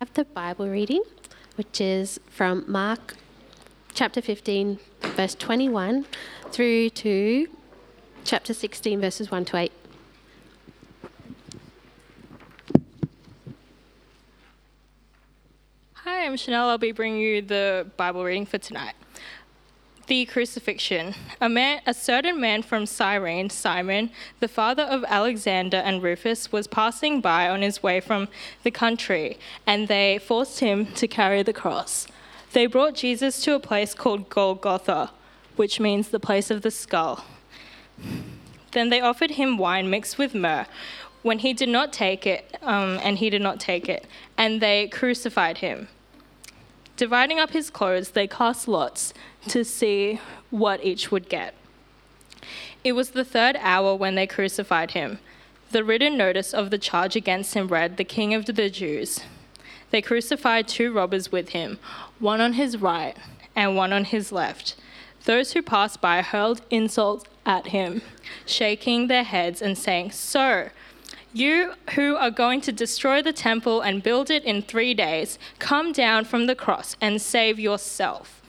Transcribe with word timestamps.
have 0.00 0.14
the 0.14 0.24
Bible 0.24 0.66
reading, 0.66 1.02
which 1.56 1.78
is 1.78 2.18
from 2.30 2.64
Mark 2.66 3.16
chapter 3.92 4.22
15, 4.22 4.78
verse 5.02 5.34
21, 5.34 6.06
through 6.50 6.88
to 6.88 7.46
chapter 8.24 8.54
16, 8.54 8.98
verses 8.98 9.30
1 9.30 9.44
to 9.44 9.58
8. 9.58 9.72
Hi, 15.92 16.24
I'm 16.24 16.38
Chanel. 16.38 16.70
I'll 16.70 16.78
be 16.78 16.92
bringing 16.92 17.20
you 17.20 17.42
the 17.42 17.86
Bible 17.98 18.24
reading 18.24 18.46
for 18.46 18.56
tonight. 18.56 18.94
The 20.10 20.24
crucifixion. 20.24 21.14
A 21.40 21.48
man, 21.48 21.82
a 21.86 21.94
certain 21.94 22.40
man 22.40 22.62
from 22.62 22.84
Cyrene, 22.84 23.48
Simon, 23.48 24.10
the 24.40 24.48
father 24.48 24.82
of 24.82 25.04
Alexander 25.04 25.76
and 25.76 26.02
Rufus, 26.02 26.50
was 26.50 26.66
passing 26.66 27.20
by 27.20 27.48
on 27.48 27.62
his 27.62 27.80
way 27.80 28.00
from 28.00 28.26
the 28.64 28.72
country, 28.72 29.38
and 29.68 29.86
they 29.86 30.18
forced 30.18 30.58
him 30.58 30.86
to 30.94 31.06
carry 31.06 31.44
the 31.44 31.52
cross. 31.52 32.08
They 32.54 32.66
brought 32.66 32.96
Jesus 32.96 33.40
to 33.44 33.54
a 33.54 33.60
place 33.60 33.94
called 33.94 34.28
Golgotha, 34.28 35.12
which 35.54 35.78
means 35.78 36.08
the 36.08 36.18
place 36.18 36.50
of 36.50 36.62
the 36.62 36.72
skull. 36.72 37.24
Then 38.72 38.88
they 38.88 39.00
offered 39.00 39.30
him 39.30 39.58
wine 39.58 39.90
mixed 39.90 40.18
with 40.18 40.34
myrrh. 40.34 40.66
When 41.22 41.38
he 41.38 41.52
did 41.52 41.68
not 41.68 41.92
take 41.92 42.26
it, 42.26 42.58
um, 42.62 42.98
and 43.04 43.18
he 43.18 43.30
did 43.30 43.42
not 43.42 43.60
take 43.60 43.88
it, 43.88 44.08
and 44.36 44.60
they 44.60 44.88
crucified 44.88 45.58
him. 45.58 45.86
Dividing 47.00 47.40
up 47.40 47.52
his 47.52 47.70
clothes, 47.70 48.10
they 48.10 48.26
cast 48.26 48.68
lots 48.68 49.14
to 49.48 49.64
see 49.64 50.20
what 50.50 50.84
each 50.84 51.10
would 51.10 51.30
get. 51.30 51.54
It 52.84 52.92
was 52.92 53.12
the 53.12 53.24
third 53.24 53.56
hour 53.58 53.94
when 53.94 54.16
they 54.16 54.26
crucified 54.26 54.90
him. 54.90 55.18
The 55.70 55.82
written 55.82 56.18
notice 56.18 56.52
of 56.52 56.68
the 56.68 56.76
charge 56.76 57.16
against 57.16 57.54
him 57.54 57.68
read, 57.68 57.96
The 57.96 58.04
King 58.04 58.34
of 58.34 58.44
the 58.44 58.68
Jews. 58.68 59.20
They 59.90 60.02
crucified 60.02 60.68
two 60.68 60.92
robbers 60.92 61.32
with 61.32 61.48
him, 61.48 61.78
one 62.18 62.42
on 62.42 62.52
his 62.52 62.76
right 62.76 63.16
and 63.56 63.74
one 63.74 63.94
on 63.94 64.04
his 64.04 64.30
left. 64.30 64.76
Those 65.24 65.54
who 65.54 65.62
passed 65.62 66.02
by 66.02 66.20
hurled 66.20 66.60
insults 66.68 67.24
at 67.46 67.68
him, 67.68 68.02
shaking 68.44 69.06
their 69.06 69.24
heads 69.24 69.62
and 69.62 69.78
saying, 69.78 70.10
Sir, 70.10 70.70
you 71.32 71.74
who 71.94 72.16
are 72.16 72.30
going 72.30 72.60
to 72.62 72.72
destroy 72.72 73.22
the 73.22 73.32
temple 73.32 73.80
and 73.80 74.02
build 74.02 74.30
it 74.30 74.44
in 74.44 74.62
three 74.62 74.94
days, 74.94 75.38
come 75.58 75.92
down 75.92 76.24
from 76.24 76.46
the 76.46 76.54
cross 76.54 76.96
and 77.00 77.20
save 77.20 77.58
yourself. 77.58 78.42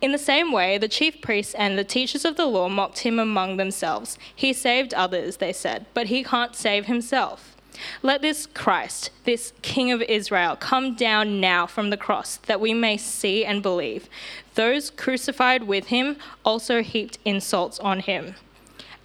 In 0.00 0.12
the 0.12 0.18
same 0.18 0.52
way, 0.52 0.78
the 0.78 0.88
chief 0.88 1.20
priests 1.20 1.54
and 1.54 1.78
the 1.78 1.84
teachers 1.84 2.24
of 2.24 2.36
the 2.36 2.46
law 2.46 2.68
mocked 2.68 3.00
him 3.00 3.18
among 3.18 3.56
themselves. 3.56 4.18
He 4.34 4.52
saved 4.52 4.92
others, 4.94 5.38
they 5.38 5.52
said, 5.52 5.86
but 5.94 6.08
he 6.08 6.22
can't 6.22 6.54
save 6.54 6.86
himself. 6.86 7.56
Let 8.02 8.22
this 8.22 8.46
Christ, 8.46 9.10
this 9.24 9.52
King 9.62 9.92
of 9.92 10.02
Israel, 10.02 10.56
come 10.56 10.94
down 10.94 11.40
now 11.40 11.66
from 11.66 11.90
the 11.90 11.96
cross, 11.96 12.36
that 12.46 12.60
we 12.60 12.72
may 12.72 12.96
see 12.96 13.44
and 13.44 13.62
believe. 13.62 14.08
Those 14.54 14.90
crucified 14.90 15.64
with 15.64 15.86
him 15.86 16.16
also 16.44 16.82
heaped 16.82 17.18
insults 17.24 17.78
on 17.80 18.00
him. 18.00 18.34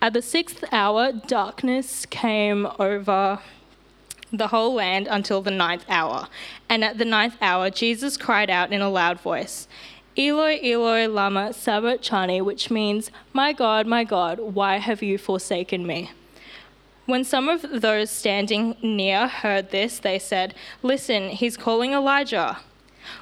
At 0.04 0.14
the 0.14 0.22
sixth 0.24 0.64
hour, 0.72 1.12
darkness 1.12 2.08
came 2.08 2.68
over 2.80 3.40
the 4.34 4.48
whole 4.48 4.74
land 4.74 5.08
until 5.08 5.44
the 5.44 5.52
ninth 5.52 5.86
hour. 5.88 6.28
And 6.68 6.84
at 6.84 6.98
the 6.98 7.06
ninth 7.06 7.38
hour, 7.40 7.70
Jesus 7.70 8.18
cried 8.18 8.50
out 8.50 8.74
in 8.74 8.82
a 8.82 8.90
loud 8.90 9.20
voice, 9.20 9.68
Eloi, 10.18 10.60
Eloi, 10.64 11.08
lama 11.08 11.54
sabachthani, 11.54 12.42
which 12.42 12.72
means, 12.72 13.12
My 13.32 13.54
God, 13.54 13.86
my 13.86 14.04
God, 14.04 14.40
why 14.40 14.78
have 14.78 15.04
you 15.04 15.20
forsaken 15.20 15.86
me? 15.86 16.10
When 17.06 17.24
some 17.24 17.48
of 17.48 17.82
those 17.82 18.10
standing 18.10 18.76
near 18.82 19.28
heard 19.28 19.70
this, 19.70 20.00
they 20.00 20.18
said, 20.18 20.56
Listen, 20.82 21.30
he's 21.30 21.58
calling 21.58 21.94
Elijah. 21.94 22.58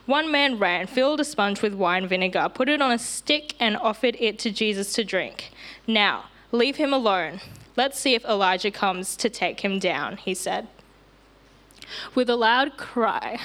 One 0.05 0.31
man 0.31 0.57
ran, 0.57 0.87
filled 0.87 1.19
a 1.19 1.25
sponge 1.25 1.61
with 1.61 1.73
wine 1.73 2.07
vinegar, 2.07 2.49
put 2.53 2.69
it 2.69 2.81
on 2.81 2.91
a 2.91 2.99
stick, 2.99 3.55
and 3.59 3.75
offered 3.75 4.15
it 4.19 4.39
to 4.39 4.51
Jesus 4.51 4.93
to 4.93 5.03
drink. 5.03 5.51
Now, 5.85 6.25
Leave 6.51 6.77
him 6.77 6.93
alone. 6.93 7.41
Let's 7.75 7.99
see 7.99 8.15
if 8.15 8.25
Elijah 8.25 8.71
comes 8.71 9.15
to 9.17 9.29
take 9.29 9.61
him 9.61 9.79
down, 9.79 10.17
he 10.17 10.33
said. 10.33 10.67
With 12.15 12.29
a 12.29 12.35
loud 12.35 12.75
cry, 12.77 13.39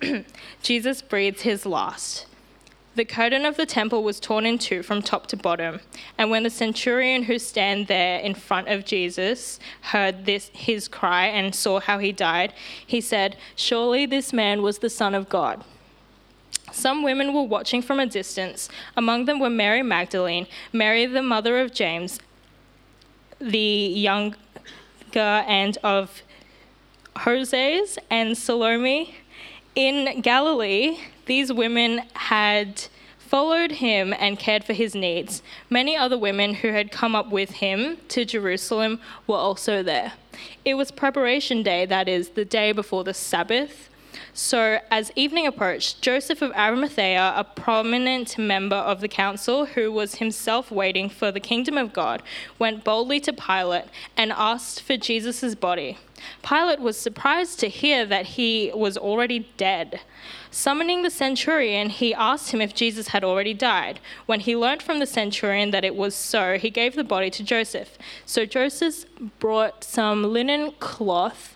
Jesus 0.62 1.02
breathed 1.02 1.40
his 1.40 1.66
last. 1.66 2.26
The 2.94 3.04
curtain 3.04 3.44
of 3.44 3.56
the 3.56 3.66
temple 3.66 4.02
was 4.02 4.20
torn 4.20 4.46
in 4.46 4.56
two 4.58 4.82
from 4.82 5.02
top 5.02 5.26
to 5.26 5.36
bottom, 5.36 5.80
and 6.16 6.30
when 6.30 6.44
the 6.44 6.50
centurion 6.50 7.24
who 7.24 7.38
stand 7.38 7.88
there 7.88 8.18
in 8.18 8.34
front 8.34 8.68
of 8.68 8.86
Jesus 8.86 9.60
heard 9.82 10.24
this 10.24 10.50
his 10.54 10.88
cry 10.88 11.26
and 11.26 11.54
saw 11.54 11.80
how 11.80 11.98
he 11.98 12.10
died, 12.12 12.54
he 12.86 13.02
said, 13.02 13.36
"Surely 13.54 14.06
this 14.06 14.32
man 14.32 14.62
was 14.62 14.78
the 14.78 14.88
son 14.88 15.14
of 15.14 15.28
God." 15.28 15.62
Some 16.72 17.02
women 17.02 17.34
were 17.34 17.42
watching 17.42 17.82
from 17.82 18.00
a 18.00 18.06
distance. 18.06 18.68
Among 18.96 19.26
them 19.26 19.40
were 19.40 19.50
Mary 19.50 19.82
Magdalene, 19.82 20.46
Mary 20.72 21.04
the 21.06 21.22
mother 21.22 21.58
of 21.58 21.74
James, 21.74 22.18
the 23.40 23.58
younger 23.58 24.36
and 25.14 25.78
of 25.82 26.22
Joses 27.24 27.98
and 28.10 28.36
Salome. 28.36 29.16
In 29.74 30.20
Galilee, 30.20 30.98
these 31.26 31.52
women 31.52 32.02
had 32.14 32.84
followed 33.18 33.72
him 33.72 34.14
and 34.18 34.38
cared 34.38 34.64
for 34.64 34.72
his 34.72 34.94
needs. 34.94 35.42
Many 35.68 35.96
other 35.96 36.16
women 36.16 36.54
who 36.54 36.68
had 36.68 36.92
come 36.92 37.14
up 37.14 37.30
with 37.30 37.50
him 37.50 37.98
to 38.08 38.24
Jerusalem 38.24 39.00
were 39.26 39.36
also 39.36 39.82
there. 39.82 40.12
It 40.64 40.74
was 40.74 40.90
preparation 40.90 41.62
day, 41.62 41.86
that 41.86 42.08
is, 42.08 42.30
the 42.30 42.44
day 42.44 42.72
before 42.72 43.04
the 43.04 43.14
Sabbath. 43.14 43.88
So, 44.32 44.80
as 44.90 45.12
evening 45.16 45.46
approached, 45.46 46.02
Joseph 46.02 46.42
of 46.42 46.52
Arimathea, 46.52 47.32
a 47.36 47.44
prominent 47.44 48.36
member 48.36 48.76
of 48.76 49.00
the 49.00 49.08
council 49.08 49.66
who 49.66 49.90
was 49.90 50.16
himself 50.16 50.70
waiting 50.70 51.08
for 51.08 51.32
the 51.32 51.40
kingdom 51.40 51.78
of 51.78 51.92
God, 51.92 52.22
went 52.58 52.84
boldly 52.84 53.20
to 53.20 53.32
Pilate 53.32 53.86
and 54.16 54.32
asked 54.32 54.82
for 54.82 54.96
Jesus' 54.96 55.54
body. 55.54 55.98
Pilate 56.42 56.80
was 56.80 56.98
surprised 56.98 57.60
to 57.60 57.68
hear 57.68 58.06
that 58.06 58.26
he 58.26 58.70
was 58.74 58.96
already 58.96 59.50
dead. 59.56 60.00
Summoning 60.50 61.02
the 61.02 61.10
centurion, 61.10 61.90
he 61.90 62.14
asked 62.14 62.52
him 62.52 62.60
if 62.60 62.74
Jesus 62.74 63.08
had 63.08 63.24
already 63.24 63.52
died. 63.52 64.00
When 64.26 64.40
he 64.40 64.56
learned 64.56 64.82
from 64.82 64.98
the 64.98 65.06
centurion 65.06 65.70
that 65.72 65.84
it 65.84 65.94
was 65.94 66.14
so, 66.14 66.56
he 66.56 66.70
gave 66.70 66.94
the 66.94 67.04
body 67.04 67.30
to 67.30 67.44
Joseph. 67.44 67.98
So 68.24 68.46
Joseph 68.46 69.04
brought 69.38 69.84
some 69.84 70.22
linen 70.24 70.72
cloth 70.78 71.55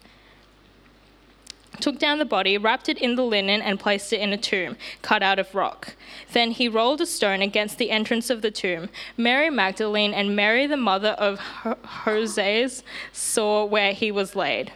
took 1.78 1.98
down 1.98 2.19
the 2.19 2.25
body, 2.25 2.58
wrapped 2.58 2.88
it 2.88 2.98
in 2.98 3.14
the 3.14 3.25
linen, 3.25 3.62
and 3.62 3.78
placed 3.78 4.12
it 4.12 4.20
in 4.20 4.32
a 4.32 4.36
tomb 4.36 4.76
cut 5.03 5.22
out 5.22 5.38
of 5.38 5.54
rock. 5.54 5.94
Then 6.32 6.50
he 6.50 6.69
rolled 6.69 7.00
a 7.00 7.06
stone 7.06 7.42
against 7.42 7.78
the 7.78 7.91
entrance 7.91 8.31
of 8.31 8.42
the 8.42 8.50
tomb. 8.50 8.88
Mary 9.16 9.50
Magdalene 9.50 10.12
and 10.12 10.34
Mary, 10.34 10.66
the 10.66 10.76
mother 10.76 11.10
of 11.10 11.41
Joses, 12.04 12.82
saw 13.12 13.64
where 13.64 13.92
he 13.92 14.10
was 14.10 14.36
laid. 14.36 14.72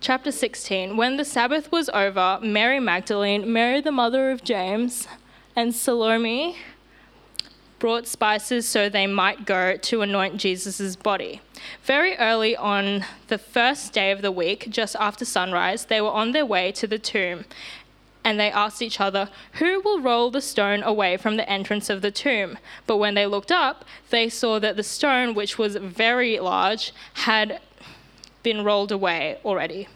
Chapter 0.00 0.30
16 0.30 0.96
When 0.96 1.16
the 1.16 1.24
Sabbath 1.24 1.72
was 1.72 1.88
over, 1.90 2.38
Mary 2.42 2.80
Magdalene, 2.80 3.52
Mary, 3.52 3.80
the 3.80 3.92
mother 3.92 4.30
of 4.30 4.44
James, 4.44 5.08
and 5.56 5.74
Salome 5.74 6.56
brought 7.78 8.06
spices 8.06 8.68
so 8.68 8.88
they 8.88 9.06
might 9.06 9.44
go 9.44 9.76
to 9.76 10.02
anoint 10.02 10.36
Jesus' 10.36 10.96
body. 10.96 11.40
Very 11.82 12.16
early 12.16 12.56
on 12.56 13.04
the 13.28 13.38
first 13.38 13.92
day 13.92 14.10
of 14.10 14.22
the 14.22 14.32
week, 14.32 14.68
just 14.70 14.96
after 14.96 15.24
sunrise, 15.24 15.86
they 15.86 16.00
were 16.00 16.10
on 16.10 16.32
their 16.32 16.46
way 16.46 16.72
to 16.72 16.86
the 16.86 16.98
tomb 16.98 17.44
and 18.24 18.38
they 18.38 18.50
asked 18.50 18.82
each 18.82 19.00
other, 19.00 19.30
Who 19.54 19.80
will 19.80 20.00
roll 20.00 20.30
the 20.30 20.42
stone 20.42 20.82
away 20.82 21.16
from 21.16 21.36
the 21.36 21.48
entrance 21.48 21.88
of 21.88 22.02
the 22.02 22.10
tomb? 22.10 22.58
But 22.86 22.98
when 22.98 23.14
they 23.14 23.26
looked 23.26 23.52
up, 23.52 23.84
they 24.10 24.28
saw 24.28 24.58
that 24.58 24.76
the 24.76 24.82
stone, 24.82 25.34
which 25.34 25.56
was 25.56 25.76
very 25.76 26.38
large, 26.38 26.92
had 27.14 27.60
been 28.42 28.64
rolled 28.64 28.92
away 28.92 29.38
already. 29.44 29.88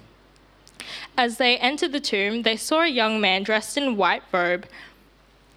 As 1.16 1.36
they 1.36 1.58
entered 1.58 1.92
the 1.92 2.00
tomb, 2.00 2.42
they 2.42 2.56
saw 2.56 2.80
a 2.80 2.88
young 2.88 3.20
man 3.20 3.42
dressed 3.42 3.76
in 3.76 3.96
white 3.96 4.22
robe 4.32 4.66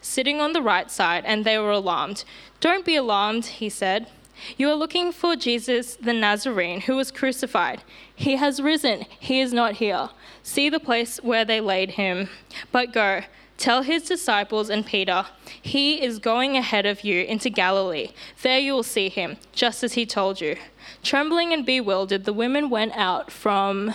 sitting 0.06 0.40
on 0.40 0.54
the 0.54 0.62
right 0.62 0.90
side, 0.92 1.26
and 1.26 1.44
they 1.44 1.58
were 1.58 1.72
alarmed. 1.72 2.24
Don't 2.60 2.86
be 2.86 2.96
alarmed, 2.96 3.46
he 3.46 3.70
said. 3.70 4.08
You 4.58 4.70
are 4.70 4.76
looking 4.76 5.12
for 5.12 5.36
Jesus 5.36 5.96
the 5.96 6.14
Nazarene 6.14 6.82
who 6.82 6.96
was 6.96 7.12
crucified. 7.12 7.82
He 8.14 8.36
has 8.36 8.62
risen. 8.62 9.06
He 9.20 9.40
is 9.40 9.52
not 9.52 9.76
here. 9.76 10.10
See 10.44 10.70
the 10.70 10.80
place 10.80 11.18
where 11.24 11.46
they 11.46 11.60
laid 11.60 11.92
him. 11.92 12.30
But 12.72 12.94
go, 12.94 13.22
tell 13.58 13.82
his 13.82 14.04
disciples 14.04 14.70
and 14.70 14.86
Peter, 14.86 15.26
he 15.62 16.04
is 16.04 16.20
going 16.20 16.56
ahead 16.56 16.86
of 16.86 17.04
you 17.04 17.24
into 17.24 17.50
Galilee. 17.50 18.10
There 18.42 18.60
you 18.60 18.74
will 18.74 18.84
see 18.84 19.10
him, 19.10 19.38
just 19.54 19.84
as 19.84 19.94
he 19.94 20.06
told 20.06 20.40
you. 20.40 20.58
Trembling 21.02 21.52
and 21.54 21.66
bewildered, 21.66 22.26
the 22.26 22.34
women 22.34 22.70
went 22.70 22.96
out 22.96 23.32
from 23.32 23.94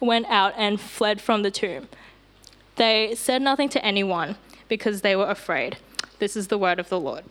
went 0.00 0.26
out 0.26 0.52
and 0.56 0.78
fled 0.80 1.20
from 1.20 1.42
the 1.42 1.50
tomb. 1.50 1.88
They 2.76 3.14
said 3.14 3.40
nothing 3.40 3.70
to 3.70 3.82
anyone 3.84 4.36
because 4.68 5.00
they 5.02 5.16
were 5.16 5.28
afraid. 5.28 5.76
This 6.18 6.36
is 6.36 6.48
the 6.48 6.58
word 6.58 6.78
of 6.78 6.88
the 6.88 6.98
Lord. 6.98 7.24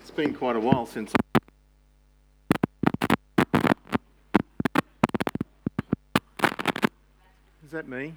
It's 0.00 0.10
been 0.10 0.34
quite 0.34 0.56
a 0.56 0.60
while 0.60 0.86
since. 0.86 1.12
Is 7.64 7.70
that 7.70 7.88
me? 7.88 8.14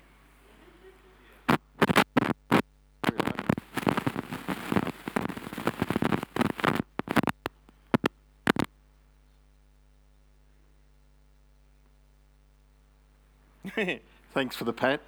Thanks 14.33 14.55
for 14.55 14.63
the 14.63 14.73
pat. 14.73 15.01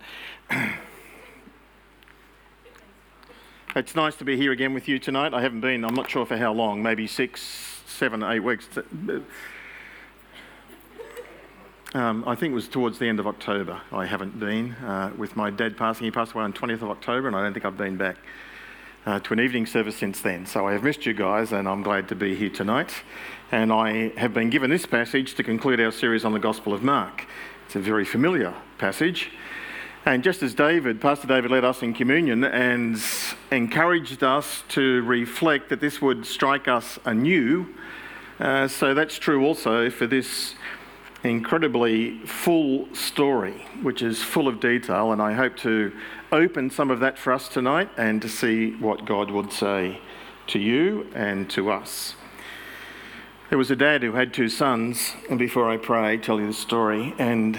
It's 3.76 3.94
nice 3.94 4.16
to 4.16 4.26
be 4.26 4.38
here 4.38 4.52
again 4.52 4.74
with 4.74 4.88
you 4.88 4.98
tonight. 4.98 5.36
I 5.36 5.42
haven't 5.42 5.62
been, 5.62 5.86
I'm 5.86 5.94
not 5.94 6.10
sure 6.10 6.26
for 6.26 6.36
how 6.36 6.52
long, 6.52 6.82
maybe 6.82 7.06
six, 7.06 7.42
seven, 7.86 8.24
eight 8.24 8.40
weeks. 8.40 8.68
Um, 11.94 12.24
I 12.26 12.34
think 12.34 12.54
it 12.54 12.56
was 12.56 12.68
towards 12.68 12.98
the 12.98 13.08
end 13.08 13.20
of 13.20 13.28
October. 13.28 13.80
I 13.92 14.08
haven't 14.08 14.40
been 14.40 14.72
uh, 14.84 15.12
with 15.16 15.36
my 15.36 15.52
dad 15.52 15.78
passing. 15.78 16.06
He 16.06 16.12
passed 16.12 16.34
away 16.34 16.46
on 16.46 16.54
20th 16.54 16.82
of 16.82 16.90
October, 16.90 17.28
and 17.28 17.36
I 17.36 17.44
don't 17.44 17.54
think 17.54 17.66
I've 17.66 17.78
been 17.78 17.98
back 17.98 18.18
uh, 19.06 19.20
to 19.20 19.34
an 19.34 19.40
evening 19.42 19.68
service 19.68 19.96
since 19.96 20.22
then. 20.22 20.48
So 20.48 20.68
I 20.68 20.72
have 20.72 20.82
missed 20.82 21.06
you 21.06 21.14
guys, 21.14 21.52
and 21.52 21.68
I'm 21.68 21.84
glad 21.84 22.08
to 22.08 22.16
be 22.16 22.36
here 22.36 22.50
tonight. 22.50 22.92
And 23.52 23.72
I 23.72 24.10
have 24.18 24.34
been 24.34 24.50
given 24.50 24.72
this 24.72 24.88
passage 24.88 25.36
to 25.36 25.44
conclude 25.44 25.80
our 25.80 25.92
series 25.92 26.26
on 26.26 26.34
the 26.34 26.40
Gospel 26.40 26.74
of 26.74 26.82
Mark. 26.82 27.28
It's 27.68 27.76
a 27.76 27.80
very 27.82 28.06
familiar 28.06 28.54
passage. 28.78 29.30
And 30.06 30.24
just 30.24 30.42
as 30.42 30.54
David, 30.54 31.02
Pastor 31.02 31.28
David 31.28 31.52
led 31.52 31.66
us 31.66 31.84
in 31.84 31.94
communion 31.94 32.46
and 32.46 32.98
encouraged 33.52 34.24
us 34.24 34.64
to 34.70 35.04
reflect 35.04 35.68
that 35.68 35.82
this 35.82 36.02
would 36.02 36.26
strike 36.26 36.70
us 36.70 36.98
anew, 37.04 37.68
uh, 38.40 38.70
so 38.70 38.94
that's 38.94 39.20
true 39.20 39.46
also 39.46 39.90
for 39.90 40.08
this 40.08 40.56
incredibly 41.26 42.20
full 42.20 42.88
story, 42.96 43.66
which 43.82 44.02
is 44.02 44.24
full 44.24 44.48
of 44.48 44.62
detail. 44.62 45.12
And 45.12 45.22
I 45.22 45.34
hope 45.34 45.58
to 45.58 45.92
open 46.32 46.70
some 46.70 46.90
of 46.90 47.02
that 47.02 47.18
for 47.18 47.34
us 47.34 47.50
tonight 47.50 47.90
and 47.98 48.22
to 48.22 48.30
see 48.30 48.78
what 48.78 49.04
God 49.04 49.30
would 49.30 49.52
say 49.52 50.00
to 50.48 50.58
you 50.58 51.12
and 51.14 51.50
to 51.50 51.70
us. 51.70 52.16
There 53.50 53.58
was 53.58 53.72
a 53.72 53.78
dad 53.78 54.04
who 54.04 54.12
had 54.12 54.34
two 54.34 54.50
sons, 54.50 55.14
and 55.30 55.40
before 55.40 55.70
I 55.70 55.78
pray, 55.78 56.18
tell 56.18 56.38
you 56.38 56.48
the 56.48 56.54
story. 56.54 57.14
And 57.18 57.58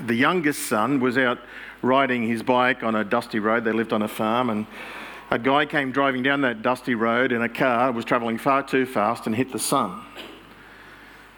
the 0.00 0.14
youngest 0.14 0.66
son 0.68 1.00
was 1.00 1.18
out 1.18 1.38
riding 1.82 2.26
his 2.26 2.42
bike 2.42 2.82
on 2.82 2.94
a 2.94 3.04
dusty 3.04 3.38
road. 3.38 3.64
They 3.64 3.72
lived 3.72 3.92
on 3.92 4.00
a 4.00 4.08
farm, 4.08 4.48
and 4.48 4.66
a 5.30 5.38
guy 5.38 5.66
came 5.66 5.92
driving 5.92 6.22
down 6.22 6.40
that 6.40 6.62
dusty 6.62 6.94
road 6.94 7.30
in 7.30 7.42
a 7.42 7.48
car, 7.48 7.92
was 7.92 8.06
travelling 8.06 8.38
far 8.38 8.62
too 8.62 8.86
fast, 8.86 9.26
and 9.26 9.36
hit 9.36 9.52
the 9.52 9.58
son 9.58 10.00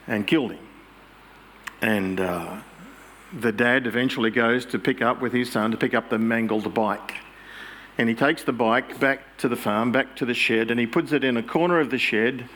and 0.06 0.24
killed 0.24 0.52
him. 0.52 0.68
And 1.82 2.20
uh, 2.20 2.58
the 3.32 3.50
dad 3.50 3.88
eventually 3.88 4.30
goes 4.30 4.64
to 4.66 4.78
pick 4.78 5.02
up 5.02 5.20
with 5.20 5.32
his 5.32 5.50
son 5.50 5.72
to 5.72 5.76
pick 5.76 5.94
up 5.94 6.10
the 6.10 6.18
mangled 6.18 6.72
bike. 6.72 7.14
And 7.98 8.08
he 8.08 8.14
takes 8.14 8.44
the 8.44 8.52
bike 8.52 9.00
back 9.00 9.36
to 9.38 9.48
the 9.48 9.56
farm, 9.56 9.90
back 9.90 10.14
to 10.14 10.24
the 10.24 10.32
shed, 10.32 10.70
and 10.70 10.78
he 10.78 10.86
puts 10.86 11.10
it 11.10 11.24
in 11.24 11.36
a 11.36 11.42
corner 11.42 11.80
of 11.80 11.90
the 11.90 11.98
shed, 11.98 12.48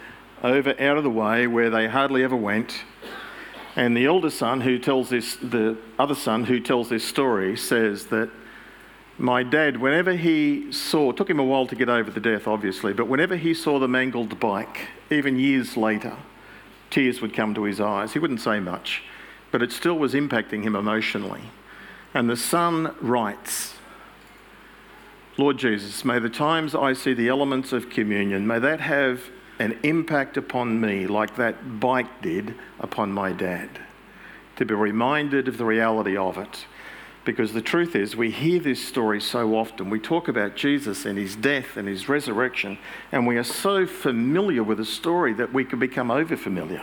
over 0.43 0.71
out 0.81 0.97
of 0.97 1.05
the 1.05 1.11
way 1.11 1.47
where 1.47 1.71
they 1.71 1.87
hardly 1.89 2.25
ever 2.25 2.37
went 2.37 2.85
and 3.77 3.97
the 3.97 4.07
elder 4.07 4.31
son, 4.31 4.61
who 4.61 4.79
tells 4.79 5.11
this, 5.11 5.37
the 5.37 5.77
other 5.99 6.15
son 6.15 6.45
who 6.45 6.61
tells 6.61 6.89
this 6.89 7.05
story, 7.05 7.57
says 7.57 8.07
that 8.07 8.31
my 9.19 9.43
dad, 9.43 9.79
whenever 9.79 10.15
he 10.15 10.71
saw, 10.73 11.13
took 11.13 11.29
him 11.29 11.41
a 11.41 11.45
while 11.45 11.67
to 11.67 11.77
get 11.77 11.89
over 11.89 12.11
the 12.11 12.21
death, 12.21 12.47
obviously, 12.47 12.93
but 12.93 13.09
whenever 13.09 13.37
he 13.37 13.53
saw 13.53 13.79
the 13.79 13.89
mangled 13.89 14.39
bike, 14.39 14.89
even 15.11 15.39
years 15.39 15.77
later, 15.77 16.17
tears 16.91 17.21
would 17.21 17.35
come 17.35 17.55
to 17.55 17.65
his 17.65 17.81
eyes. 17.81 18.13
He 18.13 18.19
wouldn't 18.21 18.41
say 18.41 18.61
much, 18.61 19.03
but 19.51 19.63
it 19.63 19.73
still 19.73 19.99
was 19.99 20.15
impacting 20.15 20.63
him 20.63 20.77
emotionally. 20.77 21.43
And 22.13 22.31
the 22.31 22.37
son 22.37 22.95
writes, 23.01 23.75
Lord 25.37 25.59
Jesus, 25.59 26.05
may 26.05 26.21
the 26.21 26.31
times 26.31 26.77
I 26.77 26.93
see 26.93 27.13
the 27.13 27.29
elements 27.29 27.73
of 27.73 27.91
communion, 27.91 28.47
may 28.47 28.61
that 28.61 28.81
have 28.81 29.31
an 29.59 29.79
impact 29.83 30.37
upon 30.37 30.81
me 30.81 31.07
like 31.07 31.37
that 31.37 31.81
bike 31.81 32.23
did 32.23 32.55
upon 32.81 33.13
my 33.13 33.33
dad. 33.33 33.69
To 34.57 34.65
be 34.65 34.75
reminded 34.75 35.49
of 35.49 35.59
the 35.59 35.65
reality 35.65 36.17
of 36.17 36.39
it. 36.39 36.67
Because 37.25 37.55
the 37.55 37.63
truth 37.63 37.97
is, 37.97 38.15
we 38.15 38.31
hear 38.31 38.61
this 38.61 38.87
story 38.87 39.21
so 39.21 39.57
often. 39.57 39.89
We 39.89 39.99
talk 39.99 40.29
about 40.29 40.57
Jesus 40.57 41.07
and 41.07 41.19
his 41.19 41.37
death 41.37 41.77
and 41.77 41.89
his 41.89 42.09
resurrection, 42.09 42.79
and 43.11 43.27
we 43.27 43.39
are 43.39 43.45
so 43.45 43.87
familiar 43.87 44.63
with 44.63 44.77
the 44.79 44.85
story 44.85 45.33
that 45.35 45.53
we 45.53 45.65
can 45.65 45.79
become 45.79 46.11
over 46.11 46.37
familiar, 46.37 46.83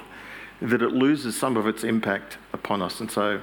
that 0.60 0.82
it 0.82 0.92
loses 0.94 1.38
some 1.38 1.58
of 1.58 1.68
its 1.68 1.84
impact 1.84 2.40
upon 2.54 2.82
us. 2.82 3.00
And 3.00 3.12
so, 3.12 3.42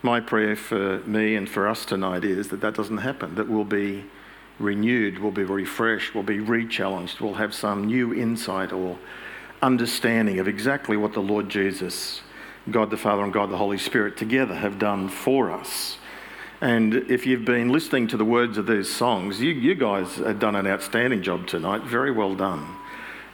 my 0.00 0.20
prayer 0.20 0.56
for 0.56 1.00
me 1.00 1.34
and 1.34 1.48
for 1.48 1.68
us 1.68 1.84
tonight 1.84 2.24
is 2.24 2.48
that 2.48 2.60
that 2.62 2.74
doesn't 2.74 2.98
happen, 2.98 3.34
that 3.34 3.48
we'll 3.48 3.64
be 3.64 4.04
renewed, 4.58 5.18
we'll 5.18 5.30
be 5.30 5.44
refreshed, 5.44 6.14
we'll 6.14 6.24
be 6.24 6.40
re-challenged, 6.40 7.20
we'll 7.20 7.34
have 7.34 7.54
some 7.54 7.86
new 7.86 8.12
insight 8.12 8.72
or 8.72 8.98
understanding 9.62 10.38
of 10.38 10.48
exactly 10.48 10.96
what 10.96 11.12
the 11.12 11.20
Lord 11.20 11.48
Jesus, 11.48 12.22
God 12.70 12.90
the 12.90 12.96
Father, 12.96 13.22
and 13.22 13.32
God 13.32 13.50
the 13.50 13.56
Holy 13.56 13.78
Spirit 13.78 14.16
together 14.16 14.54
have 14.54 14.78
done 14.78 15.08
for 15.08 15.50
us. 15.50 15.98
And 16.60 16.94
if 16.94 17.24
you've 17.24 17.44
been 17.44 17.68
listening 17.68 18.08
to 18.08 18.16
the 18.16 18.24
words 18.24 18.58
of 18.58 18.66
these 18.66 18.92
songs, 18.92 19.40
you, 19.40 19.50
you 19.50 19.76
guys 19.76 20.16
have 20.16 20.40
done 20.40 20.56
an 20.56 20.66
outstanding 20.66 21.22
job 21.22 21.46
tonight. 21.46 21.82
Very 21.82 22.10
well 22.10 22.34
done. 22.34 22.74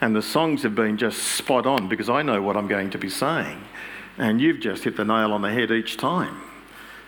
And 0.02 0.14
the 0.14 0.20
songs 0.20 0.62
have 0.62 0.74
been 0.74 0.98
just 0.98 1.22
spot 1.22 1.64
on 1.64 1.88
because 1.88 2.10
I 2.10 2.20
know 2.20 2.42
what 2.42 2.56
I'm 2.56 2.68
going 2.68 2.90
to 2.90 2.98
be 2.98 3.08
saying. 3.08 3.62
And 4.18 4.42
you've 4.42 4.60
just 4.60 4.84
hit 4.84 4.98
the 4.98 5.06
nail 5.06 5.32
on 5.32 5.40
the 5.40 5.50
head 5.50 5.70
each 5.70 5.96
time. 5.96 6.42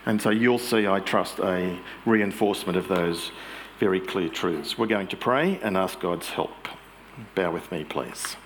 And 0.06 0.22
so 0.22 0.30
you'll 0.30 0.58
see, 0.58 0.86
I 0.86 1.00
trust, 1.00 1.38
a 1.40 1.78
reinforcement 2.06 2.78
of 2.78 2.88
those 2.88 3.32
very 3.78 4.00
clear 4.00 4.28
truths. 4.28 4.78
We're 4.78 4.86
going 4.86 5.08
to 5.08 5.16
pray 5.16 5.60
and 5.62 5.76
ask 5.76 6.00
God's 6.00 6.30
help. 6.30 6.68
Bow 7.34 7.52
with 7.52 7.70
me, 7.70 7.84
please. 7.84 8.36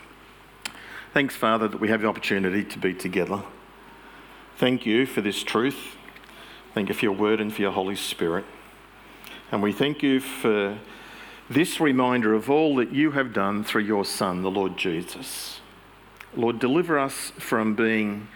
Thanks, 1.15 1.37
Father, 1.37 1.69
that 1.69 1.81
we 1.81 1.89
have 1.89 2.03
the 2.03 2.09
opportunity 2.09 2.65
to 2.65 2.79
be 2.79 2.95
together. 2.95 3.43
Thank 4.57 4.87
you 4.87 5.07
for 5.07 5.21
this 5.21 5.43
truth. 5.43 5.97
Thank 6.75 6.89
you 6.89 6.95
for 6.95 7.05
your 7.05 7.15
word 7.15 7.41
and 7.41 7.53
for 7.53 7.63
your 7.63 7.73
Holy 7.73 7.97
Spirit. 7.97 8.45
And 9.51 9.63
we 9.63 9.73
thank 9.73 10.03
you 10.03 10.21
for 10.21 10.79
this 11.49 11.81
reminder 11.81 12.35
of 12.35 12.49
all 12.49 12.77
that 12.77 12.93
you 12.93 13.13
have 13.13 13.33
done 13.33 13.65
through 13.65 13.83
your 13.83 14.05
Son, 14.05 14.43
the 14.43 14.51
Lord 14.51 14.77
Jesus. 14.77 15.61
Lord, 16.37 16.61
deliver 16.61 16.99
us 16.99 17.33
from 17.39 17.75
being 17.75 18.29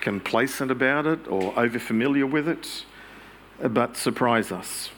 complacent 0.00 0.70
about 0.70 1.06
it 1.06 1.26
or 1.26 1.52
overfamiliar 1.54 2.30
with 2.30 2.46
it, 2.46 2.84
but 3.60 3.96
surprise 3.96 4.52
us 4.52 4.90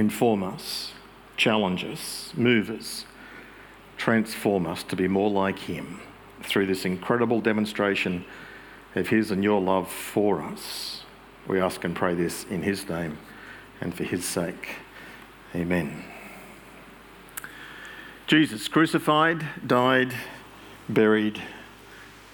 inform 0.00 0.42
us, 0.42 0.92
challenge 1.36 1.84
us, 1.84 2.32
move 2.34 2.70
us, 2.70 3.04
transform 3.96 4.66
us 4.66 4.82
to 4.82 4.96
be 4.96 5.06
more 5.06 5.30
like 5.30 5.58
Him 5.60 6.00
through 6.42 6.66
this 6.66 6.84
incredible 6.86 7.40
demonstration 7.40 8.24
of 8.96 9.08
His 9.08 9.30
and 9.30 9.44
your 9.44 9.60
love 9.60 9.88
for 9.92 10.40
us. 10.42 11.02
We 11.46 11.60
ask 11.60 11.84
and 11.84 11.94
pray 11.94 12.14
this 12.14 12.44
in 12.44 12.62
His 12.62 12.88
name 12.88 13.18
and 13.80 13.94
for 13.94 14.04
His 14.04 14.24
sake. 14.24 14.76
Amen. 15.54 16.02
Jesus 18.26 18.68
crucified, 18.68 19.44
died, 19.66 20.14
buried, 20.88 21.42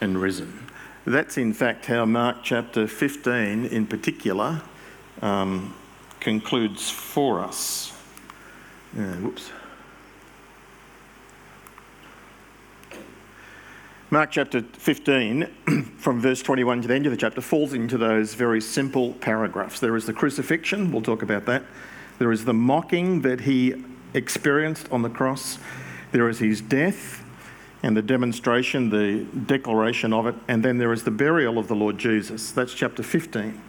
and 0.01 0.21
risen. 0.21 0.67
That's 1.05 1.37
in 1.37 1.53
fact 1.53 1.87
how 1.87 2.05
Mark 2.05 2.39
chapter 2.43 2.87
15 2.87 3.67
in 3.67 3.87
particular 3.87 4.63
um, 5.21 5.75
concludes 6.27 6.91
for 6.91 7.41
us. 7.41 7.93
Whoops. 8.97 9.53
Mark 14.11 14.33
chapter 14.33 14.63
15, 14.63 15.45
from 15.99 16.21
verse 16.21 16.43
21 16.43 16.83
to 16.83 16.89
the 16.89 16.95
end 16.95 17.07
of 17.07 17.13
the 17.13 17.17
chapter, 17.17 17.41
falls 17.41 17.75
into 17.75 17.97
those 17.97 18.35
very 18.35 18.61
simple 18.61 19.13
paragraphs. 19.13 19.79
There 19.79 19.95
is 19.95 20.05
the 20.05 20.13
crucifixion, 20.13 20.91
we'll 20.91 21.01
talk 21.01 21.23
about 21.23 21.47
that. 21.47 21.63
There 22.19 22.33
is 22.33 22.45
the 22.45 22.55
mocking 22.55 23.23
that 23.23 23.43
he 23.43 23.85
experienced 24.13 24.91
on 24.91 25.03
the 25.03 25.11
cross. 25.11 25.61
There 26.11 26.29
is 26.29 26.41
his 26.41 26.61
death 26.61 27.23
and 27.85 27.97
the 27.97 28.03
demonstration, 28.03 28.91
the 28.91 29.25
declaration 29.47 30.13
of 30.13 30.27
it. 30.27 30.35
And 30.49 30.65
then 30.65 30.79
there 30.79 30.93
is 30.93 31.05
the 31.05 31.13
burial 31.13 31.57
of 31.57 31.69
the 31.69 31.77
Lord 31.77 31.99
Jesus. 31.99 32.51
That's 32.51 32.75
chapter 32.75 33.05
15. 33.05 33.63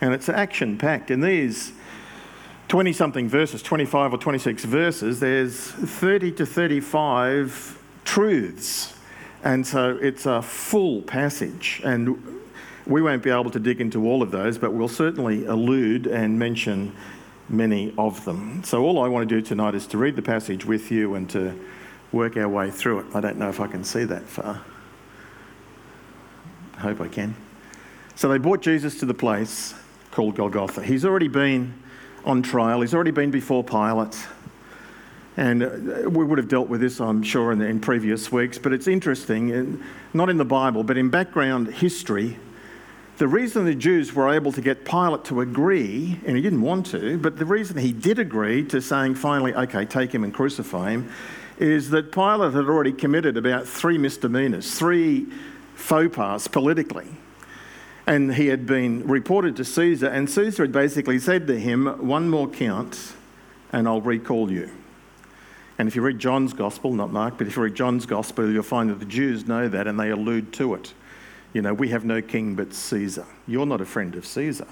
And 0.00 0.12
it's 0.12 0.28
action 0.28 0.76
packed. 0.76 1.12
In 1.12 1.20
these 1.20 1.72
20 2.68 2.92
something 2.92 3.28
verses, 3.28 3.62
25 3.62 4.14
or 4.14 4.18
26 4.18 4.64
verses, 4.64 5.20
there's 5.20 5.56
30 5.56 6.32
to 6.32 6.46
35 6.46 7.78
truths. 8.04 8.94
And 9.42 9.66
so 9.66 9.98
it's 10.00 10.26
a 10.26 10.40
full 10.40 11.02
passage. 11.02 11.82
And 11.84 12.40
we 12.86 13.02
won't 13.02 13.22
be 13.22 13.30
able 13.30 13.50
to 13.50 13.60
dig 13.60 13.80
into 13.80 14.06
all 14.06 14.22
of 14.22 14.30
those, 14.30 14.58
but 14.58 14.72
we'll 14.72 14.88
certainly 14.88 15.46
allude 15.46 16.06
and 16.06 16.38
mention 16.38 16.94
many 17.48 17.92
of 17.98 18.24
them. 18.24 18.62
So 18.64 18.82
all 18.82 19.02
I 19.02 19.08
want 19.08 19.28
to 19.28 19.34
do 19.34 19.42
tonight 19.42 19.74
is 19.74 19.86
to 19.88 19.98
read 19.98 20.16
the 20.16 20.22
passage 20.22 20.64
with 20.64 20.90
you 20.90 21.14
and 21.14 21.28
to 21.30 21.58
work 22.12 22.36
our 22.36 22.48
way 22.48 22.70
through 22.70 23.00
it. 23.00 23.06
I 23.14 23.20
don't 23.20 23.38
know 23.38 23.48
if 23.48 23.60
I 23.60 23.66
can 23.66 23.84
see 23.84 24.04
that 24.04 24.22
far. 24.22 24.62
I 26.76 26.80
hope 26.80 27.00
I 27.00 27.08
can. 27.08 27.34
So 28.14 28.28
they 28.28 28.38
brought 28.38 28.62
Jesus 28.62 28.98
to 29.00 29.06
the 29.06 29.14
place 29.14 29.74
called 30.10 30.36
Golgotha. 30.36 30.82
He's 30.82 31.04
already 31.04 31.28
been 31.28 31.74
on 32.24 32.42
trial, 32.42 32.80
he's 32.80 32.94
already 32.94 33.10
been 33.10 33.30
before 33.30 33.62
Pilate. 33.62 34.16
And 35.36 35.62
uh, 35.62 36.08
we 36.08 36.24
would 36.24 36.38
have 36.38 36.48
dealt 36.48 36.68
with 36.68 36.80
this, 36.80 37.00
I'm 37.00 37.22
sure, 37.22 37.52
in, 37.52 37.60
in 37.60 37.80
previous 37.80 38.30
weeks, 38.30 38.58
but 38.58 38.72
it's 38.72 38.86
interesting, 38.86 39.82
not 40.12 40.30
in 40.30 40.36
the 40.36 40.44
Bible, 40.44 40.84
but 40.84 40.96
in 40.96 41.10
background 41.10 41.68
history. 41.68 42.36
The 43.16 43.28
reason 43.28 43.64
the 43.64 43.74
Jews 43.74 44.12
were 44.12 44.32
able 44.32 44.52
to 44.52 44.60
get 44.60 44.84
Pilate 44.84 45.24
to 45.26 45.40
agree, 45.40 46.18
and 46.26 46.36
he 46.36 46.42
didn't 46.42 46.62
want 46.62 46.86
to, 46.86 47.18
but 47.18 47.36
the 47.36 47.44
reason 47.44 47.76
he 47.76 47.92
did 47.92 48.18
agree 48.18 48.64
to 48.66 48.80
saying 48.80 49.16
finally, 49.16 49.54
okay, 49.54 49.84
take 49.84 50.12
him 50.12 50.24
and 50.24 50.32
crucify 50.32 50.90
him, 50.90 51.10
is 51.58 51.90
that 51.90 52.10
Pilate 52.10 52.54
had 52.54 52.64
already 52.64 52.92
committed 52.92 53.36
about 53.36 53.66
three 53.66 53.98
misdemeanors, 53.98 54.74
three 54.74 55.26
faux 55.74 56.14
pas 56.14 56.48
politically. 56.48 57.06
And 58.06 58.34
he 58.34 58.48
had 58.48 58.66
been 58.66 59.06
reported 59.06 59.56
to 59.56 59.64
Caesar, 59.64 60.08
and 60.08 60.28
Caesar 60.28 60.64
had 60.64 60.72
basically 60.72 61.18
said 61.18 61.46
to 61.46 61.58
him, 61.58 61.86
One 62.06 62.28
more 62.28 62.48
count, 62.48 63.14
and 63.72 63.88
I'll 63.88 64.02
recall 64.02 64.52
you. 64.52 64.70
And 65.78 65.88
if 65.88 65.96
you 65.96 66.02
read 66.02 66.18
John's 66.18 66.52
Gospel, 66.52 66.92
not 66.92 67.12
Mark, 67.12 67.38
but 67.38 67.46
if 67.46 67.56
you 67.56 67.62
read 67.62 67.74
John's 67.74 68.06
Gospel, 68.06 68.50
you'll 68.50 68.62
find 68.62 68.90
that 68.90 69.00
the 69.00 69.06
Jews 69.06 69.48
know 69.48 69.68
that 69.68 69.86
and 69.86 69.98
they 69.98 70.10
allude 70.10 70.52
to 70.54 70.74
it. 70.74 70.92
You 71.52 71.62
know, 71.62 71.74
we 71.74 71.88
have 71.88 72.04
no 72.04 72.20
king 72.20 72.54
but 72.54 72.74
Caesar. 72.74 73.26
You're 73.46 73.66
not 73.66 73.80
a 73.80 73.84
friend 73.84 74.14
of 74.14 74.26
Caesar. 74.26 74.66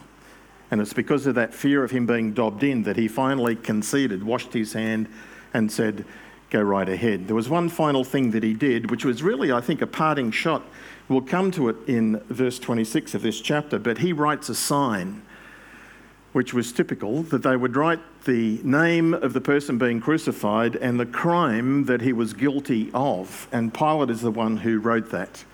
And 0.70 0.80
it's 0.80 0.92
because 0.92 1.26
of 1.26 1.34
that 1.34 1.54
fear 1.54 1.84
of 1.84 1.90
him 1.90 2.06
being 2.06 2.32
dobbed 2.32 2.62
in 2.62 2.84
that 2.84 2.96
he 2.96 3.08
finally 3.08 3.56
conceded, 3.56 4.22
washed 4.22 4.52
his 4.52 4.72
hand, 4.72 5.08
and 5.54 5.70
said, 5.70 6.04
Go 6.50 6.60
right 6.60 6.88
ahead. 6.88 7.28
There 7.28 7.36
was 7.36 7.48
one 7.48 7.70
final 7.70 8.04
thing 8.04 8.32
that 8.32 8.42
he 8.42 8.52
did, 8.52 8.90
which 8.90 9.06
was 9.06 9.22
really, 9.22 9.50
I 9.50 9.62
think, 9.62 9.80
a 9.80 9.86
parting 9.86 10.30
shot. 10.30 10.62
We'll 11.08 11.20
come 11.20 11.50
to 11.52 11.68
it 11.68 11.76
in 11.86 12.20
verse 12.28 12.58
26 12.58 13.14
of 13.14 13.22
this 13.22 13.40
chapter, 13.40 13.78
but 13.78 13.98
he 13.98 14.12
writes 14.12 14.48
a 14.48 14.54
sign 14.54 15.22
which 16.32 16.54
was 16.54 16.72
typical, 16.72 17.22
that 17.24 17.42
they 17.42 17.56
would 17.56 17.76
write 17.76 18.00
the 18.24 18.58
name 18.62 19.12
of 19.12 19.34
the 19.34 19.40
person 19.40 19.76
being 19.76 20.00
crucified 20.00 20.76
and 20.76 20.98
the 20.98 21.06
crime 21.06 21.84
that 21.84 22.00
he 22.00 22.12
was 22.12 22.32
guilty 22.32 22.90
of. 22.94 23.46
And 23.52 23.72
Pilate 23.72 24.08
is 24.08 24.22
the 24.22 24.30
one 24.30 24.56
who 24.56 24.78
wrote 24.78 25.10
that. 25.10 25.44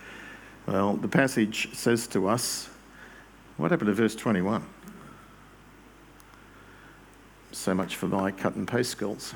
Well, 0.66 0.94
the 0.94 1.08
passage 1.08 1.74
says 1.74 2.06
to 2.08 2.28
us, 2.28 2.68
what 3.56 3.72
happened 3.72 3.88
to 3.88 3.94
verse 3.94 4.14
21? 4.14 4.64
So 7.50 7.74
much 7.74 7.96
for 7.96 8.06
my 8.06 8.30
cut 8.30 8.54
and 8.54 8.68
paste 8.68 8.90
skills. 8.90 9.34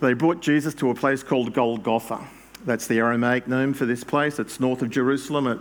They 0.00 0.12
brought 0.12 0.42
Jesus 0.42 0.74
to 0.74 0.90
a 0.90 0.94
place 0.94 1.22
called 1.22 1.54
Golgotha. 1.54 2.28
That's 2.64 2.86
the 2.86 2.98
Aramaic 2.98 3.48
name 3.48 3.74
for 3.74 3.86
this 3.86 4.04
place. 4.04 4.38
It's 4.38 4.60
north 4.60 4.82
of 4.82 4.90
Jerusalem. 4.90 5.46
It 5.46 5.58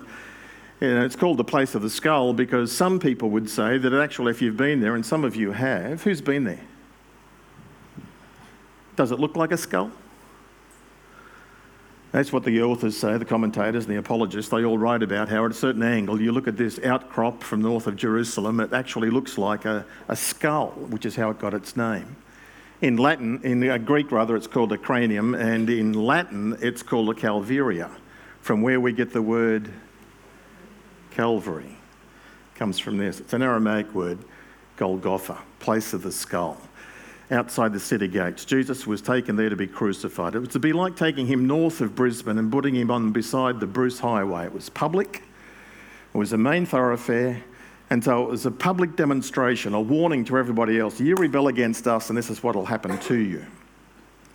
you 0.82 0.96
know, 0.96 1.06
it's 1.06 1.16
called 1.16 1.38
the 1.38 1.44
place 1.44 1.76
of 1.76 1.84
the 1.84 1.92
skull 1.92 2.34
because 2.34 2.76
some 2.76 3.00
people 3.00 3.30
would 3.30 3.48
say 3.48 3.78
that 3.78 3.94
actually, 3.94 4.32
if 4.32 4.42
you've 4.42 4.58
been 4.58 4.82
there, 4.82 4.96
and 4.96 5.06
some 5.06 5.24
of 5.24 5.36
you 5.36 5.52
have, 5.52 6.02
who's 6.02 6.22
been 6.22 6.44
there? 6.44 6.60
Does 8.96 9.12
it 9.12 9.20
look 9.20 9.36
like 9.36 9.52
a 9.52 9.58
skull? 9.58 9.92
That's 12.12 12.34
what 12.34 12.44
the 12.44 12.64
authors 12.64 12.98
say, 12.98 13.16
the 13.18 13.26
commentators 13.26 13.86
and 13.86 13.94
the 13.94 14.00
apologists. 14.00 14.50
They 14.50 14.66
all 14.66 14.78
write 14.80 15.04
about 15.04 15.30
how, 15.30 15.46
at 15.46 15.52
a 15.52 15.54
certain 15.54 15.84
angle, 15.84 16.20
you 16.20 16.32
look 16.32 16.48
at 16.48 16.58
this 16.58 16.80
outcrop 16.80 17.44
from 17.44 17.62
north 17.62 17.86
of 17.86 17.96
Jerusalem, 17.96 18.60
it 18.60 18.74
actually 18.74 19.12
looks 19.12 19.38
like 19.38 19.66
a, 19.66 19.86
a 20.10 20.16
skull, 20.16 20.72
which 20.90 21.06
is 21.06 21.16
how 21.16 21.30
it 21.30 21.38
got 21.38 21.54
its 21.54 21.78
name. 21.78 22.18
In 22.82 22.98
Latin, 22.98 23.40
in 23.44 23.70
uh, 23.70 23.78
Greek 23.78 24.12
rather, 24.12 24.36
it's 24.36 24.48
called 24.48 24.72
a 24.72 24.78
cranium, 24.78 25.36
and 25.36 25.70
in 25.70 25.94
Latin, 25.94 26.58
it's 26.62 26.82
called 26.82 27.12
a 27.12 27.14
calvaria, 27.14 27.92
from 28.42 28.64
where 28.64 28.80
we 28.80 28.92
get 28.92 29.14
the 29.14 29.22
word 29.22 29.72
Calvary 31.12 31.78
comes 32.56 32.80
from 32.80 32.98
this. 32.98 33.20
It's 33.20 33.34
an 33.34 33.44
Aramaic 33.44 33.94
word, 33.94 34.18
Golgotha, 34.78 35.38
place 35.60 35.94
of 35.94 36.02
the 36.02 36.12
skull, 36.12 36.58
outside 37.30 37.72
the 37.72 37.80
city 37.80 38.08
gates. 38.08 38.46
Jesus 38.46 38.88
was 38.88 39.00
taken 39.00 39.36
there 39.36 39.50
to 39.50 39.56
be 39.56 39.68
crucified. 39.68 40.34
It 40.34 40.40
was 40.40 40.50
to 40.50 40.60
be 40.60 40.74
like 40.74 40.96
taking 40.96 41.28
him 41.28 41.46
north 41.46 41.82
of 41.82 41.94
Brisbane 41.94 42.40
and 42.40 42.52
putting 42.52 42.74
him 42.74 42.90
on 42.90 43.12
beside 43.12 43.60
the 43.60 43.68
Bruce 43.68 44.00
Highway. 44.00 44.46
It 44.46 44.54
was 44.54 44.70
public, 44.70 45.22
it 46.16 46.18
was 46.18 46.34
a 46.34 46.38
main 46.38 46.66
thoroughfare, 46.66 47.44
and 47.92 48.02
so 48.02 48.24
it 48.24 48.30
was 48.30 48.46
a 48.46 48.52
public 48.52 48.96
demonstration, 48.96 49.74
a 49.74 49.82
warning 49.82 50.24
to 50.26 50.38
everybody 50.38 50.80
else 50.80 51.02
you 51.02 51.14
rebel 51.18 51.50
against 51.50 51.88
us, 51.88 52.10
and 52.10 52.18
this 52.18 52.30
is 52.30 52.42
what 52.42 52.56
will 52.56 52.66
happen 52.66 52.98
to 52.98 53.16
you. 53.16 53.46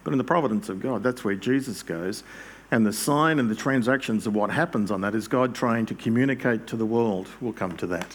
But 0.04 0.12
in 0.12 0.18
the 0.18 0.24
providence 0.24 0.68
of 0.68 0.78
God, 0.78 1.02
that's 1.02 1.24
where 1.24 1.34
Jesus 1.34 1.82
goes. 1.82 2.22
And 2.70 2.84
the 2.84 2.92
sign 2.92 3.38
and 3.38 3.50
the 3.50 3.54
transactions 3.54 4.26
of 4.26 4.34
what 4.34 4.50
happens 4.50 4.90
on 4.90 5.00
that 5.00 5.14
is 5.14 5.26
God 5.26 5.54
trying 5.54 5.86
to 5.86 5.94
communicate 5.94 6.66
to 6.66 6.76
the 6.76 6.84
world. 6.84 7.28
We'll 7.40 7.54
come 7.54 7.74
to 7.78 7.86
that. 7.86 8.14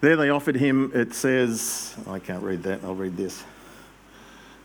There 0.00 0.16
they 0.16 0.30
offered 0.30 0.56
him, 0.56 0.90
it 0.94 1.14
says, 1.14 1.94
I 2.08 2.18
can't 2.18 2.42
read 2.42 2.64
that, 2.64 2.82
I'll 2.82 2.96
read 2.96 3.16
this. 3.16 3.44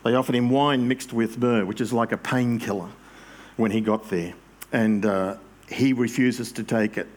They 0.03 0.15
offered 0.15 0.33
him 0.33 0.49
wine 0.49 0.87
mixed 0.87 1.13
with 1.13 1.37
myrrh, 1.37 1.63
which 1.63 1.79
is 1.79 1.93
like 1.93 2.11
a 2.11 2.17
painkiller 2.17 2.89
when 3.55 3.69
he 3.69 3.81
got 3.81 4.09
there. 4.09 4.33
And 4.73 5.05
uh, 5.05 5.35
he 5.69 5.93
refuses 5.93 6.51
to 6.53 6.63
take 6.63 6.97
it. 6.97 7.07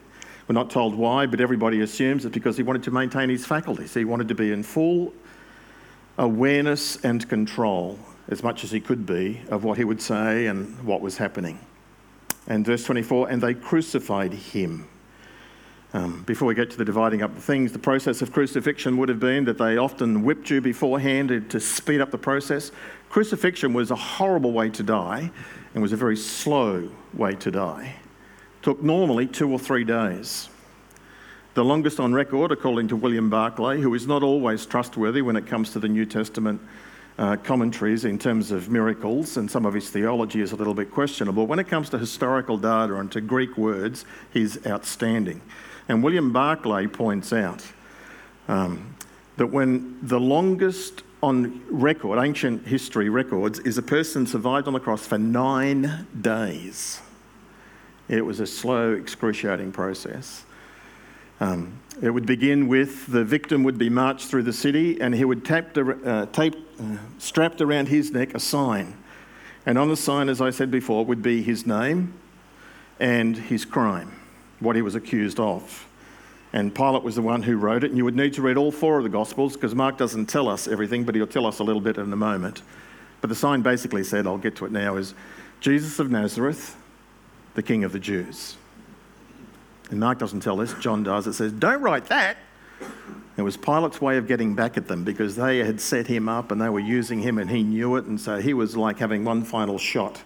We're 0.47 0.53
not 0.53 0.69
told 0.69 0.95
why, 0.95 1.25
but 1.25 1.41
everybody 1.41 1.81
assumes 1.81 2.23
it's 2.23 2.33
because 2.33 2.57
he 2.57 2.63
wanted 2.63 2.83
to 2.83 2.91
maintain 2.91 3.29
his 3.29 3.45
faculties. 3.45 3.93
He 3.93 4.05
wanted 4.05 4.27
to 4.27 4.35
be 4.35 4.51
in 4.51 4.61
full 4.61 5.13
awareness 6.17 7.03
and 7.03 7.27
control, 7.27 7.99
as 8.27 8.43
much 8.43 8.63
as 8.63 8.71
he 8.71 8.79
could 8.79 9.05
be, 9.05 9.41
of 9.49 9.63
what 9.63 9.77
he 9.77 9.83
would 9.83 10.01
say 10.01 10.45
and 10.45 10.79
what 10.85 11.01
was 11.01 11.17
happening. 11.17 11.59
And 12.47 12.65
verse 12.65 12.83
24, 12.83 13.29
and 13.29 13.41
they 13.41 13.55
crucified 13.55 14.33
him. 14.33 14.87
Um, 15.93 16.23
before 16.23 16.47
we 16.47 16.55
get 16.55 16.69
to 16.71 16.77
the 16.77 16.85
dividing 16.85 17.21
up 17.21 17.33
the 17.33 17.41
things, 17.41 17.71
the 17.71 17.79
process 17.79 18.21
of 18.21 18.31
crucifixion 18.31 18.97
would 18.97 19.09
have 19.09 19.19
been 19.19 19.45
that 19.45 19.57
they 19.57 19.77
often 19.77 20.23
whipped 20.23 20.49
you 20.49 20.61
beforehand 20.61 21.49
to 21.49 21.59
speed 21.59 22.01
up 22.01 22.11
the 22.11 22.17
process. 22.17 22.71
Crucifixion 23.09 23.73
was 23.73 23.91
a 23.91 23.95
horrible 23.95 24.51
way 24.51 24.69
to 24.69 24.83
die 24.83 25.31
and 25.73 25.81
was 25.81 25.93
a 25.93 25.97
very 25.97 26.17
slow 26.17 26.91
way 27.13 27.33
to 27.35 27.49
die. 27.49 27.95
Took 28.65 28.81
normally 28.81 29.27
two 29.27 29.51
or 29.51 29.59
three 29.59 29.83
days. 29.83 30.49
The 31.53 31.63
longest 31.63 31.99
on 31.99 32.15
record, 32.15 32.51
according 32.51 32.87
to 32.87 32.95
William 32.95 33.29
Barclay, 33.29 33.79
who 33.79 33.93
is 33.93 34.07
not 34.07 34.23
always 34.23 34.65
trustworthy 34.65 35.21
when 35.21 35.35
it 35.35 35.45
comes 35.45 35.69
to 35.73 35.79
the 35.79 35.87
New 35.87 36.03
Testament 36.07 36.59
uh, 37.19 37.35
commentaries 37.35 38.05
in 38.05 38.17
terms 38.17 38.49
of 38.49 38.67
miracles, 38.67 39.37
and 39.37 39.51
some 39.51 39.67
of 39.67 39.75
his 39.75 39.91
theology 39.91 40.41
is 40.41 40.51
a 40.51 40.55
little 40.55 40.73
bit 40.73 40.89
questionable. 40.89 41.45
When 41.45 41.59
it 41.59 41.67
comes 41.67 41.91
to 41.91 41.99
historical 41.99 42.57
data 42.57 42.95
and 42.95 43.11
to 43.11 43.21
Greek 43.21 43.55
words, 43.55 44.03
he's 44.33 44.65
outstanding. 44.65 45.41
And 45.87 46.03
William 46.03 46.33
Barclay 46.33 46.87
points 46.87 47.31
out 47.33 47.63
um, 48.47 48.95
that 49.37 49.45
when 49.45 49.99
the 50.01 50.19
longest 50.19 51.03
on 51.21 51.61
record, 51.69 52.17
ancient 52.17 52.65
history 52.65 53.09
records, 53.09 53.59
is 53.59 53.77
a 53.77 53.83
person 53.83 54.25
survived 54.25 54.65
on 54.65 54.73
the 54.73 54.79
cross 54.79 55.05
for 55.05 55.19
nine 55.19 56.07
days. 56.19 56.99
It 58.07 58.25
was 58.25 58.39
a 58.39 58.47
slow, 58.47 58.93
excruciating 58.93 59.71
process. 59.71 60.45
Um, 61.39 61.79
it 62.01 62.09
would 62.09 62.25
begin 62.25 62.67
with 62.67 63.07
the 63.07 63.23
victim 63.23 63.63
would 63.63 63.77
be 63.77 63.89
marched 63.89 64.27
through 64.27 64.43
the 64.43 64.53
city 64.53 65.01
and 65.01 65.13
he 65.13 65.25
would 65.25 65.43
tape, 65.43 65.77
uh, 65.77 66.25
uh, 66.37 66.51
strapped 67.17 67.61
around 67.61 67.87
his 67.87 68.11
neck 68.11 68.33
a 68.33 68.39
sign. 68.39 68.95
And 69.65 69.77
on 69.77 69.89
the 69.89 69.97
sign, 69.97 70.29
as 70.29 70.41
I 70.41 70.51
said 70.51 70.69
before, 70.69 71.03
would 71.05 71.21
be 71.21 71.41
his 71.41 71.65
name 71.65 72.13
and 72.99 73.35
his 73.35 73.65
crime, 73.65 74.13
what 74.59 74.75
he 74.75 74.81
was 74.81 74.95
accused 74.95 75.39
of. 75.39 75.87
And 76.53 76.73
Pilate 76.73 77.03
was 77.03 77.15
the 77.15 77.21
one 77.21 77.43
who 77.43 77.57
wrote 77.57 77.83
it. 77.83 77.91
And 77.91 77.97
you 77.97 78.05
would 78.05 78.15
need 78.15 78.33
to 78.33 78.41
read 78.41 78.55
all 78.55 78.71
four 78.71 78.97
of 78.97 79.03
the 79.03 79.09
Gospels 79.09 79.53
because 79.53 79.75
Mark 79.75 79.97
doesn't 79.97 80.27
tell 80.27 80.47
us 80.47 80.67
everything, 80.67 81.03
but 81.03 81.15
he'll 81.15 81.27
tell 81.27 81.45
us 81.45 81.59
a 81.59 81.63
little 81.63 81.81
bit 81.81 81.97
in 81.97 82.13
a 82.13 82.15
moment. 82.15 82.61
But 83.19 83.27
the 83.27 83.35
sign 83.35 83.61
basically 83.61 84.03
said, 84.03 84.25
I'll 84.25 84.37
get 84.37 84.55
to 84.57 84.65
it 84.65 84.71
now, 84.71 84.95
is 84.95 85.15
Jesus 85.59 85.99
of 85.99 86.11
Nazareth, 86.11 86.77
the 87.55 87.63
King 87.63 87.83
of 87.83 87.91
the 87.91 87.99
Jews. 87.99 88.57
And 89.89 89.99
Mark 89.99 90.19
doesn't 90.19 90.41
tell 90.41 90.61
us, 90.61 90.73
John 90.75 91.03
does. 91.03 91.27
It 91.27 91.33
says, 91.33 91.51
Don't 91.51 91.81
write 91.81 92.05
that. 92.07 92.37
It 93.37 93.41
was 93.41 93.57
Pilate's 93.57 93.99
way 93.99 94.17
of 94.17 94.27
getting 94.27 94.55
back 94.55 94.77
at 94.77 94.87
them 94.87 95.03
because 95.03 95.35
they 95.35 95.57
had 95.57 95.81
set 95.81 96.07
him 96.07 96.29
up 96.29 96.51
and 96.51 96.61
they 96.61 96.69
were 96.69 96.79
using 96.79 97.19
him 97.19 97.37
and 97.37 97.49
he 97.49 97.63
knew 97.63 97.95
it. 97.97 98.05
And 98.05 98.19
so 98.19 98.37
he 98.39 98.53
was 98.53 98.77
like 98.77 98.99
having 98.99 99.25
one 99.25 99.43
final 99.43 99.77
shot. 99.77 100.21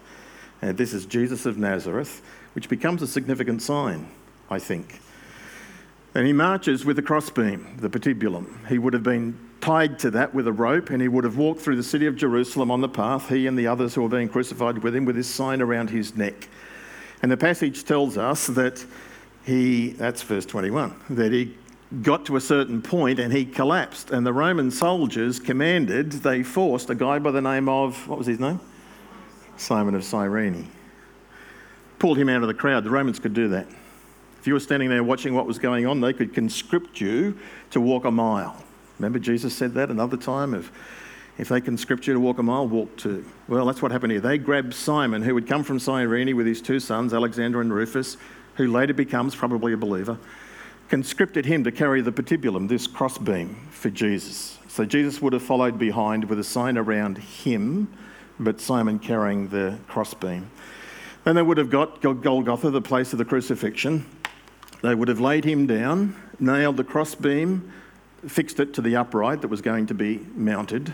And 0.62 0.76
this 0.76 0.92
is 0.92 1.06
Jesus 1.06 1.44
of 1.44 1.58
Nazareth, 1.58 2.22
which 2.54 2.68
becomes 2.68 3.02
a 3.02 3.08
significant 3.08 3.62
sign, 3.62 4.08
I 4.48 4.58
think. 4.60 5.00
And 6.14 6.26
he 6.26 6.32
marches 6.32 6.84
with 6.84 6.96
the 6.96 7.02
crossbeam, 7.02 7.78
the 7.78 7.90
patibulum. 7.90 8.68
He 8.68 8.78
would 8.78 8.94
have 8.94 9.02
been 9.02 9.38
tied 9.60 9.98
to 10.00 10.10
that 10.12 10.32
with 10.32 10.46
a 10.46 10.52
rope 10.52 10.90
and 10.90 11.02
he 11.02 11.08
would 11.08 11.24
have 11.24 11.36
walked 11.36 11.60
through 11.60 11.76
the 11.76 11.82
city 11.82 12.06
of 12.06 12.16
Jerusalem 12.16 12.70
on 12.70 12.80
the 12.80 12.88
path, 12.88 13.28
he 13.28 13.46
and 13.46 13.58
the 13.58 13.66
others 13.66 13.94
who 13.94 14.02
were 14.02 14.08
being 14.08 14.28
crucified 14.28 14.78
with 14.78 14.94
him, 14.94 15.04
with 15.04 15.16
his 15.16 15.28
sign 15.28 15.60
around 15.60 15.90
his 15.90 16.16
neck. 16.16 16.48
And 17.22 17.30
the 17.30 17.36
passage 17.36 17.84
tells 17.84 18.16
us 18.16 18.46
that 18.48 18.84
he, 19.44 19.90
that's 19.90 20.22
verse 20.22 20.46
21, 20.46 20.94
that 21.10 21.32
he 21.32 21.54
got 22.02 22.24
to 22.26 22.36
a 22.36 22.40
certain 22.40 22.80
point 22.80 23.18
and 23.18 23.32
he 23.32 23.44
collapsed. 23.44 24.10
And 24.10 24.26
the 24.26 24.32
Roman 24.32 24.70
soldiers 24.70 25.38
commanded, 25.38 26.12
they 26.12 26.42
forced 26.42 26.88
a 26.90 26.94
guy 26.94 27.18
by 27.18 27.30
the 27.30 27.42
name 27.42 27.68
of, 27.68 28.08
what 28.08 28.18
was 28.18 28.26
his 28.26 28.38
name? 28.38 28.60
Simon 29.56 29.94
of 29.94 30.04
Cyrene. 30.04 30.70
Pulled 31.98 32.16
him 32.16 32.28
out 32.28 32.42
of 32.42 32.48
the 32.48 32.54
crowd. 32.54 32.84
The 32.84 32.90
Romans 32.90 33.18
could 33.18 33.34
do 33.34 33.48
that. 33.48 33.66
If 34.38 34.46
you 34.46 34.54
were 34.54 34.60
standing 34.60 34.88
there 34.88 35.04
watching 35.04 35.34
what 35.34 35.46
was 35.46 35.58
going 35.58 35.86
on, 35.86 36.00
they 36.00 36.14
could 36.14 36.32
conscript 36.32 37.00
you 37.00 37.38
to 37.72 37.80
walk 37.80 38.06
a 38.06 38.10
mile. 38.10 38.64
Remember, 38.98 39.18
Jesus 39.18 39.54
said 39.54 39.74
that 39.74 39.90
another 39.90 40.16
time 40.16 40.54
of 40.54 40.70
if 41.40 41.48
they 41.48 41.60
conscript 41.62 42.06
you 42.06 42.12
to 42.12 42.20
walk 42.20 42.38
a 42.38 42.42
mile, 42.42 42.68
walk 42.68 42.94
two. 42.98 43.24
Well, 43.48 43.64
that's 43.64 43.80
what 43.80 43.90
happened 43.92 44.12
here. 44.12 44.20
They 44.20 44.36
grabbed 44.36 44.74
Simon, 44.74 45.22
who 45.22 45.34
had 45.34 45.46
come 45.46 45.64
from 45.64 45.78
Cyrene 45.78 46.36
with 46.36 46.46
his 46.46 46.60
two 46.60 46.78
sons, 46.78 47.14
Alexander 47.14 47.62
and 47.62 47.72
Rufus, 47.72 48.18
who 48.56 48.66
later 48.66 48.92
becomes 48.92 49.34
probably 49.34 49.72
a 49.72 49.76
believer, 49.78 50.18
conscripted 50.90 51.46
him 51.46 51.64
to 51.64 51.72
carry 51.72 52.02
the 52.02 52.12
patibulum, 52.12 52.68
this 52.68 52.86
crossbeam, 52.86 53.56
for 53.70 53.88
Jesus. 53.88 54.58
So 54.68 54.84
Jesus 54.84 55.22
would 55.22 55.32
have 55.32 55.42
followed 55.42 55.78
behind 55.78 56.26
with 56.26 56.38
a 56.38 56.44
sign 56.44 56.76
around 56.76 57.16
him, 57.16 57.90
but 58.38 58.60
Simon 58.60 58.98
carrying 58.98 59.48
the 59.48 59.78
crossbeam. 59.88 60.50
Then 61.24 61.36
they 61.36 61.42
would 61.42 61.56
have 61.56 61.70
got 61.70 62.02
Golgotha, 62.02 62.70
the 62.70 62.82
place 62.82 63.14
of 63.14 63.18
the 63.18 63.24
crucifixion. 63.24 64.04
They 64.82 64.94
would 64.94 65.08
have 65.08 65.20
laid 65.20 65.46
him 65.46 65.66
down, 65.66 66.16
nailed 66.38 66.76
the 66.76 66.84
crossbeam, 66.84 67.72
fixed 68.26 68.60
it 68.60 68.74
to 68.74 68.82
the 68.82 68.96
upright 68.96 69.40
that 69.40 69.48
was 69.48 69.62
going 69.62 69.86
to 69.86 69.94
be 69.94 70.18
mounted. 70.34 70.92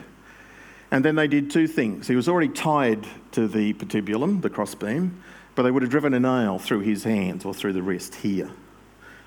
And 0.96 1.04
then 1.04 1.14
they 1.14 1.28
did 1.28 1.50
two 1.50 1.66
things. 1.66 2.08
He 2.08 2.16
was 2.16 2.26
already 2.26 2.48
tied 2.48 3.06
to 3.32 3.46
the 3.46 3.74
patibulum, 3.74 4.40
the 4.40 4.48
crossbeam, 4.48 5.22
but 5.54 5.64
they 5.64 5.70
would 5.70 5.82
have 5.82 5.90
driven 5.90 6.14
a 6.14 6.20
nail 6.20 6.58
through 6.58 6.80
his 6.80 7.04
hands 7.04 7.44
or 7.44 7.52
through 7.52 7.74
the 7.74 7.82
wrist 7.82 8.14
here. 8.14 8.50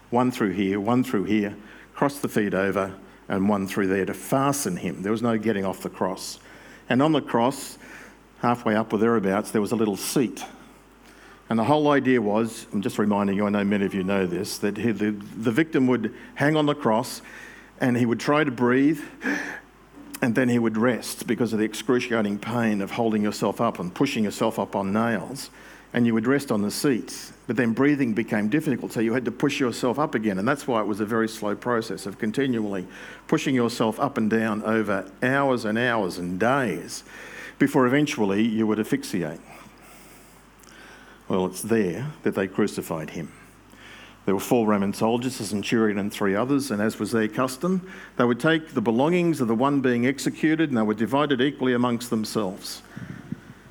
One 0.09 0.31
through 0.31 0.53
here, 0.53 0.79
one 0.79 1.03
through 1.03 1.25
here, 1.25 1.55
cross 1.93 2.17
the 2.17 2.27
feet 2.27 2.55
over, 2.55 2.95
and 3.27 3.47
one 3.47 3.67
through 3.67 3.85
there 3.85 4.03
to 4.05 4.15
fasten 4.15 4.77
him. 4.77 5.03
There 5.03 5.11
was 5.11 5.21
no 5.21 5.37
getting 5.37 5.63
off 5.63 5.81
the 5.83 5.91
cross. 5.91 6.39
And 6.89 7.03
on 7.03 7.11
the 7.11 7.21
cross, 7.21 7.77
halfway 8.39 8.73
up 8.73 8.91
or 8.91 8.97
thereabouts, 8.97 9.51
there 9.51 9.61
was 9.61 9.71
a 9.71 9.75
little 9.75 9.95
seat 9.95 10.43
and 11.49 11.57
the 11.57 11.63
whole 11.63 11.89
idea 11.91 12.19
was, 12.19 12.65
I'm 12.73 12.81
just 12.81 12.97
reminding 12.99 13.35
you, 13.35 13.45
I 13.45 13.49
know 13.49 13.63
many 13.63 13.85
of 13.85 13.93
you 13.95 14.03
know 14.03 14.27
this, 14.27 14.59
that 14.59 14.75
he, 14.75 14.91
the, 14.91 15.11
the 15.11 15.51
victim 15.51 15.85
would 15.87 16.15
hang 16.35 16.55
on 16.55 16.67
the 16.67 16.75
cross 16.75 17.23
and 17.79 17.97
he 17.97 18.05
would 18.05 18.19
try 18.19 18.43
to 18.43 18.51
breathe 18.51 19.01
and 20.21 20.35
then 20.35 20.49
he 20.49 20.59
would 20.59 20.77
rest 20.77 21.27
because 21.27 21.53
of 21.53 21.59
the 21.59 21.65
excruciating 21.65 22.39
pain 22.39 22.81
of 22.81 22.91
holding 22.91 23.21
yourself 23.21 23.61
up 23.61 23.79
and 23.79 23.93
pushing 23.93 24.23
yourself 24.23 24.59
up 24.59 24.75
on 24.75 24.91
nails. 24.91 25.49
And 25.91 26.05
you 26.05 26.13
would 26.13 26.27
rest 26.27 26.51
on 26.51 26.61
the 26.61 26.69
seats. 26.69 27.33
But 27.47 27.55
then 27.55 27.73
breathing 27.73 28.13
became 28.13 28.47
difficult, 28.47 28.91
so 28.91 28.99
you 28.99 29.13
had 29.13 29.25
to 29.25 29.31
push 29.31 29.59
yourself 29.59 29.97
up 29.97 30.13
again. 30.13 30.37
And 30.37 30.47
that's 30.47 30.67
why 30.67 30.81
it 30.81 30.85
was 30.85 30.99
a 30.99 31.05
very 31.05 31.27
slow 31.27 31.55
process 31.55 32.05
of 32.05 32.19
continually 32.19 32.85
pushing 33.27 33.55
yourself 33.55 33.99
up 33.99 34.15
and 34.17 34.29
down 34.29 34.61
over 34.63 35.09
hours 35.23 35.65
and 35.65 35.79
hours 35.79 36.19
and 36.19 36.39
days 36.39 37.03
before 37.57 37.87
eventually 37.87 38.43
you 38.43 38.67
would 38.67 38.79
asphyxiate. 38.79 39.41
Well, 41.27 41.47
it's 41.47 41.63
there 41.63 42.11
that 42.21 42.35
they 42.35 42.47
crucified 42.47 43.11
him. 43.11 43.31
There 44.29 44.35
were 44.35 44.39
four 44.39 44.67
Roman 44.67 44.93
soldiers, 44.93 45.39
a 45.39 45.45
centurion 45.47 45.97
and 45.97 46.13
three 46.13 46.35
others, 46.35 46.69
and 46.69 46.79
as 46.83 46.99
was 46.99 47.11
their 47.11 47.27
custom, 47.27 47.91
they 48.15 48.23
would 48.23 48.39
take 48.39 48.75
the 48.75 48.79
belongings 48.79 49.41
of 49.41 49.47
the 49.47 49.55
one 49.55 49.81
being 49.81 50.05
executed 50.05 50.69
and 50.69 50.77
they 50.77 50.83
were 50.83 50.93
divided 50.93 51.41
equally 51.41 51.73
amongst 51.73 52.11
themselves. 52.11 52.83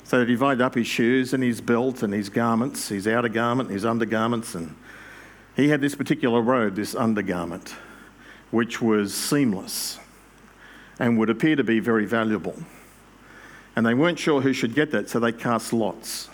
So 0.03 0.19
they 0.19 0.25
divided 0.25 0.61
up 0.61 0.75
his 0.75 0.89
shoes 0.89 1.33
and 1.33 1.45
his 1.45 1.61
belt 1.61 2.03
and 2.03 2.13
his 2.13 2.29
garments, 2.29 2.89
his 2.89 3.07
outer 3.07 3.29
garment, 3.29 3.71
his 3.71 3.85
undergarments, 3.85 4.57
and 4.57 4.75
he 5.55 5.69
had 5.69 5.81
this 5.81 5.95
particular 5.95 6.43
robe, 6.43 6.75
this 6.75 6.97
undergarment, 6.97 7.77
which 8.51 8.83
was 8.83 9.15
seamless 9.15 10.01
and 10.99 11.21
would 11.21 11.31
appear 11.31 11.55
to 11.55 11.63
be 11.63 11.79
very 11.79 12.05
valuable. 12.05 12.57
And 13.77 13.87
they 13.87 13.95
weren't 13.95 14.19
sure 14.19 14.41
who 14.41 14.53
should 14.53 14.75
get 14.75 14.91
that, 14.91 15.09
so 15.09 15.21
they 15.21 15.31
cast 15.31 15.73
lots 15.73 16.31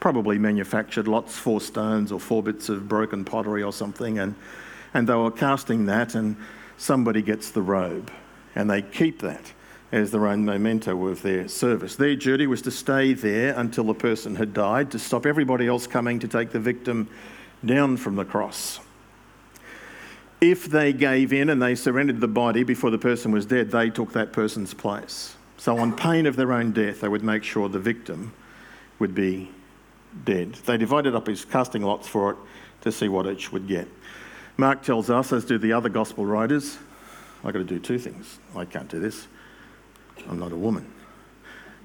probably 0.00 0.38
manufactured 0.38 1.08
lots, 1.08 1.36
four 1.36 1.60
stones 1.60 2.12
or 2.12 2.20
four 2.20 2.42
bits 2.42 2.68
of 2.68 2.88
broken 2.88 3.24
pottery 3.24 3.62
or 3.62 3.72
something, 3.72 4.18
and, 4.18 4.34
and 4.94 5.08
they 5.08 5.14
were 5.14 5.30
casting 5.30 5.86
that, 5.86 6.14
and 6.14 6.36
somebody 6.76 7.22
gets 7.22 7.50
the 7.50 7.62
robe, 7.62 8.10
and 8.54 8.70
they 8.70 8.82
keep 8.82 9.20
that 9.20 9.52
as 9.90 10.10
their 10.10 10.26
own 10.26 10.44
memento 10.44 11.06
of 11.06 11.22
their 11.22 11.48
service. 11.48 11.96
Their 11.96 12.14
duty 12.14 12.46
was 12.46 12.62
to 12.62 12.70
stay 12.70 13.14
there 13.14 13.58
until 13.58 13.84
the 13.84 13.94
person 13.94 14.36
had 14.36 14.52
died, 14.52 14.90
to 14.90 14.98
stop 14.98 15.24
everybody 15.24 15.66
else 15.66 15.86
coming 15.86 16.18
to 16.20 16.28
take 16.28 16.50
the 16.50 16.60
victim 16.60 17.08
down 17.64 17.96
from 17.96 18.16
the 18.16 18.24
cross. 18.24 18.80
If 20.40 20.66
they 20.66 20.92
gave 20.92 21.32
in 21.32 21.48
and 21.48 21.60
they 21.60 21.74
surrendered 21.74 22.20
the 22.20 22.28
body 22.28 22.62
before 22.62 22.90
the 22.90 22.98
person 22.98 23.32
was 23.32 23.46
dead, 23.46 23.70
they 23.70 23.90
took 23.90 24.12
that 24.12 24.32
person's 24.32 24.74
place. 24.74 25.34
So, 25.56 25.76
on 25.78 25.96
pain 25.96 26.26
of 26.26 26.36
their 26.36 26.52
own 26.52 26.70
death, 26.70 27.00
they 27.00 27.08
would 27.08 27.24
make 27.24 27.42
sure 27.42 27.68
the 27.68 27.80
victim 27.80 28.32
would 29.00 29.14
be 29.14 29.50
dead. 30.24 30.54
They 30.54 30.76
divided 30.76 31.14
up 31.14 31.26
his 31.26 31.44
casting 31.44 31.82
lots 31.82 32.08
for 32.08 32.32
it 32.32 32.36
to 32.82 32.92
see 32.92 33.08
what 33.08 33.26
each 33.26 33.52
would 33.52 33.66
get. 33.66 33.88
Mark 34.56 34.82
tells 34.82 35.10
us, 35.10 35.32
as 35.32 35.44
do 35.44 35.58
the 35.58 35.72
other 35.72 35.88
gospel 35.88 36.26
writers, 36.26 36.78
I've 37.44 37.52
got 37.52 37.60
to 37.60 37.64
do 37.64 37.78
two 37.78 37.98
things. 37.98 38.38
I 38.56 38.64
can't 38.64 38.88
do 38.88 38.98
this. 38.98 39.28
I'm 40.28 40.38
not 40.38 40.52
a 40.52 40.56
woman. 40.56 40.92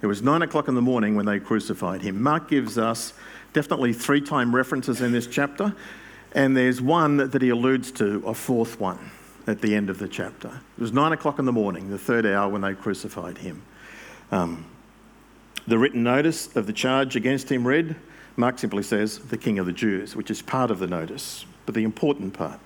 It 0.01 0.07
was 0.07 0.21
nine 0.21 0.41
o'clock 0.41 0.67
in 0.67 0.75
the 0.75 0.81
morning 0.81 1.15
when 1.15 1.25
they 1.25 1.39
crucified 1.39 2.01
him. 2.01 2.21
Mark 2.21 2.49
gives 2.49 2.77
us 2.77 3.13
definitely 3.53 3.93
three 3.93 4.21
time 4.21 4.53
references 4.53 5.01
in 5.01 5.11
this 5.11 5.27
chapter, 5.27 5.75
and 6.33 6.57
there's 6.57 6.81
one 6.81 7.17
that 7.17 7.41
he 7.41 7.49
alludes 7.49 7.91
to, 7.93 8.23
a 8.25 8.33
fourth 8.33 8.79
one 8.79 9.11
at 9.47 9.61
the 9.61 9.75
end 9.75 9.89
of 9.89 9.99
the 9.99 10.07
chapter. 10.07 10.49
It 10.77 10.81
was 10.81 10.91
nine 10.91 11.11
o'clock 11.11 11.39
in 11.39 11.45
the 11.45 11.51
morning, 11.51 11.89
the 11.89 11.97
third 11.97 12.25
hour 12.25 12.49
when 12.49 12.61
they 12.61 12.73
crucified 12.73 13.37
him. 13.37 13.61
Um, 14.31 14.65
the 15.67 15.77
written 15.77 16.03
notice 16.03 16.53
of 16.55 16.65
the 16.65 16.73
charge 16.73 17.15
against 17.15 17.49
him 17.49 17.65
read, 17.65 17.95
Mark 18.35 18.57
simply 18.57 18.83
says, 18.83 19.19
the 19.19 19.37
King 19.37 19.59
of 19.59 19.65
the 19.65 19.71
Jews, 19.71 20.15
which 20.15 20.31
is 20.31 20.41
part 20.41 20.71
of 20.71 20.79
the 20.79 20.87
notice, 20.87 21.45
but 21.65 21.75
the 21.75 21.83
important 21.83 22.33
part. 22.33 22.59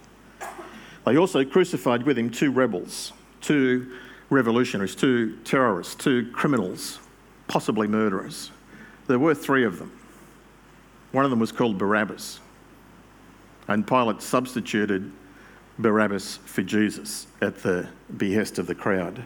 They 1.05 1.17
also 1.17 1.43
crucified 1.43 2.03
with 2.03 2.17
him 2.17 2.29
two 2.29 2.51
rebels, 2.51 3.13
two 3.41 3.91
revolutionaries, 4.29 4.95
two 4.95 5.37
terrorists, 5.43 5.95
two 5.95 6.31
criminals, 6.31 6.99
possibly 7.47 7.87
murderers. 7.87 8.51
There 9.07 9.19
were 9.19 9.33
three 9.33 9.63
of 9.63 9.79
them. 9.79 9.91
One 11.11 11.23
of 11.23 11.31
them 11.31 11.39
was 11.39 11.51
called 11.51 11.77
Barabbas, 11.77 12.39
and 13.67 13.87
Pilate 13.87 14.21
substituted 14.21 15.11
Barabbas 15.79 16.37
for 16.45 16.61
Jesus 16.61 17.27
at 17.41 17.63
the 17.63 17.87
behest 18.15 18.59
of 18.59 18.67
the 18.67 18.75
crowd. 18.75 19.23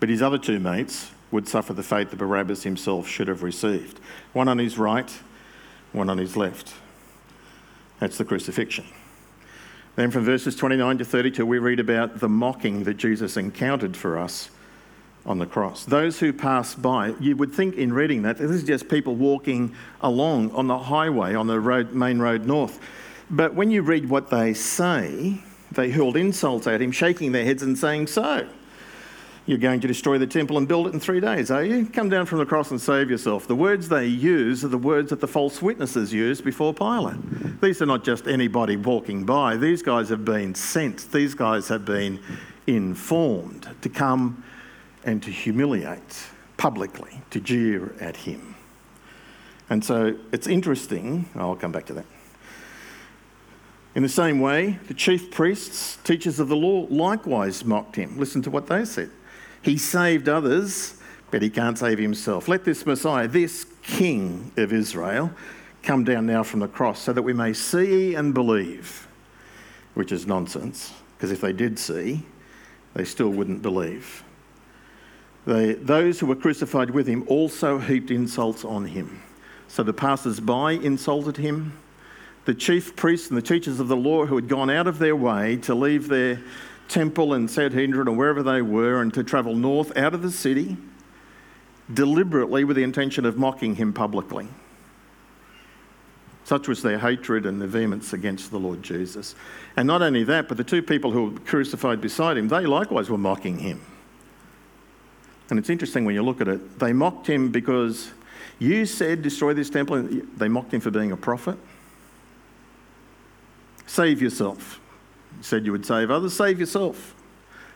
But 0.00 0.08
his 0.08 0.20
other 0.20 0.38
two 0.38 0.58
mates 0.58 1.10
would 1.30 1.48
suffer 1.48 1.72
the 1.72 1.82
fate 1.82 2.10
that 2.10 2.16
Barabbas 2.16 2.62
himself 2.62 3.08
should 3.08 3.28
have 3.28 3.42
received 3.42 4.00
one 4.32 4.48
on 4.48 4.58
his 4.58 4.78
right, 4.78 5.10
one 5.92 6.10
on 6.10 6.18
his 6.18 6.36
left. 6.36 6.74
That's 8.00 8.18
the 8.18 8.24
crucifixion. 8.24 8.84
Then 9.94 10.10
from 10.10 10.24
verses 10.24 10.56
29 10.56 10.98
to 10.98 11.04
32, 11.04 11.44
we 11.44 11.58
read 11.58 11.78
about 11.78 12.20
the 12.20 12.28
mocking 12.28 12.84
that 12.84 12.94
Jesus 12.94 13.36
encountered 13.36 13.96
for 13.96 14.18
us 14.18 14.50
on 15.24 15.38
the 15.38 15.46
cross. 15.46 15.84
Those 15.84 16.18
who 16.18 16.32
pass 16.32 16.74
by, 16.74 17.14
you 17.20 17.36
would 17.36 17.52
think 17.52 17.76
in 17.76 17.92
reading 17.92 18.22
that, 18.22 18.38
this 18.38 18.50
is 18.50 18.64
just 18.64 18.88
people 18.88 19.14
walking 19.14 19.74
along 20.00 20.50
on 20.52 20.66
the 20.66 20.78
highway, 20.78 21.34
on 21.34 21.46
the 21.46 21.60
road, 21.60 21.92
main 21.92 22.18
road 22.18 22.46
north. 22.46 22.80
But 23.30 23.54
when 23.54 23.70
you 23.70 23.82
read 23.82 24.08
what 24.08 24.30
they 24.30 24.54
say, 24.54 25.42
they 25.70 25.90
hurled 25.90 26.16
insults 26.16 26.66
at 26.66 26.82
him, 26.82 26.90
shaking 26.90 27.32
their 27.32 27.44
heads 27.44 27.62
and 27.62 27.78
saying, 27.78 28.08
So, 28.08 28.48
you're 29.46 29.58
going 29.58 29.80
to 29.80 29.88
destroy 29.88 30.18
the 30.18 30.26
temple 30.26 30.56
and 30.56 30.68
build 30.68 30.86
it 30.86 30.94
in 30.94 31.00
three 31.00 31.20
days, 31.20 31.50
are 31.50 31.64
you? 31.64 31.86
Come 31.86 32.08
down 32.08 32.26
from 32.26 32.38
the 32.38 32.46
cross 32.46 32.70
and 32.70 32.80
save 32.80 33.10
yourself. 33.10 33.48
The 33.48 33.56
words 33.56 33.88
they 33.88 34.06
use 34.06 34.64
are 34.64 34.68
the 34.68 34.78
words 34.78 35.10
that 35.10 35.20
the 35.20 35.26
false 35.26 35.60
witnesses 35.60 36.12
used 36.12 36.44
before 36.44 36.72
Pilate. 36.72 37.60
These 37.60 37.82
are 37.82 37.86
not 37.86 38.04
just 38.04 38.28
anybody 38.28 38.76
walking 38.76 39.24
by, 39.24 39.56
these 39.56 39.82
guys 39.82 40.08
have 40.10 40.24
been 40.24 40.54
sent, 40.54 41.10
these 41.10 41.34
guys 41.34 41.68
have 41.68 41.84
been 41.84 42.20
informed 42.66 43.68
to 43.82 43.88
come 43.88 44.44
and 45.04 45.20
to 45.24 45.30
humiliate 45.30 46.26
publicly, 46.56 47.20
to 47.30 47.40
jeer 47.40 47.94
at 48.00 48.16
him. 48.18 48.54
And 49.68 49.84
so 49.84 50.16
it's 50.32 50.46
interesting, 50.46 51.28
I'll 51.34 51.56
come 51.56 51.72
back 51.72 51.86
to 51.86 51.94
that. 51.94 52.06
In 53.94 54.02
the 54.02 54.08
same 54.08 54.40
way, 54.40 54.78
the 54.86 54.94
chief 54.94 55.30
priests, 55.30 55.98
teachers 56.04 56.38
of 56.38 56.48
the 56.48 56.56
law, 56.56 56.86
likewise 56.88 57.64
mocked 57.64 57.96
him. 57.96 58.18
Listen 58.18 58.40
to 58.42 58.50
what 58.50 58.68
they 58.68 58.84
said. 58.84 59.10
He 59.62 59.78
saved 59.78 60.28
others, 60.28 60.96
but 61.30 61.40
he 61.40 61.50
can't 61.50 61.78
save 61.78 61.98
himself. 61.98 62.48
Let 62.48 62.64
this 62.64 62.84
Messiah, 62.84 63.28
this 63.28 63.64
King 63.82 64.52
of 64.56 64.72
Israel, 64.72 65.30
come 65.82 66.04
down 66.04 66.26
now 66.26 66.42
from 66.42 66.60
the 66.60 66.68
cross 66.68 67.00
so 67.00 67.12
that 67.12 67.22
we 67.22 67.32
may 67.32 67.52
see 67.52 68.14
and 68.14 68.34
believe, 68.34 69.06
which 69.94 70.12
is 70.12 70.26
nonsense, 70.26 70.92
because 71.16 71.30
if 71.30 71.40
they 71.40 71.52
did 71.52 71.78
see, 71.78 72.24
they 72.94 73.04
still 73.04 73.30
wouldn't 73.30 73.62
believe. 73.62 74.24
They, 75.46 75.74
those 75.74 76.20
who 76.20 76.26
were 76.26 76.36
crucified 76.36 76.90
with 76.90 77.06
him 77.06 77.24
also 77.26 77.78
heaped 77.78 78.10
insults 78.10 78.64
on 78.64 78.84
him. 78.86 79.22
So 79.66 79.82
the 79.82 79.92
passers 79.92 80.38
by 80.38 80.72
insulted 80.72 81.36
him. 81.36 81.72
The 82.44 82.54
chief 82.54 82.94
priests 82.94 83.28
and 83.28 83.36
the 83.36 83.42
teachers 83.42 83.80
of 83.80 83.88
the 83.88 83.96
law 83.96 84.26
who 84.26 84.36
had 84.36 84.48
gone 84.48 84.70
out 84.70 84.86
of 84.86 84.98
their 84.98 85.16
way 85.16 85.56
to 85.58 85.74
leave 85.74 86.08
their 86.08 86.40
temple 86.88 87.34
in 87.34 87.48
Sanhedrin 87.48 88.08
or 88.08 88.12
wherever 88.12 88.42
they 88.42 88.62
were 88.62 89.00
and 89.00 89.12
to 89.14 89.24
travel 89.24 89.54
north 89.54 89.96
out 89.96 90.14
of 90.14 90.22
the 90.22 90.30
city 90.30 90.76
deliberately 91.92 92.64
with 92.64 92.76
the 92.76 92.82
intention 92.82 93.24
of 93.24 93.36
mocking 93.36 93.76
him 93.76 93.92
publicly. 93.92 94.48
Such 96.44 96.68
was 96.68 96.82
their 96.82 96.98
hatred 96.98 97.46
and 97.46 97.60
their 97.60 97.68
vehemence 97.68 98.12
against 98.12 98.50
the 98.50 98.58
Lord 98.58 98.82
Jesus. 98.82 99.34
And 99.76 99.86
not 99.86 100.02
only 100.02 100.24
that, 100.24 100.48
but 100.48 100.56
the 100.56 100.64
two 100.64 100.82
people 100.82 101.12
who 101.12 101.30
were 101.30 101.40
crucified 101.40 102.00
beside 102.00 102.36
him, 102.36 102.48
they 102.48 102.66
likewise 102.66 103.08
were 103.08 103.18
mocking 103.18 103.58
him. 103.58 103.80
And 105.50 105.58
it's 105.58 105.70
interesting 105.70 106.04
when 106.04 106.14
you 106.14 106.22
look 106.22 106.40
at 106.40 106.48
it, 106.48 106.78
they 106.78 106.92
mocked 106.92 107.26
him 107.28 107.50
because 107.50 108.10
you 108.58 108.86
said, 108.86 109.22
Destroy 109.22 109.54
this 109.54 109.70
temple. 109.70 109.96
And 109.96 110.28
they 110.36 110.48
mocked 110.48 110.72
him 110.74 110.80
for 110.80 110.90
being 110.90 111.12
a 111.12 111.16
prophet. 111.16 111.58
Save 113.86 114.22
yourself. 114.22 114.80
Said 115.40 115.66
you 115.66 115.72
would 115.72 115.86
save 115.86 116.10
others, 116.10 116.34
save 116.34 116.60
yourself. 116.60 117.14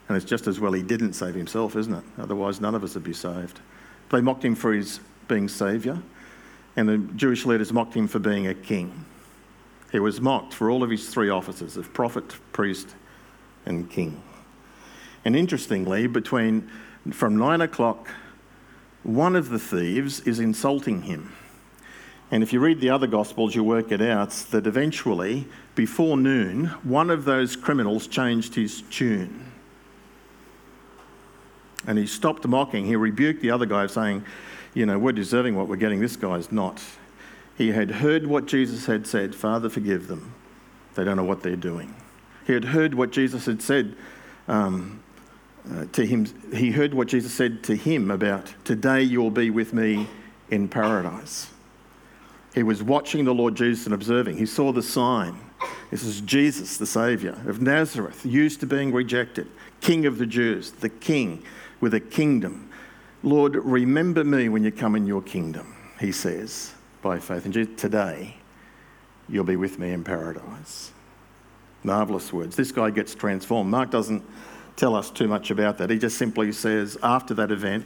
And 0.08 0.16
it's 0.16 0.26
just 0.26 0.46
as 0.46 0.60
well 0.60 0.72
he 0.72 0.82
didn't 0.82 1.14
save 1.14 1.34
himself, 1.34 1.74
isn't 1.74 1.94
it? 1.94 2.04
Otherwise, 2.18 2.60
none 2.60 2.74
of 2.74 2.84
us 2.84 2.94
would 2.94 3.04
be 3.04 3.12
saved. 3.12 3.60
They 4.10 4.20
mocked 4.20 4.44
him 4.44 4.54
for 4.54 4.72
his 4.72 5.00
being 5.26 5.48
saviour, 5.48 6.00
and 6.76 6.88
the 6.88 6.98
Jewish 7.16 7.44
leaders 7.44 7.72
mocked 7.72 7.94
him 7.94 8.06
for 8.06 8.20
being 8.20 8.46
a 8.46 8.54
king. 8.54 9.04
He 9.90 9.98
was 9.98 10.20
mocked 10.20 10.54
for 10.54 10.70
all 10.70 10.82
of 10.82 10.90
his 10.90 11.08
three 11.08 11.28
offices 11.28 11.76
of 11.76 11.92
prophet, 11.92 12.36
priest, 12.52 12.94
and 13.64 13.90
king. 13.90 14.22
And 15.24 15.34
interestingly, 15.34 16.06
between 16.06 16.70
from 17.10 17.36
nine 17.36 17.60
o'clock, 17.60 18.08
one 19.02 19.34
of 19.34 19.48
the 19.48 19.58
thieves 19.58 20.20
is 20.20 20.38
insulting 20.38 21.02
him. 21.02 21.32
And 22.30 22.42
if 22.42 22.52
you 22.52 22.60
read 22.60 22.80
the 22.80 22.90
other 22.90 23.06
Gospels, 23.06 23.54
you 23.54 23.62
work 23.62 23.92
it 23.92 24.02
out 24.02 24.30
that 24.50 24.66
eventually, 24.66 25.46
before 25.74 26.16
noon, 26.16 26.66
one 26.82 27.08
of 27.08 27.24
those 27.24 27.54
criminals 27.54 28.08
changed 28.08 28.54
his 28.54 28.82
tune. 28.90 29.52
And 31.86 31.98
he 31.98 32.06
stopped 32.06 32.46
mocking. 32.46 32.84
He 32.84 32.96
rebuked 32.96 33.42
the 33.42 33.52
other 33.52 33.66
guy, 33.66 33.86
saying, 33.86 34.24
You 34.74 34.86
know, 34.86 34.98
we're 34.98 35.12
deserving 35.12 35.54
what 35.54 35.68
we're 35.68 35.76
getting. 35.76 36.00
This 36.00 36.16
guy's 36.16 36.50
not. 36.50 36.82
He 37.56 37.70
had 37.70 37.90
heard 37.90 38.26
what 38.26 38.46
Jesus 38.46 38.86
had 38.86 39.06
said 39.06 39.34
Father, 39.34 39.68
forgive 39.68 40.08
them. 40.08 40.34
They 40.94 41.04
don't 41.04 41.16
know 41.16 41.24
what 41.24 41.42
they're 41.42 41.56
doing. 41.56 41.94
He 42.46 42.52
had 42.52 42.64
heard 42.64 42.94
what 42.94 43.12
Jesus 43.12 43.46
had 43.46 43.62
said 43.62 43.94
um, 44.48 45.02
uh, 45.70 45.84
to 45.92 46.04
him. 46.04 46.26
He 46.52 46.72
heard 46.72 46.92
what 46.92 47.06
Jesus 47.06 47.32
said 47.32 47.62
to 47.64 47.76
him 47.76 48.10
about, 48.10 48.52
Today 48.64 49.02
you 49.02 49.22
will 49.22 49.30
be 49.30 49.50
with 49.50 49.72
me 49.72 50.08
in 50.50 50.68
paradise. 50.68 51.50
He 52.56 52.62
was 52.62 52.82
watching 52.82 53.26
the 53.26 53.34
Lord 53.34 53.54
Jesus 53.54 53.84
and 53.84 53.94
observing. 53.94 54.38
He 54.38 54.46
saw 54.46 54.72
the 54.72 54.82
sign. 54.82 55.38
This 55.90 56.02
is 56.02 56.22
Jesus, 56.22 56.78
the 56.78 56.86
Saviour 56.86 57.34
of 57.46 57.60
Nazareth, 57.60 58.24
used 58.24 58.60
to 58.60 58.66
being 58.66 58.92
rejected, 58.92 59.46
King 59.82 60.06
of 60.06 60.16
the 60.16 60.24
Jews, 60.24 60.70
the 60.70 60.88
King 60.88 61.44
with 61.80 61.92
a 61.92 62.00
kingdom. 62.00 62.70
Lord, 63.22 63.56
remember 63.56 64.24
me 64.24 64.48
when 64.48 64.64
you 64.64 64.72
come 64.72 64.96
in 64.96 65.06
your 65.06 65.20
kingdom, 65.20 65.76
he 66.00 66.10
says, 66.10 66.72
by 67.02 67.18
faith 67.18 67.44
in 67.44 67.52
Jesus. 67.52 67.78
Today, 67.78 68.36
you'll 69.28 69.44
be 69.44 69.56
with 69.56 69.78
me 69.78 69.92
in 69.92 70.02
paradise. 70.02 70.92
Marvellous 71.82 72.32
words. 72.32 72.56
This 72.56 72.72
guy 72.72 72.88
gets 72.88 73.14
transformed. 73.14 73.70
Mark 73.70 73.90
doesn't 73.90 74.24
tell 74.76 74.94
us 74.94 75.10
too 75.10 75.28
much 75.28 75.50
about 75.50 75.76
that. 75.76 75.90
He 75.90 75.98
just 75.98 76.16
simply 76.16 76.52
says, 76.52 76.96
after 77.02 77.34
that 77.34 77.50
event, 77.50 77.84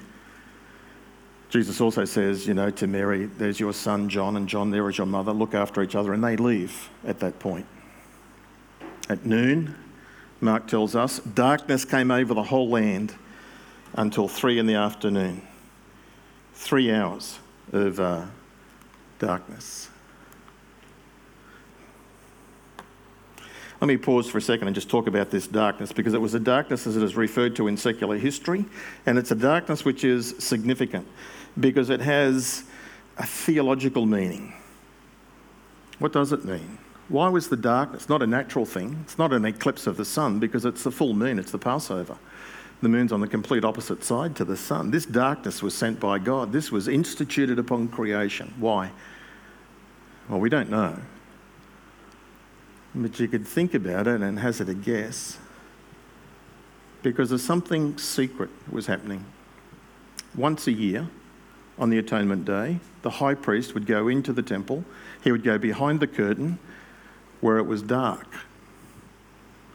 Jesus 1.50 1.80
also 1.80 2.04
says, 2.04 2.46
you 2.46 2.54
know, 2.54 2.70
to 2.70 2.86
Mary, 2.86 3.26
there's 3.26 3.58
your 3.58 3.72
son 3.72 4.08
John, 4.08 4.36
and 4.36 4.48
John, 4.48 4.70
there 4.70 4.88
is 4.88 4.96
your 4.96 5.06
mother. 5.06 5.32
Look 5.32 5.52
after 5.52 5.82
each 5.82 5.96
other. 5.96 6.12
And 6.12 6.22
they 6.22 6.36
leave 6.36 6.88
at 7.04 7.18
that 7.18 7.40
point. 7.40 7.66
At 9.08 9.26
noon, 9.26 9.74
Mark 10.40 10.68
tells 10.68 10.94
us, 10.94 11.18
darkness 11.18 11.84
came 11.84 12.12
over 12.12 12.34
the 12.34 12.44
whole 12.44 12.68
land 12.68 13.14
until 13.94 14.28
three 14.28 14.60
in 14.60 14.66
the 14.66 14.76
afternoon. 14.76 15.42
Three 16.54 16.92
hours 16.92 17.40
of 17.72 17.98
uh, 17.98 18.26
darkness. 19.18 19.90
Let 23.80 23.88
me 23.88 23.96
pause 23.96 24.28
for 24.28 24.38
a 24.38 24.42
second 24.42 24.68
and 24.68 24.74
just 24.74 24.90
talk 24.90 25.08
about 25.08 25.30
this 25.30 25.46
darkness 25.48 25.90
because 25.90 26.14
it 26.14 26.20
was 26.20 26.34
a 26.34 26.40
darkness 26.40 26.86
as 26.86 26.96
it 26.96 27.02
is 27.02 27.16
referred 27.16 27.56
to 27.56 27.66
in 27.66 27.76
secular 27.76 28.18
history, 28.18 28.66
and 29.06 29.18
it's 29.18 29.30
a 29.30 29.34
darkness 29.34 29.84
which 29.84 30.04
is 30.04 30.34
significant 30.38 31.08
because 31.58 31.90
it 31.90 32.00
has 32.00 32.64
a 33.18 33.26
theological 33.26 34.06
meaning. 34.06 34.54
What 35.98 36.12
does 36.12 36.32
it 36.32 36.44
mean? 36.44 36.78
Why 37.08 37.28
was 37.28 37.48
the 37.48 37.56
darkness 37.56 38.08
not 38.08 38.22
a 38.22 38.26
natural 38.26 38.64
thing? 38.64 39.00
It's 39.02 39.18
not 39.18 39.32
an 39.32 39.44
eclipse 39.44 39.86
of 39.86 39.96
the 39.96 40.04
sun 40.04 40.38
because 40.38 40.64
it's 40.64 40.84
the 40.84 40.92
full 40.92 41.12
moon, 41.12 41.38
it's 41.38 41.50
the 41.50 41.58
Passover. 41.58 42.16
The 42.82 42.88
moon's 42.88 43.12
on 43.12 43.20
the 43.20 43.26
complete 43.26 43.64
opposite 43.64 44.04
side 44.04 44.36
to 44.36 44.44
the 44.44 44.56
sun. 44.56 44.90
This 44.90 45.04
darkness 45.04 45.62
was 45.62 45.74
sent 45.74 46.00
by 46.00 46.18
God. 46.18 46.52
This 46.52 46.72
was 46.72 46.88
instituted 46.88 47.58
upon 47.58 47.88
creation. 47.88 48.54
Why? 48.58 48.90
Well, 50.28 50.40
we 50.40 50.48
don't 50.48 50.70
know. 50.70 50.96
But 52.94 53.20
you 53.20 53.28
could 53.28 53.46
think 53.46 53.74
about 53.74 54.06
it 54.06 54.20
and 54.20 54.38
hazard 54.38 54.68
a 54.68 54.74
guess 54.74 55.38
because 57.02 57.28
there's 57.28 57.44
something 57.44 57.98
secret 57.98 58.50
was 58.70 58.86
happening. 58.86 59.24
Once 60.34 60.66
a 60.66 60.72
year, 60.72 61.08
on 61.80 61.90
the 61.90 61.98
atonement 61.98 62.44
day, 62.44 62.78
the 63.02 63.10
high 63.10 63.34
priest 63.34 63.74
would 63.74 63.86
go 63.86 64.06
into 64.06 64.32
the 64.32 64.42
temple. 64.42 64.84
He 65.24 65.32
would 65.32 65.42
go 65.42 65.58
behind 65.58 65.98
the 65.98 66.06
curtain 66.06 66.58
where 67.40 67.56
it 67.56 67.64
was 67.64 67.82
dark. 67.82 68.26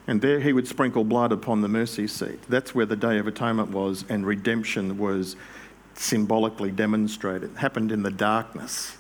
And 0.07 0.21
there 0.21 0.39
he 0.39 0.53
would 0.53 0.67
sprinkle 0.67 1.03
blood 1.03 1.31
upon 1.31 1.61
the 1.61 1.67
mercy 1.67 2.07
seat. 2.07 2.39
That's 2.47 2.75
where 2.75 2.85
the 2.85 2.95
Day 2.95 3.17
of 3.17 3.25
Atonement 3.25 3.71
was, 3.71 4.05
and 4.07 4.25
redemption 4.25 4.99
was 4.99 5.35
symbolically 5.95 6.71
demonstrated. 6.71 7.51
It 7.51 7.57
happened 7.57 7.91
in 7.91 8.03
the 8.03 8.11
darkness. 8.11 8.97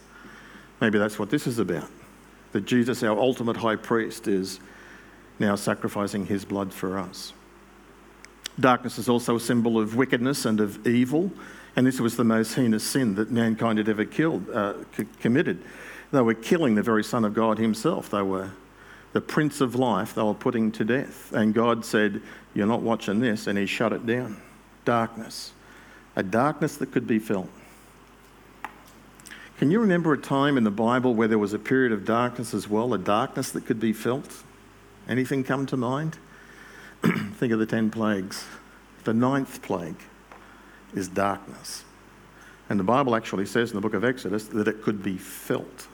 Maybe 0.81 0.97
that's 0.97 1.19
what 1.19 1.29
this 1.29 1.45
is 1.45 1.59
about. 1.59 1.89
That 2.53 2.65
Jesus, 2.65 3.03
our 3.03 3.19
ultimate 3.19 3.57
high 3.57 3.75
priest, 3.75 4.27
is 4.27 4.59
now 5.37 5.55
sacrificing 5.55 6.25
his 6.25 6.43
blood 6.43 6.73
for 6.73 6.97
us. 6.97 7.33
Darkness 8.59 8.97
is 8.97 9.09
also 9.09 9.35
a 9.35 9.39
symbol 9.39 9.77
of 9.77 9.95
wickedness 9.95 10.45
and 10.45 10.59
of 10.59 10.87
evil. 10.87 11.31
And 11.75 11.85
this 11.85 11.99
was 11.99 12.15
the 12.15 12.23
most 12.23 12.53
heinous 12.55 12.83
sin 12.83 13.15
that 13.15 13.31
mankind 13.31 13.77
had 13.77 13.89
ever 13.89 14.05
killed, 14.05 14.49
uh, 14.49 14.73
c- 14.95 15.05
committed. 15.19 15.61
They 16.11 16.21
were 16.21 16.33
killing 16.33 16.75
the 16.75 16.81
very 16.81 17.03
Son 17.03 17.25
of 17.25 17.33
God 17.33 17.57
himself. 17.57 18.09
They 18.09 18.21
were 18.21 18.51
the 19.11 19.21
Prince 19.21 19.61
of 19.61 19.75
Life, 19.75 20.13
they 20.13 20.23
were 20.23 20.33
putting 20.33 20.71
to 20.73 20.83
death. 20.85 21.31
And 21.33 21.53
God 21.53 21.85
said, 21.85 22.21
You're 22.53 22.67
not 22.67 22.81
watching 22.81 23.19
this. 23.19 23.47
And 23.47 23.57
he 23.57 23.65
shut 23.65 23.93
it 23.93 24.05
down. 24.05 24.41
Darkness. 24.85 25.51
A 26.15 26.23
darkness 26.23 26.77
that 26.77 26.91
could 26.91 27.07
be 27.07 27.19
felt. 27.19 27.49
Can 29.57 29.71
you 29.71 29.79
remember 29.79 30.11
a 30.13 30.17
time 30.17 30.57
in 30.57 30.65
the 30.65 30.71
Bible 30.71 31.13
where 31.13 31.29
there 31.29 31.39
was 31.39 31.53
a 31.53 31.59
period 31.59 31.93
of 31.93 32.03
darkness 32.03 32.53
as 32.53 32.69
well, 32.69 32.93
a 32.93 32.97
darkness 32.97 33.51
that 33.51 33.65
could 33.65 33.79
be 33.79 33.93
felt? 33.93 34.43
Anything 35.07 35.43
come 35.43 35.65
to 35.67 35.77
mind? 35.77 36.17
Think 37.03 37.53
of 37.53 37.59
the 37.59 37.65
ten 37.65 37.89
plagues. 37.89 38.45
The 39.05 39.13
ninth 39.13 39.61
plague 39.61 39.97
is 40.95 41.07
darkness. 41.07 41.83
And 42.69 42.79
the 42.79 42.83
Bible 42.83 43.15
actually 43.15 43.45
says 43.45 43.71
in 43.71 43.75
the 43.75 43.81
book 43.81 43.93
of 43.93 44.03
Exodus 44.03 44.45
that 44.47 44.67
it 44.67 44.81
could 44.81 45.03
be 45.03 45.17
felt. 45.17 45.87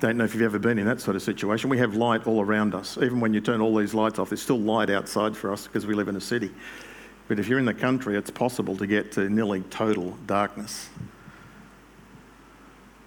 Don't 0.00 0.16
know 0.16 0.24
if 0.24 0.34
you've 0.34 0.44
ever 0.44 0.58
been 0.58 0.78
in 0.78 0.86
that 0.86 1.00
sort 1.00 1.16
of 1.16 1.22
situation. 1.22 1.70
We 1.70 1.78
have 1.78 1.96
light 1.96 2.26
all 2.26 2.40
around 2.40 2.74
us. 2.74 2.98
Even 2.98 3.20
when 3.20 3.34
you 3.34 3.40
turn 3.40 3.60
all 3.60 3.74
these 3.74 3.94
lights 3.94 4.18
off, 4.18 4.28
there's 4.28 4.42
still 4.42 4.58
light 4.58 4.90
outside 4.90 5.36
for 5.36 5.52
us 5.52 5.66
because 5.66 5.86
we 5.86 5.94
live 5.94 6.08
in 6.08 6.16
a 6.16 6.20
city. 6.20 6.50
But 7.26 7.38
if 7.38 7.48
you're 7.48 7.58
in 7.58 7.64
the 7.64 7.74
country, 7.74 8.16
it's 8.16 8.30
possible 8.30 8.76
to 8.76 8.86
get 8.86 9.12
to 9.12 9.28
nearly 9.28 9.62
total 9.62 10.16
darkness. 10.26 10.88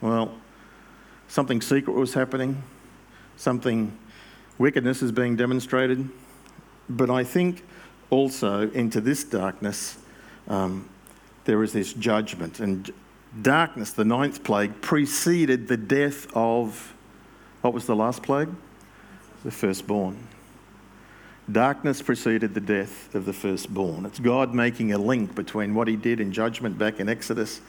Well, 0.01 0.35
something 1.27 1.61
secret 1.61 1.93
was 1.93 2.13
happening, 2.13 2.61
something 3.37 3.97
wickedness 4.57 5.01
is 5.01 5.11
being 5.11 5.35
demonstrated. 5.35 6.09
But 6.89 7.09
I 7.09 7.23
think 7.23 7.63
also 8.11 8.69
into 8.71 9.01
this 9.01 9.23
darkness, 9.23 9.97
um, 10.47 10.87
there 11.45 11.63
is 11.63 11.73
this 11.73 11.93
judgment. 11.93 12.59
And 12.59 12.91
darkness, 13.41 13.91
the 13.91 14.05
ninth 14.05 14.43
plague, 14.43 14.81
preceded 14.81 15.67
the 15.67 15.77
death 15.77 16.27
of 16.35 16.93
what 17.61 17.73
was 17.73 17.87
the 17.87 17.95
last 17.95 18.21
plague? 18.21 18.49
The 19.43 19.51
firstborn. 19.51 20.27
Darkness 21.51 22.01
preceded 22.01 22.53
the 22.53 22.61
death 22.61 23.13
of 23.15 23.25
the 23.25 23.33
firstborn. 23.33 24.05
It's 24.05 24.19
God 24.19 24.53
making 24.53 24.93
a 24.93 24.97
link 24.97 25.33
between 25.33 25.73
what 25.73 25.87
he 25.87 25.95
did 25.95 26.19
in 26.19 26.31
judgment 26.31 26.77
back 26.77 26.99
in 26.99 27.09
Exodus 27.09 27.61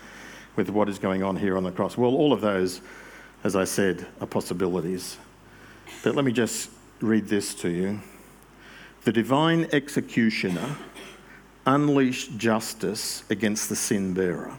with 0.57 0.69
what 0.69 0.89
is 0.89 0.99
going 0.99 1.23
on 1.23 1.37
here 1.37 1.57
on 1.57 1.65
the 1.65 1.73
cross. 1.73 1.97
Well, 1.97 2.15
all 2.15 2.33
of 2.33 2.43
those, 2.43 2.81
as 3.45 3.57
I 3.57 3.65
said, 3.65 4.07
are 4.21 4.27
possibilities. 4.27 5.17
But 6.03 6.15
let 6.15 6.25
me 6.25 6.33
just 6.33 6.71
read 7.01 7.29
this 7.29 7.55
to 7.57 7.71
you 7.71 8.01
the 9.05 9.13
divine 9.13 9.69
executioner 9.73 10.77
unleashed 11.67 12.37
justice 12.39 13.25
against 13.31 13.69
the 13.69 13.77
sin 13.77 14.15
bearer. 14.15 14.57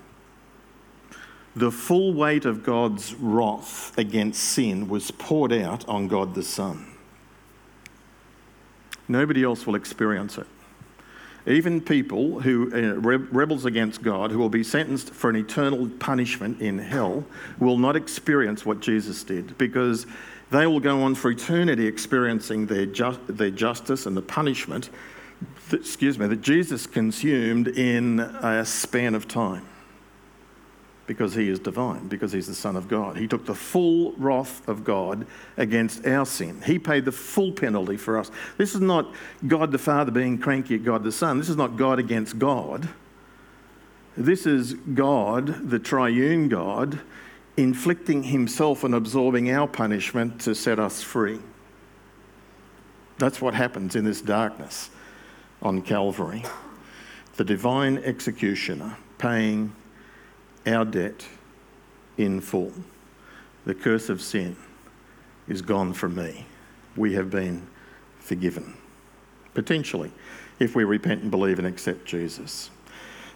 The 1.55 1.71
full 1.71 2.13
weight 2.13 2.45
of 2.45 2.63
God's 2.63 3.13
wrath 3.13 3.95
against 3.97 4.43
sin 4.43 4.89
was 4.89 5.11
poured 5.11 5.53
out 5.53 5.87
on 5.87 6.07
God 6.07 6.33
the 6.33 6.43
Son. 6.43 6.87
Nobody 9.07 9.43
else 9.43 9.67
will 9.67 9.75
experience 9.75 10.37
it. 10.37 10.47
even 11.45 11.81
people 11.81 12.39
who 12.39 12.71
uh, 12.73 12.97
rebels 12.97 13.65
against 13.65 14.01
God, 14.01 14.31
who 14.31 14.39
will 14.39 14.49
be 14.49 14.63
sentenced 14.63 15.11
for 15.11 15.29
an 15.29 15.35
eternal 15.35 15.89
punishment 15.99 16.61
in 16.61 16.79
hell, 16.79 17.25
will 17.59 17.77
not 17.77 17.95
experience 17.95 18.65
what 18.65 18.79
Jesus 18.79 19.23
did 19.23 19.57
because 19.57 20.07
they 20.53 20.67
will 20.67 20.79
go 20.79 21.01
on 21.03 21.15
for 21.15 21.31
eternity 21.31 21.87
experiencing 21.87 22.67
their, 22.67 22.85
ju- 22.85 23.19
their 23.27 23.49
justice 23.49 24.05
and 24.05 24.15
the 24.15 24.21
punishment, 24.21 24.89
that, 25.69 25.81
excuse 25.81 26.19
me, 26.19 26.27
that 26.27 26.41
Jesus 26.41 26.85
consumed 26.85 27.67
in 27.67 28.19
a 28.19 28.63
span 28.65 29.15
of 29.15 29.27
time 29.27 29.65
because 31.05 31.33
he 31.33 31.49
is 31.49 31.59
divine, 31.59 32.07
because 32.07 32.31
he's 32.31 32.47
the 32.47 32.55
Son 32.55 32.75
of 32.75 32.87
God. 32.87 33.17
He 33.17 33.27
took 33.27 33.45
the 33.45 33.55
full 33.55 34.13
wrath 34.13 34.65
of 34.69 34.83
God 34.83 35.25
against 35.57 36.05
our 36.05 36.25
sin. 36.25 36.61
He 36.65 36.79
paid 36.79 37.03
the 37.03 37.11
full 37.11 37.51
penalty 37.51 37.97
for 37.97 38.17
us. 38.17 38.31
This 38.57 38.73
is 38.73 38.79
not 38.79 39.13
God 39.45 39.71
the 39.71 39.77
Father 39.77 40.11
being 40.11 40.37
cranky 40.37 40.75
at 40.75 40.85
God 40.85 41.03
the 41.03 41.11
Son. 41.11 41.37
This 41.37 41.49
is 41.49 41.57
not 41.57 41.75
God 41.75 41.99
against 41.99 42.39
God. 42.39 42.87
This 44.15 44.45
is 44.45 44.75
God, 44.75 45.69
the 45.69 45.79
triune 45.79 46.47
God, 46.47 47.01
inflicting 47.57 48.23
himself 48.23 48.83
and 48.83 48.95
absorbing 48.95 49.51
our 49.51 49.67
punishment 49.67 50.41
to 50.41 50.55
set 50.55 50.79
us 50.79 51.01
free. 51.01 51.39
That's 53.17 53.41
what 53.41 53.53
happens 53.53 53.95
in 53.95 54.05
this 54.05 54.21
darkness 54.21 54.89
on 55.61 55.81
Calvary. 55.81 56.43
The 57.35 57.43
divine 57.43 57.97
executioner 57.99 58.97
paying 59.17 59.75
our 60.65 60.85
debt 60.85 61.25
in 62.17 62.41
full. 62.41 62.73
The 63.65 63.73
curse 63.73 64.09
of 64.09 64.21
sin 64.21 64.55
is 65.47 65.61
gone 65.61 65.93
from 65.93 66.15
me. 66.15 66.45
We 66.95 67.13
have 67.13 67.29
been 67.29 67.67
forgiven. 68.19 68.75
Potentially, 69.53 70.11
if 70.59 70.75
we 70.75 70.83
repent 70.83 71.21
and 71.21 71.31
believe 71.31 71.59
and 71.59 71.67
accept 71.67 72.05
Jesus. 72.05 72.69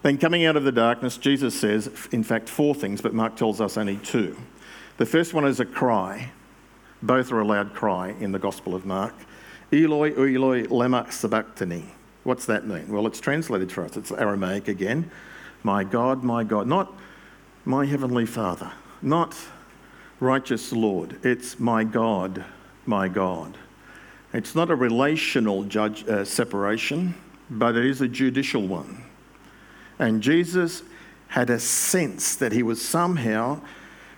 Then, 0.08 0.18
coming 0.18 0.46
out 0.46 0.56
of 0.56 0.64
the 0.64 0.72
darkness, 0.72 1.18
Jesus 1.18 1.54
says, 1.54 1.90
in 2.14 2.24
fact, 2.24 2.48
four 2.48 2.74
things, 2.74 3.02
but 3.02 3.14
Mark 3.14 3.36
tells 3.36 3.60
us 3.60 3.76
only 3.76 3.98
two. 3.98 4.38
The 4.96 5.06
first 5.06 5.34
one 5.34 5.44
is 5.44 5.60
a 5.60 5.66
cry. 5.66 6.32
Both 7.04 7.30
are 7.34 7.42
a 7.42 7.46
loud 7.46 7.74
cry 7.74 8.16
in 8.22 8.32
the 8.32 8.40
Gospel 8.40 8.74
of 8.74 8.86
Mark. 8.86 9.14
Eloi, 9.74 10.14
Eloi, 10.14 10.64
lema 10.68 11.12
sabachthani. 11.12 11.84
What's 12.24 12.46
that 12.46 12.66
mean? 12.66 12.88
Well, 12.88 13.06
it's 13.06 13.20
translated 13.20 13.70
for 13.70 13.84
us. 13.84 13.98
It's 13.98 14.14
Aramaic 14.14 14.70
again. 14.70 15.12
My 15.64 15.84
God, 15.84 16.24
my 16.24 16.46
God. 16.46 16.68
Not 16.68 16.94
my 17.66 17.86
Heavenly 17.86 18.26
Father, 18.26 18.72
not 19.02 19.36
righteous 20.22 20.72
Lord. 20.72 21.20
It's 21.26 21.60
my 21.60 21.84
God, 21.84 22.46
my 22.86 23.10
God. 23.10 23.58
It's 24.32 24.56
not 24.56 24.72
a 24.72 24.76
relational 24.76 25.66
judge, 25.66 26.08
uh, 26.08 26.24
separation, 26.24 27.14
but 27.50 27.76
it 27.76 27.86
is 27.86 28.00
a 28.00 28.08
judicial 28.08 28.66
one. 28.66 29.04
And 30.00 30.22
Jesus 30.22 30.84
had 31.28 31.50
a 31.50 31.60
sense 31.60 32.36
that 32.36 32.52
he 32.52 32.64
was 32.64 32.82
somehow, 32.82 33.62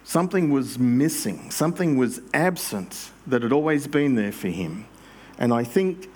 something 0.03 0.51
was 0.51 0.77
missing, 0.77 1.51
something 1.51 1.97
was 1.97 2.21
absent 2.33 3.11
that 3.27 3.43
had 3.43 3.51
always 3.51 3.87
been 3.87 4.15
there 4.15 4.31
for 4.31 4.49
him. 4.49 4.85
And 5.37 5.53
I 5.53 5.63
think 5.63 6.09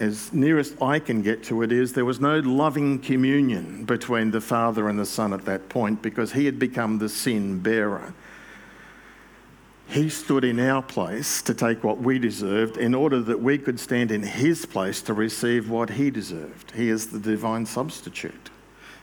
as 0.00 0.32
nearest 0.32 0.80
I 0.82 0.98
can 0.98 1.22
get 1.22 1.44
to 1.44 1.62
it 1.62 1.70
is 1.70 1.92
there 1.92 2.04
was 2.04 2.20
no 2.20 2.40
loving 2.40 2.98
communion 2.98 3.84
between 3.84 4.30
the 4.30 4.40
Father 4.40 4.88
and 4.88 4.98
the 4.98 5.06
Son 5.06 5.32
at 5.32 5.44
that 5.44 5.68
point 5.68 6.02
because 6.02 6.32
he 6.32 6.44
had 6.44 6.58
become 6.58 6.98
the 6.98 7.08
sin 7.08 7.60
bearer. 7.60 8.12
He 9.88 10.08
stood 10.08 10.42
in 10.42 10.58
our 10.58 10.82
place 10.82 11.42
to 11.42 11.54
take 11.54 11.84
what 11.84 11.98
we 11.98 12.18
deserved 12.18 12.78
in 12.78 12.94
order 12.94 13.20
that 13.20 13.40
we 13.40 13.58
could 13.58 13.78
stand 13.78 14.10
in 14.10 14.22
his 14.22 14.64
place 14.64 15.02
to 15.02 15.12
receive 15.12 15.68
what 15.68 15.90
he 15.90 16.10
deserved. 16.10 16.72
He 16.72 16.88
is 16.88 17.08
the 17.08 17.18
divine 17.18 17.66
substitute. 17.66 18.50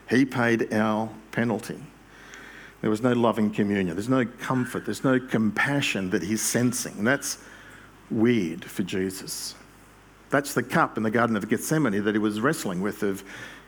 He 0.09 0.25
paid 0.25 0.73
our 0.73 1.09
penalty. 1.31 1.79
There 2.81 2.89
was 2.89 3.01
no 3.01 3.13
loving 3.13 3.51
communion. 3.51 3.95
There's 3.95 4.09
no 4.09 4.25
comfort. 4.25 4.85
There's 4.85 5.03
no 5.03 5.19
compassion 5.19 6.09
that 6.11 6.23
he's 6.23 6.41
sensing. 6.41 7.03
That's 7.03 7.37
weird 8.09 8.63
for 8.63 8.83
Jesus. 8.83 9.55
That's 10.29 10.53
the 10.53 10.63
cup 10.63 10.97
in 10.97 11.03
the 11.03 11.11
Garden 11.11 11.35
of 11.35 11.47
Gethsemane 11.49 12.03
that 12.03 12.15
he 12.15 12.19
was 12.19 12.39
wrestling 12.39 12.81
with 12.81 13.03
of, 13.03 13.23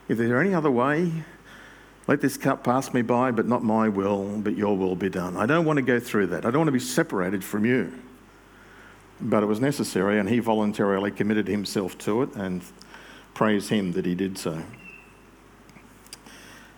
is 0.07 0.17
there 0.17 0.39
any 0.39 0.53
other 0.53 0.71
way? 0.71 1.11
Let 2.07 2.21
this 2.21 2.37
cup 2.37 2.63
pass 2.63 2.93
me 2.93 3.01
by, 3.01 3.31
but 3.31 3.47
not 3.47 3.63
my 3.63 3.89
will, 3.89 4.39
but 4.39 4.55
your 4.55 4.75
will 4.75 4.95
be 4.95 5.09
done. 5.09 5.37
I 5.37 5.45
don't 5.45 5.65
want 5.65 5.77
to 5.77 5.83
go 5.83 5.99
through 5.99 6.27
that. 6.27 6.45
I 6.45 6.51
don't 6.51 6.59
want 6.59 6.67
to 6.67 6.73
be 6.73 6.79
separated 6.79 7.43
from 7.43 7.65
you. 7.65 7.93
But 9.19 9.43
it 9.43 9.45
was 9.45 9.59
necessary, 9.59 10.19
and 10.19 10.27
he 10.27 10.39
voluntarily 10.39 11.11
committed 11.11 11.47
himself 11.47 11.97
to 11.99 12.23
it, 12.23 12.35
and 12.35 12.63
praise 13.33 13.69
him 13.69 13.91
that 13.91 14.05
he 14.05 14.15
did 14.15 14.37
so. 14.37 14.63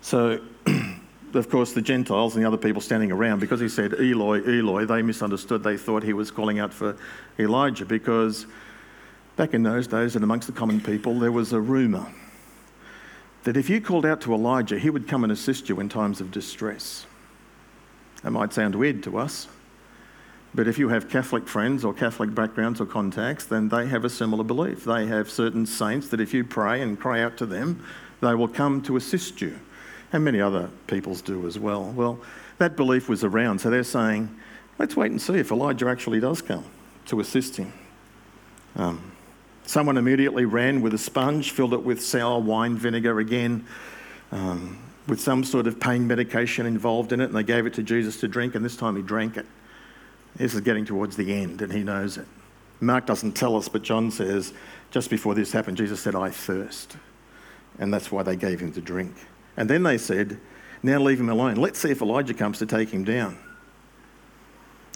So, 0.04 0.38
of 1.34 1.48
course, 1.48 1.72
the 1.72 1.82
Gentiles 1.82 2.36
and 2.36 2.44
the 2.44 2.46
other 2.46 2.58
people 2.58 2.80
standing 2.80 3.10
around, 3.10 3.40
because 3.40 3.58
he 3.58 3.68
said, 3.68 3.94
Eloi, 3.94 4.40
Eloi, 4.46 4.84
they 4.84 5.02
misunderstood. 5.02 5.62
They 5.62 5.76
thought 5.76 6.02
he 6.02 6.12
was 6.12 6.30
calling 6.30 6.58
out 6.58 6.72
for 6.72 6.96
Elijah 7.38 7.86
because 7.86 8.46
Back 9.36 9.52
in 9.52 9.64
those 9.64 9.88
days, 9.88 10.14
and 10.14 10.22
amongst 10.22 10.46
the 10.46 10.52
common 10.52 10.80
people, 10.80 11.18
there 11.18 11.32
was 11.32 11.52
a 11.52 11.60
rumour 11.60 12.06
that 13.42 13.56
if 13.56 13.68
you 13.68 13.80
called 13.80 14.06
out 14.06 14.20
to 14.22 14.32
Elijah, 14.32 14.78
he 14.78 14.90
would 14.90 15.08
come 15.08 15.24
and 15.24 15.32
assist 15.32 15.68
you 15.68 15.80
in 15.80 15.88
times 15.88 16.20
of 16.20 16.30
distress. 16.30 17.04
That 18.22 18.30
might 18.30 18.52
sound 18.52 18.76
weird 18.76 19.02
to 19.02 19.18
us, 19.18 19.48
but 20.54 20.68
if 20.68 20.78
you 20.78 20.88
have 20.88 21.10
Catholic 21.10 21.48
friends 21.48 21.84
or 21.84 21.92
Catholic 21.92 22.32
backgrounds 22.32 22.80
or 22.80 22.86
contacts, 22.86 23.44
then 23.44 23.68
they 23.68 23.88
have 23.88 24.04
a 24.04 24.10
similar 24.10 24.44
belief. 24.44 24.84
They 24.84 25.06
have 25.06 25.28
certain 25.28 25.66
saints 25.66 26.08
that 26.08 26.20
if 26.20 26.32
you 26.32 26.44
pray 26.44 26.80
and 26.80 26.98
cry 26.98 27.20
out 27.20 27.36
to 27.38 27.46
them, 27.46 27.84
they 28.20 28.36
will 28.36 28.48
come 28.48 28.80
to 28.82 28.96
assist 28.96 29.40
you. 29.40 29.58
And 30.14 30.24
many 30.24 30.40
other 30.40 30.70
peoples 30.86 31.20
do 31.20 31.46
as 31.46 31.58
well. 31.58 31.92
Well, 31.94 32.20
that 32.58 32.76
belief 32.76 33.08
was 33.08 33.24
around, 33.24 33.58
so 33.58 33.68
they're 33.68 33.82
saying, 33.82 34.34
let's 34.78 34.96
wait 34.96 35.10
and 35.10 35.20
see 35.20 35.34
if 35.34 35.50
Elijah 35.50 35.88
actually 35.88 36.20
does 36.20 36.40
come 36.40 36.64
to 37.06 37.20
assist 37.20 37.56
him. 37.56 37.72
Um, 38.76 39.10
Someone 39.66 39.96
immediately 39.96 40.44
ran 40.44 40.82
with 40.82 40.92
a 40.92 40.98
sponge, 40.98 41.50
filled 41.50 41.72
it 41.72 41.82
with 41.82 42.00
sour 42.02 42.38
wine 42.38 42.76
vinegar 42.76 43.18
again, 43.18 43.66
um, 44.30 44.78
with 45.08 45.20
some 45.20 45.42
sort 45.42 45.66
of 45.66 45.80
pain 45.80 46.06
medication 46.06 46.66
involved 46.66 47.12
in 47.12 47.20
it, 47.20 47.24
and 47.24 47.34
they 47.34 47.42
gave 47.42 47.66
it 47.66 47.74
to 47.74 47.82
Jesus 47.82 48.20
to 48.20 48.28
drink, 48.28 48.54
and 48.54 48.64
this 48.64 48.76
time 48.76 48.94
he 48.94 49.02
drank 49.02 49.36
it. 49.36 49.46
This 50.36 50.54
is 50.54 50.60
getting 50.60 50.84
towards 50.84 51.16
the 51.16 51.34
end, 51.34 51.62
and 51.62 51.72
he 51.72 51.82
knows 51.82 52.18
it. 52.18 52.26
Mark 52.80 53.06
doesn't 53.06 53.32
tell 53.32 53.56
us, 53.56 53.68
but 53.68 53.82
John 53.82 54.10
says, 54.10 54.52
just 54.90 55.08
before 55.08 55.34
this 55.34 55.50
happened, 55.50 55.76
Jesus 55.78 55.98
said, 55.98 56.14
I 56.14 56.30
thirst. 56.30 56.96
And 57.78 57.92
that's 57.92 58.12
why 58.12 58.22
they 58.22 58.36
gave 58.36 58.60
him 58.60 58.72
to 58.74 58.80
drink. 58.80 59.14
And 59.56 59.70
then 59.70 59.82
they 59.82 59.98
said, 59.98 60.38
Now 60.82 60.98
leave 61.00 61.20
him 61.20 61.28
alone. 61.28 61.54
Let's 61.56 61.78
see 61.78 61.90
if 61.90 62.02
Elijah 62.02 62.34
comes 62.34 62.58
to 62.58 62.66
take 62.66 62.90
him 62.90 63.04
down. 63.04 63.38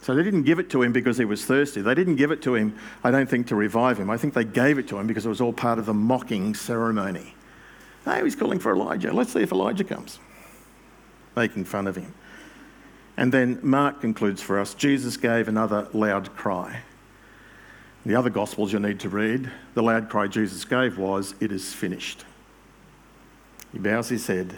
So 0.01 0.15
they 0.15 0.23
didn't 0.23 0.43
give 0.43 0.59
it 0.59 0.69
to 0.71 0.81
him 0.81 0.93
because 0.93 1.17
he 1.17 1.25
was 1.25 1.45
thirsty. 1.45 1.81
They 1.81 1.93
didn't 1.93 2.15
give 2.15 2.31
it 2.31 2.41
to 2.43 2.55
him, 2.55 2.77
I 3.03 3.11
don't 3.11 3.29
think, 3.29 3.47
to 3.47 3.55
revive 3.55 3.99
him. 3.99 4.09
I 4.09 4.17
think 4.17 4.33
they 4.33 4.45
gave 4.45 4.79
it 4.79 4.87
to 4.89 4.97
him 4.97 5.07
because 5.07 5.25
it 5.25 5.29
was 5.29 5.41
all 5.41 5.53
part 5.53 5.77
of 5.77 5.85
the 5.85 5.93
mocking 5.93 6.55
ceremony. 6.55 7.35
Hey, 8.05 8.23
he's 8.23 8.35
calling 8.35 8.59
for 8.59 8.73
Elijah. 8.73 9.11
Let's 9.11 9.33
see 9.33 9.41
if 9.41 9.51
Elijah 9.51 9.83
comes. 9.83 10.19
Making 11.35 11.65
fun 11.65 11.85
of 11.85 11.97
him. 11.97 12.13
And 13.17 13.33
then 13.33 13.59
Mark 13.61 13.99
concludes 13.99 14.41
for 14.41 14.59
us 14.59 14.73
Jesus 14.73 15.17
gave 15.17 15.49
another 15.49 15.89
loud 15.93 16.33
cry. 16.35 16.81
The 18.05 18.15
other 18.15 18.29
Gospels 18.29 18.71
you 18.71 18.79
need 18.79 19.01
to 19.01 19.09
read, 19.09 19.51
the 19.73 19.83
loud 19.83 20.09
cry 20.09 20.27
Jesus 20.27 20.63
gave 20.63 20.97
was, 20.97 21.35
It 21.41 21.51
is 21.51 21.73
finished. 21.73 22.23
He 23.71 23.79
bows 23.79 24.09
his 24.09 24.27
head 24.27 24.57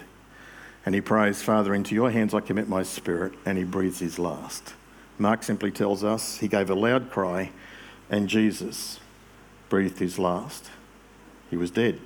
and 0.84 0.94
he 0.94 1.00
prays, 1.00 1.42
Father, 1.42 1.74
into 1.74 1.94
your 1.94 2.10
hands 2.10 2.34
I 2.34 2.40
commit 2.40 2.68
my 2.68 2.82
spirit, 2.82 3.34
and 3.46 3.56
he 3.56 3.62
breathes 3.62 4.00
his 4.00 4.18
last. 4.18 4.74
Mark 5.16 5.44
simply 5.44 5.70
tells 5.70 6.02
us 6.02 6.38
he 6.38 6.48
gave 6.48 6.70
a 6.70 6.74
loud 6.74 7.10
cry 7.10 7.52
and 8.10 8.28
Jesus 8.28 8.98
breathed 9.68 9.98
his 9.98 10.18
last. 10.18 10.70
He 11.50 11.56
was 11.56 11.70
dead. 11.70 12.00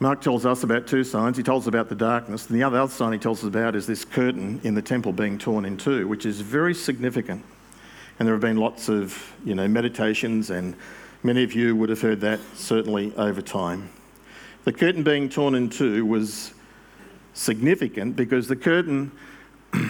Mark 0.00 0.20
tells 0.20 0.44
us 0.44 0.64
about 0.64 0.88
two 0.88 1.04
signs. 1.04 1.36
He 1.36 1.44
tells 1.44 1.64
us 1.64 1.68
about 1.68 1.88
the 1.88 1.94
darkness, 1.94 2.48
and 2.48 2.58
the 2.58 2.64
other 2.64 2.88
sign 2.88 3.12
he 3.12 3.20
tells 3.20 3.38
us 3.40 3.44
about 3.44 3.76
is 3.76 3.86
this 3.86 4.04
curtain 4.04 4.60
in 4.64 4.74
the 4.74 4.82
temple 4.82 5.12
being 5.12 5.38
torn 5.38 5.64
in 5.64 5.76
two, 5.76 6.08
which 6.08 6.26
is 6.26 6.40
very 6.40 6.74
significant. 6.74 7.44
And 8.18 8.26
there 8.26 8.34
have 8.34 8.40
been 8.40 8.56
lots 8.56 8.88
of, 8.88 9.32
you 9.44 9.54
know, 9.54 9.68
meditations, 9.68 10.50
and 10.50 10.74
many 11.22 11.44
of 11.44 11.54
you 11.54 11.76
would 11.76 11.88
have 11.88 12.00
heard 12.00 12.20
that 12.22 12.40
certainly 12.54 13.14
over 13.16 13.40
time. 13.40 13.90
The 14.64 14.72
curtain 14.72 15.02
being 15.02 15.28
torn 15.28 15.54
in 15.54 15.68
two 15.70 16.06
was 16.06 16.52
significant 17.34 18.16
because 18.16 18.48
the 18.48 18.56
curtain 18.56 19.12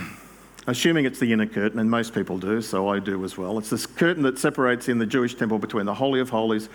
assuming 0.66 1.04
it's 1.04 1.18
the 1.18 1.32
inner 1.32 1.46
curtain, 1.46 1.78
and 1.78 1.90
most 1.90 2.14
people 2.14 2.38
do, 2.38 2.62
so 2.62 2.88
I 2.88 2.98
do 2.98 3.24
as 3.24 3.36
well. 3.36 3.58
It's 3.58 3.70
this 3.70 3.86
curtain 3.86 4.22
that 4.24 4.38
separates 4.38 4.88
in 4.88 4.98
the 4.98 5.06
Jewish 5.06 5.34
temple 5.34 5.58
between 5.58 5.86
the 5.86 5.94
Holy 5.94 6.20
of 6.20 6.30
Holies 6.30 6.68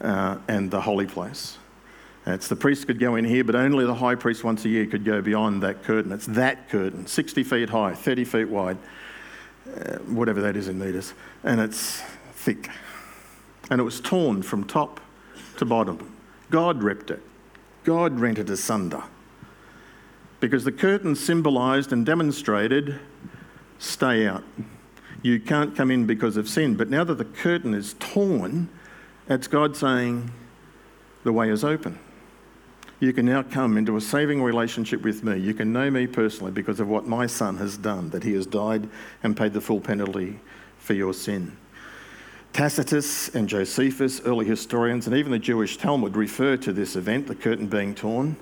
uh, 0.00 0.38
and 0.48 0.70
the 0.70 0.80
holy 0.80 1.06
place. 1.06 1.58
It's 2.26 2.48
the 2.48 2.56
priest 2.56 2.86
could 2.86 2.98
go 2.98 3.16
in 3.16 3.24
here, 3.24 3.44
but 3.44 3.54
only 3.54 3.84
the 3.84 3.94
high 3.94 4.14
priest 4.14 4.44
once 4.44 4.64
a 4.64 4.68
year 4.68 4.86
could 4.86 5.04
go 5.04 5.20
beyond 5.22 5.62
that 5.62 5.82
curtain. 5.82 6.12
It's 6.12 6.26
that 6.26 6.68
curtain, 6.68 7.06
60 7.06 7.42
feet 7.44 7.70
high, 7.70 7.94
30 7.94 8.24
feet 8.24 8.48
wide, 8.48 8.78
uh, 9.66 9.98
whatever 9.98 10.40
that 10.42 10.56
is 10.56 10.68
in 10.68 10.78
metres, 10.78 11.14
and 11.44 11.60
it's 11.60 12.02
thick. 12.32 12.68
And 13.70 13.80
it 13.80 13.84
was 13.84 14.00
torn 14.00 14.42
from 14.42 14.64
top 14.64 15.00
to 15.56 15.64
bottom. 15.64 16.19
God 16.50 16.82
ripped 16.82 17.10
it. 17.10 17.22
God 17.84 18.20
rent 18.20 18.38
it 18.38 18.50
asunder. 18.50 19.02
Because 20.40 20.64
the 20.64 20.72
curtain 20.72 21.14
symbolised 21.14 21.92
and 21.92 22.04
demonstrated 22.04 22.98
stay 23.78 24.26
out. 24.26 24.44
You 25.22 25.40
can't 25.40 25.76
come 25.76 25.90
in 25.90 26.06
because 26.06 26.36
of 26.36 26.48
sin. 26.48 26.76
But 26.76 26.88
now 26.88 27.04
that 27.04 27.16
the 27.18 27.24
curtain 27.24 27.74
is 27.74 27.94
torn, 27.98 28.68
it's 29.28 29.46
God 29.46 29.76
saying, 29.76 30.30
the 31.24 31.32
way 31.32 31.50
is 31.50 31.64
open. 31.64 31.98
You 33.00 33.12
can 33.12 33.26
now 33.26 33.42
come 33.42 33.78
into 33.78 33.96
a 33.96 34.00
saving 34.00 34.42
relationship 34.42 35.02
with 35.02 35.24
me. 35.24 35.38
You 35.38 35.54
can 35.54 35.72
know 35.72 35.90
me 35.90 36.06
personally 36.06 36.52
because 36.52 36.80
of 36.80 36.88
what 36.88 37.06
my 37.06 37.26
son 37.26 37.56
has 37.56 37.76
done, 37.76 38.10
that 38.10 38.24
he 38.24 38.32
has 38.34 38.46
died 38.46 38.88
and 39.22 39.36
paid 39.36 39.52
the 39.52 39.60
full 39.60 39.80
penalty 39.80 40.38
for 40.78 40.94
your 40.94 41.14
sin. 41.14 41.56
Tacitus 42.52 43.28
and 43.34 43.48
Josephus, 43.48 44.20
early 44.24 44.44
historians, 44.44 45.06
and 45.06 45.16
even 45.16 45.30
the 45.30 45.38
Jewish 45.38 45.76
Talmud 45.76 46.16
refer 46.16 46.56
to 46.58 46.72
this 46.72 46.96
event, 46.96 47.26
the 47.26 47.34
curtain 47.34 47.68
being 47.68 47.94
torn. 47.94 48.36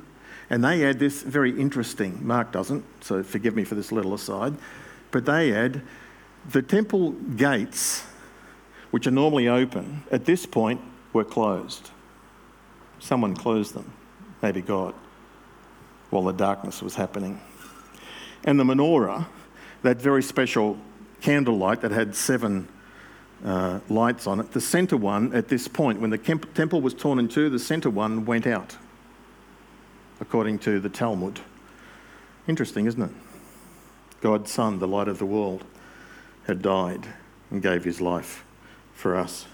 And 0.51 0.64
they 0.64 0.85
add 0.85 0.99
this 0.99 1.23
very 1.23 1.59
interesting, 1.59 2.27
Mark 2.27 2.51
doesn't, 2.51 2.85
so 3.05 3.23
forgive 3.23 3.55
me 3.55 3.64
for 3.64 3.75
this 3.75 3.92
little 3.92 4.14
aside, 4.14 4.57
but 5.11 5.27
they 5.27 5.53
add 5.53 5.83
the 6.51 6.62
temple 6.62 7.12
gates, 7.12 8.05
which 8.90 9.07
are 9.07 9.12
normally 9.12 9.47
open, 9.49 10.03
at 10.11 10.25
this 10.25 10.47
point 10.47 10.81
were 11.12 11.25
closed. 11.25 11.90
Someone 12.99 13.37
closed 13.37 13.75
them, 13.75 13.92
maybe 14.42 14.62
God, 14.62 14.94
while 16.09 16.25
the 16.25 16.33
darkness 16.33 16.83
was 16.83 16.94
happening. 16.94 17.40
And 18.44 18.59
the 18.59 18.64
menorah, 18.64 19.27
that 19.83 19.99
very 19.99 20.23
special 20.23 20.79
candlelight 21.21 21.83
that 21.83 21.90
had 21.90 22.14
seven 22.14 22.68
uh, 23.44 23.81
lights 23.88 24.27
on 24.27 24.40
it, 24.40 24.53
the 24.53 24.61
centre 24.61 24.96
one 24.96 25.33
at 25.33 25.48
this 25.48 25.68
point, 25.68 26.01
when 26.01 26.11
the 26.11 26.18
temple 26.18 26.81
was 26.81 26.94
torn 26.94 27.18
in 27.18 27.29
two, 27.29 27.48
the 27.48 27.59
centre 27.59 27.90
one 27.90 28.24
went 28.24 28.46
out, 28.46 28.77
according 30.20 30.59
to 30.61 30.81
the 30.81 30.88
Talmud. 30.88 31.40
Interesting, 32.46 32.87
isn't 32.87 33.03
it? 33.03 33.11
God's 34.20 34.51
Son, 34.51 34.79
the 34.79 34.88
light 34.88 35.09
of 35.09 35.18
the 35.18 35.27
world, 35.27 35.64
had 36.46 36.62
died 36.62 37.07
and 37.51 37.62
gave 37.62 37.85
his 37.85 38.01
life 38.01 38.44
for 38.94 39.14
us. 39.14 39.46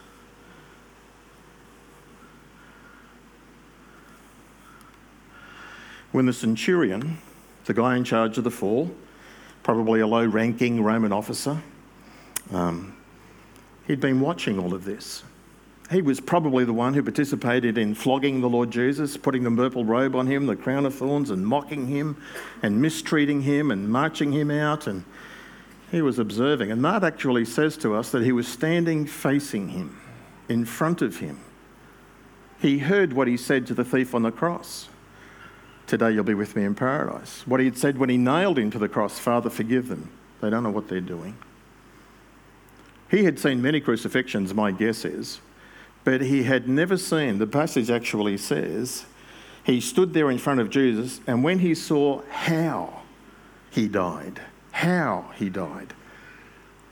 When 6.12 6.26
the 6.26 6.32
centurion, 6.32 7.18
the 7.64 7.74
guy 7.74 7.96
in 7.96 8.04
charge 8.04 8.38
of 8.38 8.44
the 8.44 8.50
fall, 8.50 8.94
probably 9.64 10.00
a 10.00 10.06
low 10.06 10.24
ranking 10.24 10.82
Roman 10.82 11.12
officer, 11.12 11.60
um, 12.52 12.93
he'd 13.86 14.00
been 14.00 14.20
watching 14.20 14.58
all 14.58 14.74
of 14.74 14.84
this. 14.84 15.22
He 15.90 16.00
was 16.00 16.20
probably 16.20 16.64
the 16.64 16.72
one 16.72 16.94
who 16.94 17.02
participated 17.02 17.76
in 17.76 17.94
flogging 17.94 18.40
the 18.40 18.48
Lord 18.48 18.70
Jesus, 18.70 19.16
putting 19.16 19.44
the 19.44 19.50
purple 19.50 19.84
robe 19.84 20.16
on 20.16 20.26
him, 20.26 20.46
the 20.46 20.56
crown 20.56 20.86
of 20.86 20.94
thorns, 20.94 21.30
and 21.30 21.46
mocking 21.46 21.86
him 21.86 22.16
and 22.62 22.80
mistreating 22.80 23.42
him 23.42 23.70
and 23.70 23.88
marching 23.88 24.32
him 24.32 24.50
out. 24.50 24.86
And 24.86 25.04
he 25.90 26.00
was 26.00 26.18
observing. 26.18 26.72
And 26.72 26.80
Mark 26.80 27.02
actually 27.02 27.44
says 27.44 27.76
to 27.78 27.94
us 27.94 28.10
that 28.12 28.24
he 28.24 28.32
was 28.32 28.48
standing 28.48 29.06
facing 29.06 29.68
him, 29.68 30.00
in 30.48 30.64
front 30.64 31.02
of 31.02 31.18
him. 31.18 31.40
He 32.60 32.78
heard 32.78 33.12
what 33.12 33.28
he 33.28 33.36
said 33.36 33.66
to 33.66 33.74
the 33.74 33.84
thief 33.84 34.14
on 34.14 34.22
the 34.22 34.32
cross 34.32 34.88
Today 35.86 36.12
you'll 36.12 36.24
be 36.24 36.34
with 36.34 36.56
me 36.56 36.64
in 36.64 36.74
paradise. 36.74 37.46
What 37.46 37.60
he 37.60 37.66
had 37.66 37.76
said 37.76 37.98
when 37.98 38.08
he 38.08 38.16
nailed 38.16 38.58
him 38.58 38.70
to 38.70 38.78
the 38.78 38.88
cross 38.88 39.18
Father, 39.18 39.50
forgive 39.50 39.88
them. 39.88 40.10
They 40.40 40.50
don't 40.50 40.62
know 40.62 40.70
what 40.70 40.88
they're 40.88 41.00
doing. 41.00 41.36
He 43.14 43.22
had 43.22 43.38
seen 43.38 43.62
many 43.62 43.80
crucifixions, 43.80 44.52
my 44.54 44.72
guess 44.72 45.04
is, 45.04 45.40
but 46.02 46.20
he 46.20 46.42
had 46.42 46.68
never 46.68 46.96
seen, 46.96 47.38
the 47.38 47.46
passage 47.46 47.88
actually 47.88 48.36
says, 48.36 49.06
he 49.62 49.80
stood 49.80 50.12
there 50.14 50.32
in 50.32 50.38
front 50.38 50.58
of 50.58 50.68
Jesus, 50.68 51.20
and 51.24 51.44
when 51.44 51.60
he 51.60 51.76
saw 51.76 52.22
how 52.28 53.02
he 53.70 53.86
died, 53.86 54.40
how 54.72 55.30
he 55.36 55.48
died. 55.48 55.94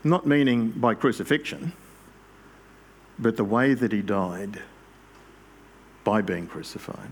Not 0.01 0.25
meaning 0.25 0.71
by 0.71 0.95
crucifixion, 0.95 1.73
but 3.19 3.35
the 3.35 3.43
way 3.43 3.73
that 3.73 3.91
he 3.91 4.01
died 4.01 4.61
by 6.05 6.21
being 6.21 6.47
crucified. 6.47 7.11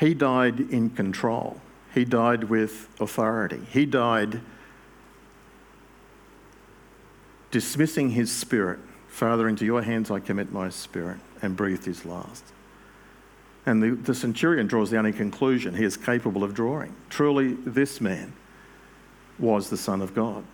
He 0.00 0.14
died 0.14 0.58
in 0.58 0.90
control, 0.90 1.60
he 1.94 2.04
died 2.04 2.44
with 2.44 2.88
authority, 2.98 3.60
he 3.70 3.86
died 3.86 4.40
dismissing 7.50 8.10
his 8.10 8.30
spirit. 8.30 8.78
Father, 9.08 9.48
into 9.48 9.64
your 9.64 9.82
hands 9.82 10.10
I 10.10 10.20
commit 10.20 10.52
my 10.52 10.68
spirit, 10.68 11.18
and 11.42 11.56
breathed 11.56 11.84
his 11.84 12.04
last. 12.04 12.44
And 13.64 13.82
the, 13.82 13.90
the 13.90 14.14
centurion 14.14 14.66
draws 14.66 14.90
the 14.90 14.98
only 14.98 15.12
conclusion 15.12 15.74
he 15.74 15.84
is 15.84 15.96
capable 15.96 16.44
of 16.44 16.54
drawing. 16.54 16.94
Truly, 17.10 17.54
this 17.54 18.00
man 18.00 18.32
was 19.38 19.70
the 19.70 19.76
Son 19.76 20.00
of 20.00 20.14
God. 20.14 20.44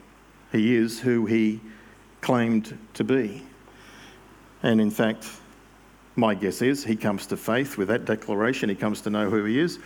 He 0.50 0.74
is 0.74 1.00
who 1.00 1.26
he 1.26 1.60
claimed 2.20 2.78
to 2.94 3.04
be. 3.04 3.42
And 4.62 4.80
in 4.80 4.90
fact, 4.90 5.28
my 6.16 6.34
guess 6.34 6.62
is 6.62 6.84
he 6.84 6.96
comes 6.96 7.26
to 7.26 7.36
faith 7.36 7.76
with 7.76 7.88
that 7.88 8.04
declaration. 8.04 8.68
He 8.68 8.74
comes 8.74 9.00
to 9.02 9.10
know 9.10 9.28
who 9.28 9.44
he 9.44 9.58
is. 9.58 9.78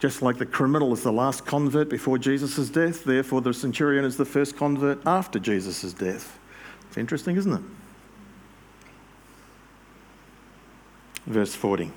Just 0.00 0.22
like 0.22 0.38
the 0.38 0.46
criminal 0.46 0.94
is 0.94 1.02
the 1.02 1.12
last 1.12 1.44
convert 1.44 1.90
before 1.90 2.16
Jesus' 2.16 2.70
death, 2.70 3.04
therefore 3.04 3.42
the 3.42 3.52
centurion 3.52 4.04
is 4.04 4.16
the 4.16 4.24
first 4.24 4.56
convert 4.56 4.98
after 5.06 5.38
Jesus' 5.38 5.92
death. 5.92 6.38
It's 6.88 6.96
interesting, 6.96 7.36
isn't 7.36 7.52
it? 7.52 7.62
Verse 11.26 11.54
40. 11.54 11.92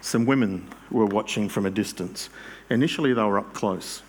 Some 0.00 0.24
women 0.24 0.68
were 0.90 1.06
watching 1.06 1.50
from 1.50 1.66
a 1.66 1.70
distance. 1.70 2.30
Initially, 2.70 3.12
they 3.12 3.22
were 3.22 3.38
up 3.38 3.52
close. 3.52 4.02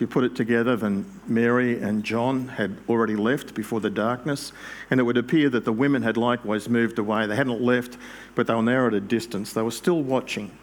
If 0.00 0.04
you 0.04 0.08
put 0.08 0.24
it 0.24 0.34
together, 0.34 0.76
then 0.76 1.04
Mary 1.26 1.78
and 1.78 2.02
John 2.02 2.48
had 2.48 2.78
already 2.88 3.16
left 3.16 3.52
before 3.52 3.80
the 3.80 3.90
darkness, 3.90 4.50
and 4.90 4.98
it 4.98 5.02
would 5.02 5.18
appear 5.18 5.50
that 5.50 5.66
the 5.66 5.74
women 5.74 6.00
had 6.00 6.16
likewise 6.16 6.70
moved 6.70 6.98
away. 6.98 7.26
They 7.26 7.36
hadn't 7.36 7.60
left, 7.60 7.98
but 8.34 8.46
they 8.46 8.54
were 8.54 8.62
now 8.62 8.86
at 8.86 8.94
a 8.94 9.00
distance. 9.00 9.52
They 9.52 9.60
were 9.60 9.70
still 9.70 10.02
watching, 10.02 10.56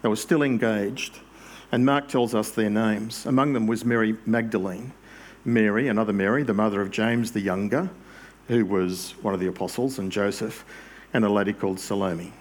they 0.00 0.08
were 0.08 0.16
still 0.16 0.42
engaged. 0.42 1.18
And 1.72 1.84
Mark 1.84 2.08
tells 2.08 2.34
us 2.34 2.52
their 2.52 2.70
names. 2.70 3.26
Among 3.26 3.52
them 3.52 3.66
was 3.66 3.84
Mary 3.84 4.16
Magdalene, 4.24 4.94
Mary, 5.44 5.88
another 5.88 6.14
Mary, 6.14 6.42
the 6.42 6.54
mother 6.54 6.80
of 6.80 6.90
James 6.90 7.32
the 7.32 7.40
younger, 7.40 7.90
who 8.48 8.64
was 8.64 9.14
one 9.20 9.34
of 9.34 9.40
the 9.40 9.48
apostles, 9.48 9.98
and 9.98 10.10
Joseph, 10.10 10.64
and 11.12 11.22
a 11.22 11.28
lady 11.28 11.52
called 11.52 11.78
Salome 11.78 12.32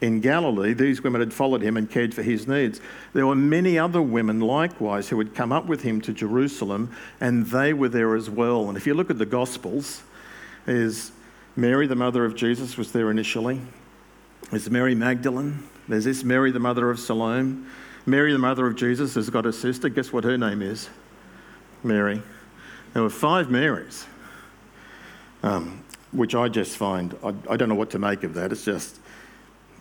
in 0.00 0.20
Galilee, 0.20 0.74
these 0.74 1.02
women 1.02 1.20
had 1.20 1.32
followed 1.32 1.62
him 1.62 1.76
and 1.76 1.90
cared 1.90 2.14
for 2.14 2.22
his 2.22 2.46
needs. 2.46 2.80
There 3.12 3.26
were 3.26 3.34
many 3.34 3.78
other 3.78 4.02
women 4.02 4.40
likewise 4.40 5.08
who 5.08 5.18
had 5.18 5.34
come 5.34 5.52
up 5.52 5.66
with 5.66 5.82
him 5.82 6.00
to 6.02 6.12
Jerusalem, 6.12 6.94
and 7.20 7.46
they 7.46 7.72
were 7.72 7.88
there 7.88 8.14
as 8.14 8.28
well. 8.28 8.68
And 8.68 8.76
if 8.76 8.86
you 8.86 8.94
look 8.94 9.10
at 9.10 9.18
the 9.18 9.26
Gospels, 9.26 10.02
there's 10.66 11.12
Mary, 11.56 11.86
the 11.86 11.94
mother 11.94 12.24
of 12.24 12.34
Jesus, 12.34 12.76
was 12.76 12.92
there 12.92 13.10
initially. 13.10 13.60
There's 14.50 14.68
Mary 14.68 14.94
Magdalene. 14.94 15.68
There's 15.88 16.04
this 16.04 16.24
Mary, 16.24 16.50
the 16.50 16.58
mother 16.58 16.90
of 16.90 16.98
Salome. 16.98 17.64
Mary, 18.06 18.32
the 18.32 18.38
mother 18.38 18.66
of 18.66 18.76
Jesus, 18.76 19.14
has 19.14 19.30
got 19.30 19.46
a 19.46 19.52
sister. 19.52 19.88
Guess 19.88 20.12
what 20.12 20.24
her 20.24 20.36
name 20.36 20.60
is? 20.60 20.88
Mary. 21.82 22.20
There 22.92 23.02
were 23.02 23.10
five 23.10 23.50
Marys, 23.50 24.06
um, 25.42 25.82
which 26.12 26.34
I 26.34 26.48
just 26.48 26.76
find, 26.76 27.16
I, 27.24 27.34
I 27.50 27.56
don't 27.56 27.68
know 27.68 27.74
what 27.74 27.90
to 27.90 27.98
make 27.98 28.22
of 28.22 28.34
that. 28.34 28.52
It's 28.52 28.64
just 28.64 28.98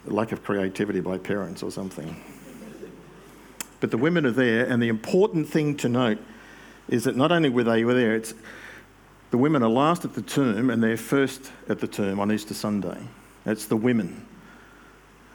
lack 0.05 0.31
of 0.31 0.43
creativity 0.43 0.99
by 0.99 1.17
parents 1.17 1.63
or 1.63 1.71
something. 1.71 2.21
But 3.79 3.91
the 3.91 3.97
women 3.97 4.25
are 4.25 4.31
there, 4.31 4.65
and 4.65 4.81
the 4.81 4.87
important 4.87 5.49
thing 5.49 5.75
to 5.77 5.89
note 5.89 6.19
is 6.87 7.03
that 7.03 7.15
not 7.15 7.31
only 7.31 7.49
were 7.49 7.63
they 7.63 7.83
were 7.83 7.93
there, 7.93 8.15
it's 8.15 8.33
the 9.31 9.37
women 9.37 9.63
are 9.63 9.69
last 9.69 10.05
at 10.05 10.13
the 10.13 10.21
tomb 10.21 10.69
and 10.69 10.83
they're 10.83 10.95
first 10.95 11.51
at 11.67 11.79
the 11.79 11.87
tomb 11.87 12.19
on 12.19 12.31
Easter 12.31 12.53
Sunday. 12.53 12.99
It's 13.45 13.65
the 13.65 13.75
women 13.75 14.27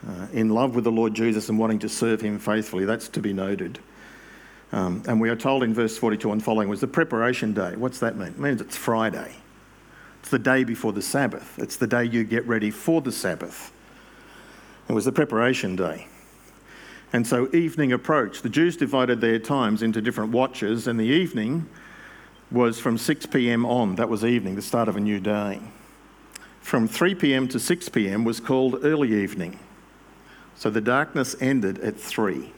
uh, 0.07 0.29
in 0.33 0.51
love 0.51 0.75
with 0.75 0.85
the 0.85 0.93
Lord 0.93 1.14
Jesus 1.14 1.49
and 1.49 1.59
wanting 1.59 1.81
to 1.81 1.89
serve 1.89 2.21
him 2.21 2.39
faithfully. 2.39 2.85
That's 2.85 3.09
to 3.09 3.21
be 3.21 3.33
noted. 3.33 3.81
Um, 4.71 5.03
and 5.09 5.21
we 5.21 5.31
are 5.31 5.37
told 5.37 5.62
in 5.62 5.75
verse 5.75 5.99
42 5.99 6.31
and 6.31 6.45
following 6.45 6.69
was 6.69 6.81
the 6.81 6.87
preparation 6.87 7.55
day. 7.55 7.75
What's 7.75 7.99
that 8.01 8.16
mean? 8.16 8.29
It 8.29 8.39
means 8.39 8.61
it's 8.61 8.77
Friday. 8.77 9.35
It's 10.21 10.31
the 10.31 10.39
day 10.39 10.62
before 10.62 10.93
the 10.93 11.03
Sabbath. 11.03 11.59
It's 11.59 11.77
the 11.77 11.87
day 11.87 12.05
you 12.05 12.23
get 12.23 12.47
ready 12.47 12.71
for 12.71 13.01
the 13.01 13.12
Sabbath. 13.12 13.73
It 14.89 14.93
was 14.93 15.05
the 15.05 15.12
preparation 15.12 15.76
day. 15.76 16.07
And 17.12 17.26
so 17.26 17.49
evening 17.55 17.93
approached. 17.93 18.43
The 18.43 18.49
Jews 18.49 18.76
divided 18.76 19.20
their 19.20 19.39
times 19.39 19.82
into 19.82 20.03
different 20.03 20.32
watches, 20.32 20.86
and 20.86 20.99
the 20.99 21.05
evening 21.05 21.68
was 22.51 22.80
from 22.80 22.99
6 22.99 23.26
p.m. 23.26 23.64
on. 23.66 23.97
That 23.97 24.09
was 24.09 24.24
evening, 24.24 24.57
the 24.57 24.62
start 24.62 24.89
of 24.89 24.97
a 24.97 25.01
new 25.01 25.20
day. 25.20 25.61
From 26.61 26.89
3 26.89 27.14
p.m. 27.14 27.49
to 27.49 27.59
6 27.59 27.89
p.m. 27.91 28.24
was 28.24 28.41
called 28.41 28.80
early 28.82 29.14
evening. 29.14 29.59
So 30.57 30.70
the 30.70 30.80
darkness 30.80 31.36
ended 31.41 31.78
at 31.78 31.97
3. 31.99 32.53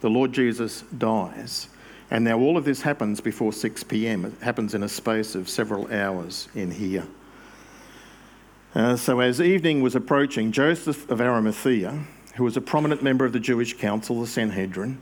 The 0.00 0.10
Lord 0.10 0.32
Jesus 0.32 0.82
dies. 0.96 1.68
And 2.10 2.24
now 2.24 2.38
all 2.38 2.56
of 2.56 2.64
this 2.64 2.82
happens 2.82 3.20
before 3.20 3.52
6 3.52 3.84
p.m. 3.84 4.26
It 4.26 4.34
happens 4.42 4.74
in 4.74 4.82
a 4.82 4.88
space 4.88 5.34
of 5.34 5.48
several 5.48 5.90
hours 5.92 6.48
in 6.54 6.70
here. 6.70 7.06
Uh, 8.74 8.96
so, 8.96 9.20
as 9.20 9.38
evening 9.38 9.82
was 9.82 9.94
approaching, 9.94 10.50
Joseph 10.50 11.10
of 11.10 11.20
Arimathea, 11.20 12.04
who 12.36 12.44
was 12.44 12.56
a 12.56 12.60
prominent 12.62 13.02
member 13.02 13.26
of 13.26 13.34
the 13.34 13.40
Jewish 13.40 13.76
council, 13.76 14.22
the 14.22 14.26
Sanhedrin, 14.26 14.98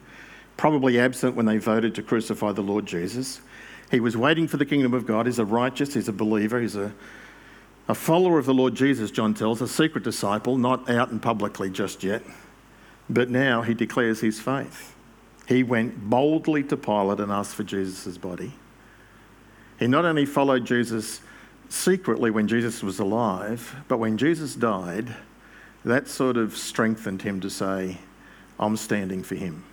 probably 0.57 0.99
absent 0.99 1.37
when 1.37 1.47
they 1.47 1.57
voted 1.59 1.95
to 1.95 2.03
crucify 2.03 2.51
the 2.51 2.63
Lord 2.63 2.85
Jesus, 2.85 3.41
he 3.93 4.01
was 4.01 4.17
waiting 4.17 4.49
for 4.49 4.57
the 4.57 4.67
kingdom 4.67 4.93
of 4.93 5.07
God. 5.07 5.27
He's 5.27 5.39
a 5.39 5.45
righteous, 5.45 5.95
he's 5.95 6.09
a 6.09 6.13
believer, 6.13 6.61
he's 6.61 6.75
a, 6.75 6.93
a 7.87 7.95
follower 7.95 8.41
of 8.41 8.47
the 8.47 8.55
Lord 8.55 8.75
Jesus, 8.75 9.13
John 9.13 9.35
tells, 9.35 9.63
a 9.63 9.69
secret 9.69 10.03
disciple, 10.03 10.59
not 10.59 10.91
out 10.91 11.11
and 11.11 11.23
publicly 11.23 11.71
just 11.71 12.03
yet. 12.03 12.23
But 13.09 13.31
now 13.31 13.63
he 13.63 13.75
declares 13.75 14.21
his 14.21 14.41
faith. 14.41 14.97
He 15.47 15.63
went 15.63 16.11
boldly 16.11 16.65
to 16.65 16.77
Pilate 16.77 17.21
and 17.21 17.31
asked 17.31 17.55
for 17.55 17.65
Jesus' 17.65 18.19
body. 18.19 18.53
He 19.79 19.87
not 19.87 20.05
only 20.05 20.27
followed 20.27 20.65
Jesus 20.65 21.21
secretly 21.71 22.31
when 22.31 22.49
Jesus 22.49 22.83
was 22.83 22.99
alive, 22.99 23.77
but 23.89 23.99
when 23.99 24.19
Jesus 24.19 24.55
died, 24.55 25.15
that 25.85 26.09
sort 26.09 26.37
of 26.37 26.57
strengthened 26.57 27.23
him 27.23 27.41
to 27.41 27.49
say, 27.49 27.99
I'm 28.59 28.77
standing 28.77 29.23
for 29.23 29.37
him. 29.37 29.65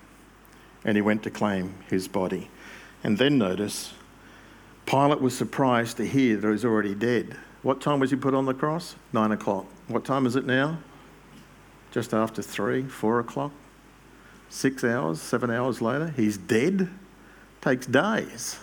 And 0.86 0.96
he 0.96 1.02
went 1.02 1.24
to 1.24 1.32
claim 1.32 1.74
his 1.90 2.08
body. 2.08 2.50
And 3.04 3.18
then 3.18 3.38
notice, 3.38 3.94
Pilate 4.86 5.20
was 5.20 5.36
surprised 5.36 5.98
to 5.98 6.08
hear 6.08 6.38
that 6.38 6.48
he 6.48 6.52
was 6.52 6.64
already 6.64 6.96
dead. 6.96 7.36
What 7.62 7.82
time 7.82 8.00
was 8.00 8.12
he 8.12 8.16
put 8.16 8.34
on 8.34 8.46
the 8.46 8.54
cross? 8.54 8.96
Nine 9.12 9.32
o'clock. 9.32 9.66
What 9.88 10.06
time 10.06 10.26
is 10.26 10.38
it 10.38 10.46
now? 10.46 10.78
Just 11.92 12.14
after 12.14 12.42
three, 12.42 12.84
four 12.84 13.20
o'clock? 13.20 13.52
Six 14.50 14.84
hours, 14.84 15.20
seven 15.20 15.50
hours 15.50 15.82
later? 15.82 16.14
He's 16.16 16.38
dead? 16.38 16.90
Takes 17.60 17.88
days. 17.88 18.60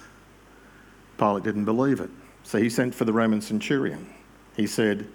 Pilate 1.19 1.43
didn't 1.43 1.67
believe 1.67 2.01
it. 2.01 2.11
So 2.45 2.59
he 2.59 2.71
sent 2.71 2.95
for 2.95 3.05
the 3.05 3.13
Roman 3.13 3.41
centurion. 3.41 4.13
He 4.57 4.67
said, 4.67 5.09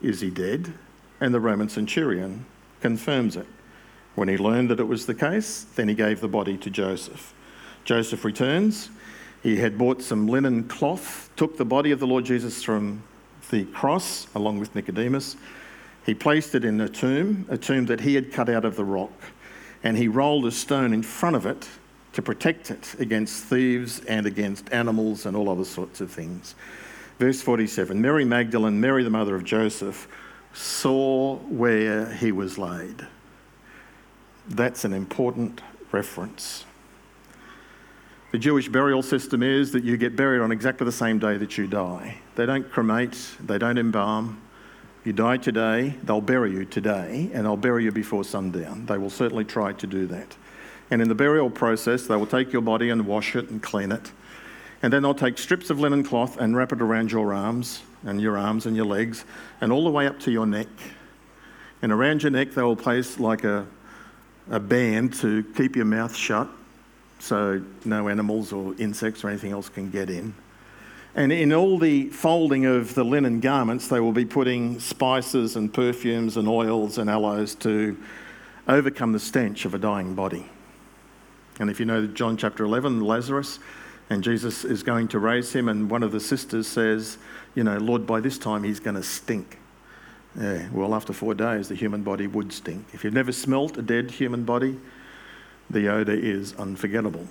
Is 0.00 0.20
he 0.20 0.30
dead? 0.30 0.72
And 1.20 1.34
the 1.34 1.40
Roman 1.40 1.68
centurion 1.68 2.46
confirms 2.80 3.36
it. 3.36 3.46
When 4.14 4.28
he 4.28 4.36
learned 4.36 4.70
that 4.70 4.80
it 4.80 4.88
was 4.88 5.06
the 5.06 5.14
case, 5.14 5.66
then 5.74 5.88
he 5.88 5.94
gave 5.94 6.20
the 6.20 6.28
body 6.28 6.56
to 6.58 6.70
Joseph. 6.70 7.34
Joseph 7.84 8.24
returns. 8.24 8.90
He 9.42 9.56
had 9.56 9.76
bought 9.76 10.02
some 10.02 10.28
linen 10.28 10.64
cloth, 10.68 11.30
took 11.36 11.56
the 11.56 11.64
body 11.64 11.90
of 11.90 11.98
the 11.98 12.06
Lord 12.06 12.24
Jesus 12.24 12.62
from 12.62 13.02
the 13.50 13.64
cross 13.66 14.28
along 14.34 14.60
with 14.60 14.74
Nicodemus. 14.74 15.36
He 16.06 16.14
placed 16.14 16.54
it 16.54 16.64
in 16.64 16.80
a 16.80 16.88
tomb, 16.88 17.46
a 17.48 17.58
tomb 17.58 17.86
that 17.86 18.00
he 18.00 18.14
had 18.14 18.32
cut 18.32 18.48
out 18.48 18.64
of 18.64 18.76
the 18.76 18.84
rock, 18.84 19.12
and 19.82 19.96
he 19.96 20.06
rolled 20.06 20.46
a 20.46 20.52
stone 20.52 20.92
in 20.92 21.02
front 21.02 21.34
of 21.34 21.44
it 21.44 21.68
to 22.12 22.22
protect 22.22 22.70
it 22.70 22.94
against 22.98 23.44
thieves 23.44 24.00
and 24.04 24.26
against 24.26 24.70
animals 24.72 25.26
and 25.26 25.36
all 25.36 25.48
other 25.48 25.64
sorts 25.64 26.00
of 26.00 26.10
things. 26.10 26.54
Verse 27.18 27.40
47 27.40 28.00
Mary 28.00 28.24
Magdalene, 28.24 28.80
Mary 28.80 29.04
the 29.04 29.10
mother 29.10 29.34
of 29.34 29.44
Joseph, 29.44 30.08
saw 30.52 31.36
where 31.36 32.12
he 32.12 32.32
was 32.32 32.58
laid. 32.58 33.06
That's 34.48 34.84
an 34.84 34.92
important 34.92 35.60
reference. 35.92 36.64
The 38.32 38.38
Jewish 38.38 38.68
burial 38.68 39.02
system 39.02 39.42
is 39.42 39.72
that 39.72 39.84
you 39.84 39.98
get 39.98 40.16
buried 40.16 40.40
on 40.40 40.52
exactly 40.52 40.86
the 40.86 40.92
same 40.92 41.18
day 41.18 41.36
that 41.36 41.58
you 41.58 41.66
die. 41.66 42.16
They 42.34 42.46
don't 42.46 42.70
cremate, 42.70 43.18
they 43.44 43.58
don't 43.58 43.76
embalm. 43.76 44.40
You 45.04 45.12
die 45.12 45.36
today, 45.36 45.96
they'll 46.02 46.20
bury 46.22 46.52
you 46.52 46.64
today, 46.64 47.30
and 47.34 47.44
they'll 47.44 47.56
bury 47.56 47.84
you 47.84 47.92
before 47.92 48.24
sundown. 48.24 48.86
They 48.86 48.96
will 48.96 49.10
certainly 49.10 49.44
try 49.44 49.72
to 49.74 49.86
do 49.86 50.06
that. 50.06 50.36
And 50.90 51.00
in 51.00 51.08
the 51.08 51.14
burial 51.14 51.50
process, 51.50 52.06
they 52.06 52.16
will 52.16 52.26
take 52.26 52.52
your 52.52 52.62
body 52.62 52.90
and 52.90 53.06
wash 53.06 53.34
it 53.34 53.48
and 53.50 53.62
clean 53.62 53.92
it. 53.92 54.12
And 54.82 54.92
then 54.92 55.02
they'll 55.02 55.14
take 55.14 55.38
strips 55.38 55.70
of 55.70 55.78
linen 55.78 56.02
cloth 56.02 56.36
and 56.36 56.56
wrap 56.56 56.72
it 56.72 56.82
around 56.82 57.12
your 57.12 57.32
arms 57.32 57.82
and 58.04 58.20
your 58.20 58.36
arms 58.36 58.66
and 58.66 58.76
your 58.76 58.86
legs 58.86 59.24
and 59.60 59.72
all 59.72 59.84
the 59.84 59.90
way 59.90 60.06
up 60.06 60.18
to 60.20 60.30
your 60.30 60.46
neck. 60.46 60.68
And 61.82 61.92
around 61.92 62.22
your 62.22 62.30
neck, 62.30 62.52
they 62.52 62.62
will 62.62 62.76
place 62.76 63.18
like 63.18 63.44
a, 63.44 63.66
a 64.50 64.58
band 64.58 65.14
to 65.14 65.44
keep 65.56 65.76
your 65.76 65.84
mouth 65.84 66.14
shut 66.14 66.48
so 67.22 67.62
no 67.84 68.08
animals 68.08 68.52
or 68.52 68.74
insects 68.78 69.22
or 69.22 69.28
anything 69.28 69.52
else 69.52 69.68
can 69.68 69.90
get 69.90 70.10
in. 70.10 70.34
And 71.14 71.30
in 71.30 71.52
all 71.52 71.78
the 71.78 72.08
folding 72.08 72.66
of 72.66 72.94
the 72.94 73.04
linen 73.04 73.38
garments, 73.38 73.86
they 73.88 74.00
will 74.00 74.12
be 74.12 74.24
putting 74.24 74.80
spices 74.80 75.56
and 75.56 75.72
perfumes 75.72 76.36
and 76.36 76.48
oils 76.48 76.98
and 76.98 77.08
aloes 77.08 77.54
to 77.56 77.96
overcome 78.66 79.12
the 79.12 79.20
stench 79.20 79.64
of 79.64 79.74
a 79.74 79.78
dying 79.78 80.14
body. 80.14 80.46
And 81.58 81.70
if 81.70 81.78
you 81.78 81.86
know 81.86 82.06
John 82.06 82.36
chapter 82.36 82.64
11, 82.64 83.00
Lazarus, 83.00 83.58
and 84.10 84.22
Jesus 84.22 84.64
is 84.64 84.82
going 84.82 85.08
to 85.08 85.18
raise 85.18 85.52
him, 85.52 85.68
and 85.68 85.90
one 85.90 86.02
of 86.02 86.12
the 86.12 86.20
sisters 86.20 86.66
says, 86.66 87.18
You 87.54 87.64
know, 87.64 87.78
Lord, 87.78 88.06
by 88.06 88.20
this 88.20 88.38
time 88.38 88.64
he's 88.64 88.80
going 88.80 88.96
to 88.96 89.02
stink. 89.02 89.58
Yeah, 90.38 90.68
well, 90.72 90.94
after 90.94 91.12
four 91.12 91.34
days, 91.34 91.68
the 91.68 91.74
human 91.74 92.02
body 92.02 92.26
would 92.26 92.52
stink. 92.52 92.86
If 92.92 93.04
you've 93.04 93.12
never 93.12 93.32
smelt 93.32 93.76
a 93.76 93.82
dead 93.82 94.10
human 94.10 94.44
body, 94.44 94.78
the 95.68 95.88
odour 95.88 96.14
is 96.14 96.54
unforgettable. 96.54 97.26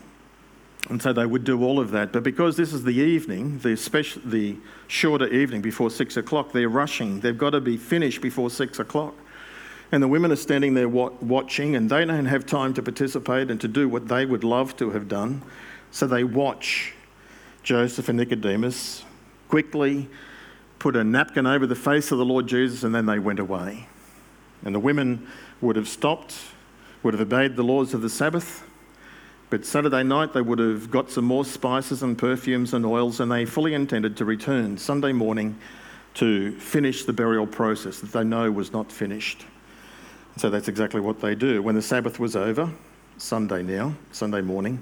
And 0.89 1.01
so 1.01 1.13
they 1.13 1.26
would 1.26 1.43
do 1.43 1.63
all 1.63 1.80
of 1.80 1.91
that. 1.91 2.11
But 2.11 2.24
because 2.24 2.57
this 2.57 2.74
is 2.74 2.84
the 2.84 2.95
evening, 2.95 3.59
the, 3.59 3.76
special, 3.78 4.22
the 4.26 4.57
shorter 4.88 5.28
evening 5.28 5.61
before 5.61 5.89
six 5.89 6.17
o'clock, 6.17 6.51
they're 6.51 6.69
rushing. 6.69 7.19
They've 7.19 7.38
got 7.38 7.51
to 7.51 7.61
be 7.61 7.78
finished 7.78 8.22
before 8.22 8.49
six 8.49 8.80
o'clock. 8.80 9.13
And 9.92 10.02
the 10.02 10.08
women 10.08 10.32
are 10.32 10.38
standing 10.38 10.74
there 10.74 10.88
watching, 10.88 11.76
and 11.76 11.89
they 11.89 12.06
don't 12.06 12.26
have 12.26 12.46
time 12.46 12.74
to 12.76 12.82
participate 12.82 13.52
and 13.52 13.60
to 13.60 13.68
do 13.68 13.89
what 13.89 14.08
they 14.08 14.26
would 14.26 14.44
love 14.44 14.78
to 14.78 14.92
have 14.92 15.08
done. 15.08 15.42
So 15.92 16.08
they 16.08 16.24
watch 16.24 16.94
Joseph 17.64 18.08
and 18.08 18.18
Nicodemus 18.18 19.04
quickly 19.50 20.08
put 20.80 20.96
a 20.96 21.04
napkin 21.04 21.46
over 21.46 21.68
the 21.68 21.76
face 21.76 22.12
of 22.12 22.18
the 22.18 22.26
Lord 22.26 22.48
Jesus, 22.48 22.84
and 22.84 22.96
then 22.96 23.06
they 23.06 23.20
went 23.20 23.39
away. 23.39 23.88
And 24.64 24.74
the 24.74 24.80
women 24.80 25.28
would 25.60 25.76
have 25.76 25.89
stopped, 25.89 26.36
would 27.04 27.14
have 27.14 27.22
obeyed 27.22 27.58
the 27.58 27.64
laws 27.64 27.94
of 27.94 28.02
the 28.02 28.10
Sabbath. 28.10 28.64
But 29.50 29.66
Saturday 29.66 30.04
night, 30.04 30.32
they 30.32 30.42
would 30.42 30.60
have 30.60 30.89
got 30.89 31.12
some 31.12 31.26
more 31.26 31.44
spices 31.44 32.02
and 32.02 32.18
perfumes 32.18 32.74
and 32.74 32.86
oils, 32.86 33.20
and 33.20 33.30
they 33.30 33.44
fully 33.44 33.74
intended 33.74 34.16
to 34.18 34.26
return 34.26 34.78
Sunday 34.78 35.12
morning 35.12 35.58
to 36.14 36.58
finish 36.60 37.04
the 37.04 37.14
burial 37.14 37.46
process 37.46 38.00
that 38.00 38.14
they 38.14 38.24
know 38.24 38.50
was 38.50 38.72
not 38.72 38.89
finished. 38.89 39.46
So 40.38 40.49
that's 40.49 40.67
exactly 40.67 41.01
what 41.01 41.19
they 41.19 41.36
do. 41.36 41.61
When 41.61 41.75
the 41.75 41.82
Sabbath 41.82 42.19
was 42.19 42.36
over, 42.36 42.71
Sunday 43.17 43.61
now, 43.63 43.95
Sunday 44.11 44.41
morning, 44.41 44.82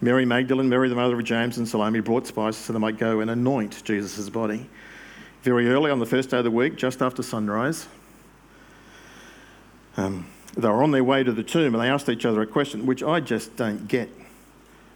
Mary 0.00 0.24
Magdalene, 0.24 0.68
Mary 0.68 0.88
the 0.88 0.94
mother 0.94 1.18
of 1.18 1.24
James, 1.24 1.58
and 1.58 1.68
Salome 1.68 2.00
brought 2.00 2.26
spices 2.26 2.64
so 2.64 2.72
they 2.72 2.78
might 2.78 2.98
go 2.98 3.20
and 3.20 3.30
anoint 3.30 3.82
Jesus' 3.84 4.28
body. 4.28 4.68
Very 5.42 5.68
early 5.68 5.90
on 5.90 5.98
the 5.98 6.06
first 6.06 6.30
day 6.30 6.38
of 6.38 6.44
the 6.44 6.50
week, 6.50 6.76
just 6.76 7.02
after 7.02 7.22
sunrise, 7.22 7.88
um, 9.96 10.26
they 10.56 10.68
were 10.68 10.82
on 10.82 10.90
their 10.90 11.04
way 11.04 11.22
to 11.22 11.32
the 11.32 11.42
tomb 11.42 11.74
and 11.74 11.82
they 11.82 11.88
asked 11.88 12.08
each 12.08 12.24
other 12.24 12.42
a 12.42 12.46
question, 12.46 12.86
which 12.86 13.02
I 13.02 13.20
just 13.20 13.56
don't 13.56 13.88
get. 13.88 14.08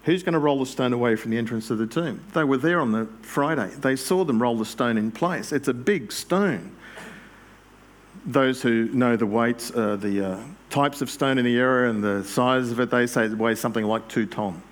Who's 0.04 0.22
going 0.22 0.32
to 0.32 0.38
roll 0.38 0.58
the 0.58 0.66
stone 0.66 0.92
away 0.92 1.16
from 1.16 1.30
the 1.30 1.38
entrance 1.38 1.70
of 1.70 1.78
the 1.78 1.86
tomb? 1.86 2.24
They 2.32 2.44
were 2.44 2.56
there 2.56 2.80
on 2.80 2.92
the 2.92 3.06
Friday. 3.20 3.68
They 3.68 3.96
saw 3.96 4.24
them 4.24 4.40
roll 4.40 4.56
the 4.56 4.64
stone 4.64 4.96
in 4.96 5.10
place. 5.10 5.52
It's 5.52 5.68
a 5.68 5.74
big 5.74 6.10
stone 6.10 6.74
those 8.32 8.62
who 8.62 8.88
know 8.92 9.16
the 9.16 9.26
weights, 9.26 9.70
uh, 9.70 9.96
the 9.96 10.32
uh, 10.32 10.40
types 10.68 11.02
of 11.02 11.10
stone 11.10 11.38
in 11.38 11.44
the 11.44 11.58
area 11.58 11.90
and 11.90 12.02
the 12.02 12.24
size 12.24 12.70
of 12.70 12.80
it, 12.80 12.90
they 12.90 13.06
say 13.06 13.26
it 13.26 13.36
weighs 13.36 13.60
something 13.60 13.84
like 13.84 14.08
two 14.08 14.26
ton. 14.26 14.62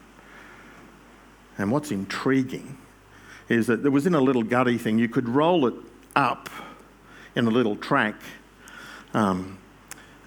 And 1.56 1.72
what's 1.72 1.90
intriguing 1.90 2.78
is 3.48 3.66
that 3.66 3.84
it 3.84 3.88
was 3.88 4.06
in 4.06 4.14
a 4.14 4.20
little 4.20 4.42
gutty 4.42 4.78
thing. 4.78 4.98
You 4.98 5.08
could 5.08 5.28
roll 5.28 5.66
it 5.66 5.74
up 6.14 6.48
in 7.34 7.46
a 7.46 7.50
little 7.50 7.76
track, 7.76 8.14
um, 9.14 9.58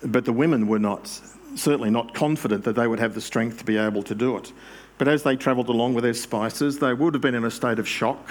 but 0.03 0.25
the 0.25 0.33
women 0.33 0.67
were 0.67 0.79
not, 0.79 1.07
certainly 1.55 1.89
not 1.89 2.13
confident 2.13 2.63
that 2.65 2.75
they 2.75 2.87
would 2.87 2.99
have 2.99 3.13
the 3.13 3.21
strength 3.21 3.59
to 3.59 3.65
be 3.65 3.77
able 3.77 4.03
to 4.03 4.15
do 4.15 4.35
it. 4.37 4.51
But 4.97 5.07
as 5.07 5.23
they 5.23 5.35
travelled 5.35 5.69
along 5.69 5.93
with 5.93 6.03
their 6.03 6.13
spices, 6.13 6.79
they 6.79 6.93
would 6.93 7.13
have 7.13 7.21
been 7.21 7.35
in 7.35 7.45
a 7.45 7.51
state 7.51 7.79
of 7.79 7.87
shock, 7.87 8.29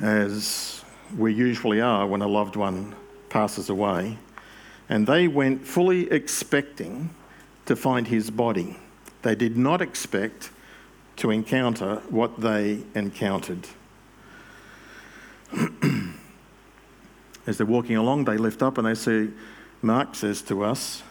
as 0.00 0.84
we 1.16 1.32
usually 1.32 1.80
are 1.80 2.06
when 2.06 2.22
a 2.22 2.28
loved 2.28 2.56
one 2.56 2.94
passes 3.34 3.68
away, 3.68 4.16
and 4.88 5.08
they 5.08 5.26
went 5.26 5.66
fully 5.66 6.08
expecting 6.12 7.10
to 7.66 7.74
find 7.74 8.06
his 8.06 8.30
body. 8.30 8.76
They 9.22 9.34
did 9.34 9.56
not 9.56 9.82
expect 9.82 10.50
to 11.16 11.32
encounter 11.32 11.96
what 12.10 12.40
they 12.40 12.84
encountered. 12.94 13.66
As 17.48 17.58
they're 17.58 17.66
walking 17.66 17.96
along, 17.96 18.26
they 18.26 18.36
lift 18.36 18.62
up 18.62 18.78
and 18.78 18.86
they 18.86 18.94
see, 18.94 19.30
Mark 19.82 20.14
says 20.14 20.40
to 20.42 20.62
us, 20.62 21.02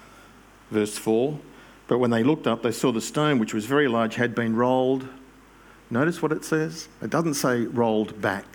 verse 0.71 0.97
4, 0.97 1.38
but 1.89 1.97
when 1.97 2.09
they 2.09 2.24
looked 2.24 2.47
up, 2.47 2.63
they 2.63 2.71
saw 2.71 2.93
the 2.93 3.01
stone, 3.01 3.38
which 3.38 3.53
was 3.53 3.65
very 3.65 3.89
large, 3.89 4.15
had 4.15 4.34
been 4.34 4.55
rolled. 4.55 5.09
Notice 5.89 6.21
what 6.21 6.32
it 6.32 6.45
says? 6.45 6.88
It 7.01 7.09
doesn't 7.09 7.34
say 7.34 7.63
rolled 7.63 8.21
back, 8.21 8.45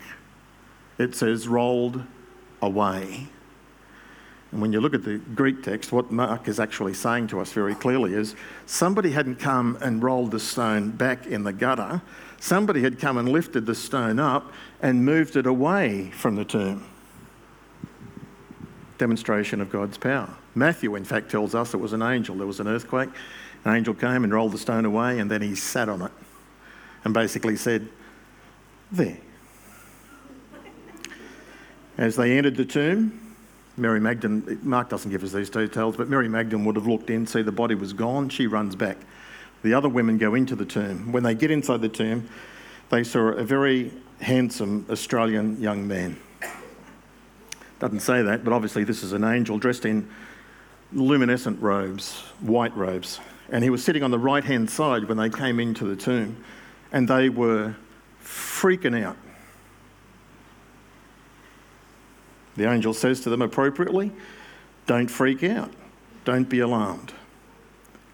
it 0.97 1.13
says 1.13 1.47
rolled 1.47 2.01
away. 2.63 3.27
And 4.51 4.61
when 4.61 4.73
you 4.73 4.81
look 4.81 4.95
at 4.95 5.03
the 5.03 5.19
Greek 5.35 5.61
text, 5.61 5.91
what 5.91 6.11
Mark 6.11 6.47
is 6.47 6.59
actually 6.59 6.95
saying 6.95 7.27
to 7.27 7.39
us 7.39 7.53
very 7.53 7.75
clearly 7.75 8.13
is 8.13 8.35
somebody 8.65 9.11
hadn't 9.11 9.35
come 9.35 9.77
and 9.81 10.01
rolled 10.01 10.31
the 10.31 10.39
stone 10.39 10.89
back 10.89 11.27
in 11.27 11.43
the 11.43 11.53
gutter, 11.53 12.01
somebody 12.39 12.81
had 12.81 12.99
come 12.99 13.17
and 13.17 13.29
lifted 13.29 13.65
the 13.67 13.75
stone 13.75 14.17
up 14.17 14.51
and 14.81 15.05
moved 15.05 15.35
it 15.35 15.45
away 15.45 16.09
from 16.11 16.35
the 16.35 16.45
tomb. 16.45 16.83
demonstration 18.97 19.61
of 19.61 19.69
God's 19.69 19.97
power. 19.97 20.29
Matthew, 20.55 20.95
in 20.95 21.05
fact, 21.05 21.31
tells 21.31 21.55
us 21.55 21.73
it 21.73 21.77
was 21.77 21.93
an 21.93 22.01
angel. 22.01 22.35
There 22.35 22.47
was 22.47 22.59
an 22.59 22.67
earthquake, 22.67 23.09
an 23.63 23.75
angel 23.75 23.93
came 23.93 24.25
and 24.25 24.33
rolled 24.33 24.51
the 24.51 24.57
stone 24.57 24.83
away, 24.83 25.19
and 25.19 25.31
then 25.31 25.41
he 25.41 25.55
sat 25.55 25.87
on 25.87 26.01
it 26.01 26.11
and 27.05 27.13
basically 27.13 27.55
said, 27.55 27.87
There. 28.91 29.17
As 31.97 32.15
they 32.15 32.37
entered 32.37 32.57
the 32.57 32.65
tomb, 32.65 33.28
Mary 33.79 33.99
Magdalene, 33.99 34.59
Mark 34.61 34.89
doesn't 34.89 35.09
give 35.09 35.23
us 35.23 35.31
these 35.31 35.49
details, 35.49 35.97
but 35.97 36.09
Mary 36.09 36.29
Magdalene 36.29 36.65
would 36.65 36.75
have 36.75 36.87
looked 36.87 37.09
in, 37.09 37.25
see 37.25 37.41
the 37.41 37.51
body 37.51 37.75
was 37.75 37.93
gone. 37.93 38.29
She 38.29 38.47
runs 38.47 38.75
back. 38.75 38.97
The 39.63 39.73
other 39.73 39.89
women 39.89 40.17
go 40.17 40.35
into 40.35 40.55
the 40.55 40.65
tomb. 40.65 41.11
When 41.11 41.23
they 41.23 41.33
get 41.33 41.51
inside 41.51 41.81
the 41.81 41.89
tomb, 41.89 42.29
they 42.89 43.03
saw 43.03 43.29
a 43.29 43.43
very 43.43 43.91
handsome 44.21 44.85
Australian 44.89 45.61
young 45.61 45.87
man. 45.87 46.19
Doesn't 47.79 48.01
say 48.01 48.21
that, 48.23 48.43
but 48.43 48.51
obviously 48.51 48.83
this 48.83 49.03
is 49.03 49.13
an 49.13 49.23
angel 49.23 49.57
dressed 49.57 49.85
in 49.85 50.09
luminescent 50.91 51.61
robes, 51.61 52.19
white 52.41 52.75
robes. 52.75 53.19
And 53.49 53.63
he 53.63 53.69
was 53.69 53.83
sitting 53.83 54.03
on 54.03 54.11
the 54.11 54.19
right 54.19 54.43
hand 54.43 54.69
side 54.69 55.05
when 55.05 55.17
they 55.17 55.29
came 55.29 55.59
into 55.59 55.85
the 55.85 55.95
tomb, 55.95 56.43
and 56.91 57.07
they 57.07 57.29
were 57.29 57.75
freaking 58.23 59.01
out. 59.01 59.17
The 62.59 62.69
angel 62.69 62.93
says 62.93 63.21
to 63.21 63.29
them 63.29 63.41
appropriately, 63.41 64.11
Don't 64.85 65.09
freak 65.09 65.45
out, 65.45 65.71
don't 66.25 66.49
be 66.49 66.59
alarmed. 66.59 67.13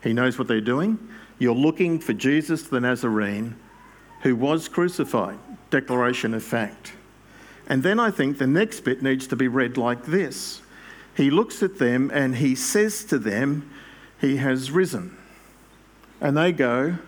He 0.03 0.13
knows 0.13 0.37
what 0.37 0.47
they're 0.47 0.61
doing. 0.61 0.99
You're 1.39 1.55
looking 1.55 1.99
for 1.99 2.13
Jesus 2.13 2.61
the 2.61 2.79
Nazarene 2.79 3.55
who 4.21 4.35
was 4.35 4.69
crucified. 4.69 5.39
Declaration 5.71 6.35
of 6.35 6.43
fact. 6.43 6.93
And 7.65 7.81
then 7.81 7.99
I 7.99 8.11
think 8.11 8.37
the 8.37 8.45
next 8.45 8.81
bit 8.81 9.01
needs 9.01 9.25
to 9.27 9.35
be 9.35 9.47
read 9.47 9.77
like 9.77 10.05
this 10.05 10.61
He 11.17 11.31
looks 11.31 11.63
at 11.63 11.79
them 11.79 12.11
and 12.13 12.35
he 12.35 12.53
says 12.53 13.03
to 13.05 13.17
them, 13.17 13.67
He 14.21 14.37
has 14.37 14.69
risen. 14.69 15.17
And 16.21 16.37
they 16.37 16.51
go, 16.51 16.99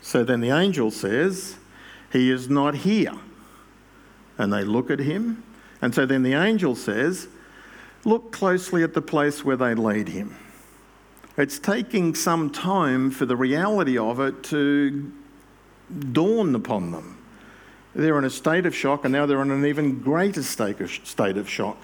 So 0.00 0.24
then 0.24 0.40
the 0.40 0.50
angel 0.50 0.90
says, 0.90 1.54
He 2.12 2.32
is 2.32 2.50
not 2.50 2.74
here. 2.74 3.14
And 4.38 4.52
they 4.52 4.64
look 4.64 4.90
at 4.90 4.98
him. 4.98 5.42
And 5.82 5.94
so 5.94 6.06
then 6.06 6.22
the 6.22 6.34
angel 6.34 6.74
says, 6.74 7.28
Look 8.04 8.30
closely 8.30 8.84
at 8.84 8.94
the 8.94 9.02
place 9.02 9.44
where 9.44 9.56
they 9.56 9.74
laid 9.74 10.08
him. 10.08 10.36
It's 11.36 11.58
taking 11.58 12.14
some 12.14 12.50
time 12.50 13.10
for 13.10 13.26
the 13.26 13.36
reality 13.36 13.98
of 13.98 14.20
it 14.20 14.42
to 14.44 15.12
dawn 16.12 16.54
upon 16.54 16.92
them. 16.92 17.18
They're 17.94 18.18
in 18.18 18.24
a 18.24 18.30
state 18.30 18.66
of 18.66 18.74
shock, 18.74 19.04
and 19.04 19.12
now 19.12 19.26
they're 19.26 19.42
in 19.42 19.50
an 19.50 19.66
even 19.66 20.00
greater 20.00 20.42
state 20.42 20.80
of, 20.80 21.48
shock. 21.48 21.78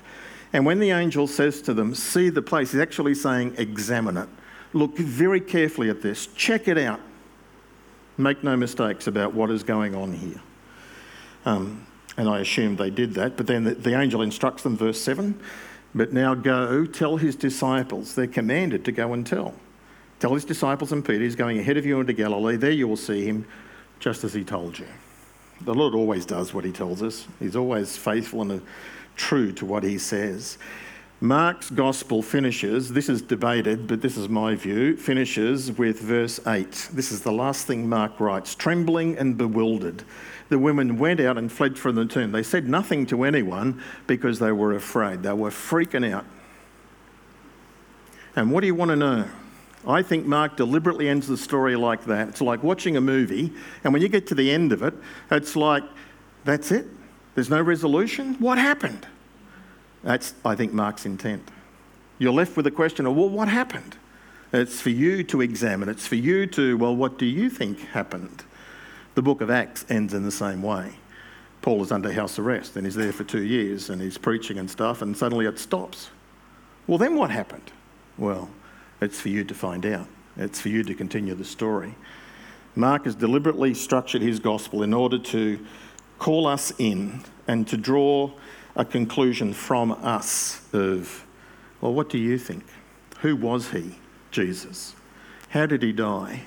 And 0.53 0.67
when 0.67 0.79
the 0.79 0.91
angel 0.91 1.27
says 1.27 1.63
to 1.63 1.75
them, 1.75 1.95
See 1.95 2.29
the 2.29 2.43
place, 2.43 2.73
he's 2.73 2.81
actually 2.81 3.15
saying, 3.15 3.55
Examine 3.59 4.17
it. 4.17 4.29
Look 4.75 4.97
very 4.97 5.41
carefully 5.41 5.91
at 5.91 6.03
this, 6.03 6.29
check 6.29 6.69
it 6.69 6.79
out. 6.79 7.01
Make 8.17 8.45
no 8.45 8.57
mistakes 8.57 9.07
about 9.07 9.35
what 9.35 9.51
is 9.51 9.63
going 9.63 9.95
on 9.95 10.13
here. 10.13 10.41
Um, 11.45 11.87
and 12.17 12.29
I 12.29 12.41
assume 12.41 12.77
they 12.77 12.91
did 12.91 13.15
that, 13.15 13.37
but 13.37 13.47
then 13.47 13.65
the, 13.65 13.75
the 13.75 13.99
angel 13.99 14.23
instructs 14.23 14.63
them, 14.63 14.77
verse 14.77 15.01
7 15.01 15.41
but 15.95 16.13
now 16.13 16.35
go, 16.35 16.87
tell 16.87 17.17
his 17.17 17.37
disciples. 17.37 18.15
They're 18.15 18.27
commanded 18.27 18.85
to 18.87 18.93
go 18.93 19.13
and 19.13 19.27
tell. 19.27 19.55
Tell 20.21 20.35
his 20.35 20.45
disciples 20.45 20.93
and 20.93 21.05
Peter, 21.05 21.23
he's 21.23 21.37
going 21.37 21.59
ahead 21.59 21.77
of 21.77 21.85
you 21.85 22.01
into 22.01 22.13
Galilee. 22.13 22.57
There 22.57 22.71
you 22.71 22.89
will 22.89 22.97
see 22.97 23.25
him, 23.25 23.47
just 23.99 24.25
as 24.25 24.33
he 24.33 24.45
told 24.45 24.79
you. 24.79 24.87
The 25.63 25.75
Lord 25.75 25.95
always 25.95 26.25
does 26.25 26.55
what 26.55 26.65
he 26.65 26.73
tells 26.73 27.03
us, 27.03 27.27
he's 27.39 27.57
always 27.57 27.97
faithful 27.97 28.43
and 28.43 28.53
uh, 28.53 28.65
true 29.17 29.53
to 29.53 29.67
what 29.67 29.85
he 29.85 29.99
says. 29.99 30.59
Mark's 31.21 31.71
gospel 31.71 32.21
finishes, 32.21 32.93
this 32.93 33.09
is 33.09 33.23
debated, 33.23 33.87
but 33.87 34.03
this 34.03 34.17
is 34.17 34.29
my 34.29 34.57
view, 34.57 34.97
finishes 34.97 35.71
with 35.71 36.01
verse 36.01 36.41
8. 36.47 36.89
This 36.93 37.13
is 37.13 37.21
the 37.21 37.31
last 37.31 37.67
thing 37.67 37.89
Mark 37.89 38.19
writes 38.19 38.57
trembling 38.57 39.17
and 39.19 39.37
bewildered 39.37 40.03
the 40.53 40.59
women 40.59 40.99
went 40.99 41.19
out 41.19 41.39
and 41.39 41.51
fled 41.51 41.79
from 41.79 41.97
the 41.97 42.05
tomb. 42.05 42.31
They 42.31 42.43
said 42.43 42.69
nothing 42.69 43.07
to 43.07 43.25
anyone 43.25 43.83
because 44.07 44.39
they 44.39 44.53
were 44.53 44.75
afraid. 44.75 45.23
They 45.23 45.33
were 45.33 45.51
freaking 45.51 46.13
out. 46.13 46.27
And 48.37 48.53
what 48.53 48.61
do 48.61 48.67
you 48.67 48.75
want 48.75 48.91
to 48.91 48.97
know? 48.97 49.25
I 49.89 50.03
think 50.03 50.27
Mark 50.27 50.59
deliberately 50.59 51.09
ends 51.09 51.27
the 51.27 51.39
story 51.39 51.75
like 51.75 52.05
that. 52.05 52.29
It's 52.29 52.43
like 52.43 52.63
watching 52.63 52.99
a 52.99 53.01
movie, 53.01 53.53
and 53.83 53.95
when 53.95 54.03
you 54.03 54.09
get 54.09 54.27
to 54.29 54.35
the 54.35 54.51
end 54.51 54.73
of 54.73 54.83
it, 54.83 54.95
it's 55.31 55.57
like, 55.57 55.85
that's 56.45 56.71
it? 56.71 56.87
There's 57.35 57.51
no 57.51 57.63
resolution? 57.63 58.35
What 58.35 58.59
happened? 58.59 59.07
That's, 60.05 60.35
I 60.45 60.55
think, 60.55 60.75
Mark's 60.75 61.07
intent. 61.07 61.51
You're 62.19 62.33
left 62.33 62.57
with 62.57 62.65
the 62.65 62.71
question 62.71 63.07
of, 63.07 63.17
well, 63.17 63.31
what 63.31 63.49
happened? 63.49 63.97
It's 64.53 64.83
for 64.83 64.91
you 64.91 65.25
to 65.25 65.41
examine. 65.41 65.89
It's 65.89 66.07
for 66.07 66.17
you 66.17 66.47
to, 66.49 66.77
well, 66.77 66.95
what 66.95 67.19
do 67.19 67.25
you 67.25 67.49
think 67.49 67.81
happened? 67.89 68.45
The 69.15 69.23
book 69.23 69.41
of 69.41 69.51
Acts 69.51 69.85
ends 69.89 70.15
in 70.15 70.23
the 70.23 70.31
same 70.31 70.63
way. 70.63 70.95
Paul 71.61 71.83
is 71.83 71.93
under 71.93 72.13
house 72.13 72.39
arrest 72.39 72.77
and 72.77 72.87
he's 72.87 72.95
there 72.95 73.13
for 73.13 73.25
two 73.25 73.43
years 73.43 73.91
and 73.91 74.01
he's 74.01 74.19
preaching 74.19 74.59
and 74.59 74.71
stuff, 74.71 75.03
and 75.03 75.17
suddenly 75.17 75.47
it 75.47 75.59
stops. 75.59 76.11
Well, 76.87 76.99
then 76.99 77.17
what 77.17 77.31
happened? 77.31 77.71
Well, 78.19 78.51
it's 79.01 79.21
for 79.21 79.29
you 79.29 79.45
to 79.45 79.55
find 79.55 79.87
out, 79.87 80.09
it's 80.37 80.61
for 80.61 80.69
you 80.69 80.83
to 80.83 80.95
continue 80.95 81.35
the 81.35 81.45
story. 81.45 81.95
Mark 82.75 83.05
has 83.05 83.15
deliberately 83.15 83.75
structured 83.75 84.23
his 84.23 84.41
gospel 84.41 84.83
in 84.83 84.95
order 84.95 85.19
to 85.19 85.65
call 86.19 86.47
us 86.47 86.73
in 86.79 87.23
and 87.47 87.69
to 87.69 87.77
draw 87.77 88.31
a 88.77 88.85
conclusion 88.85 89.53
from 89.53 89.93
us 89.93 90.63
of, 90.73 91.27
well, 91.81 91.93
what 91.93 92.09
do 92.09 92.19
you 92.19 92.39
think? 92.39 92.65
Who 93.21 93.37
was 93.37 93.71
he, 93.71 93.99
Jesus? 94.31 94.95
How 95.51 95.67
did 95.67 95.83
he 95.83 95.93
die? 95.93 96.43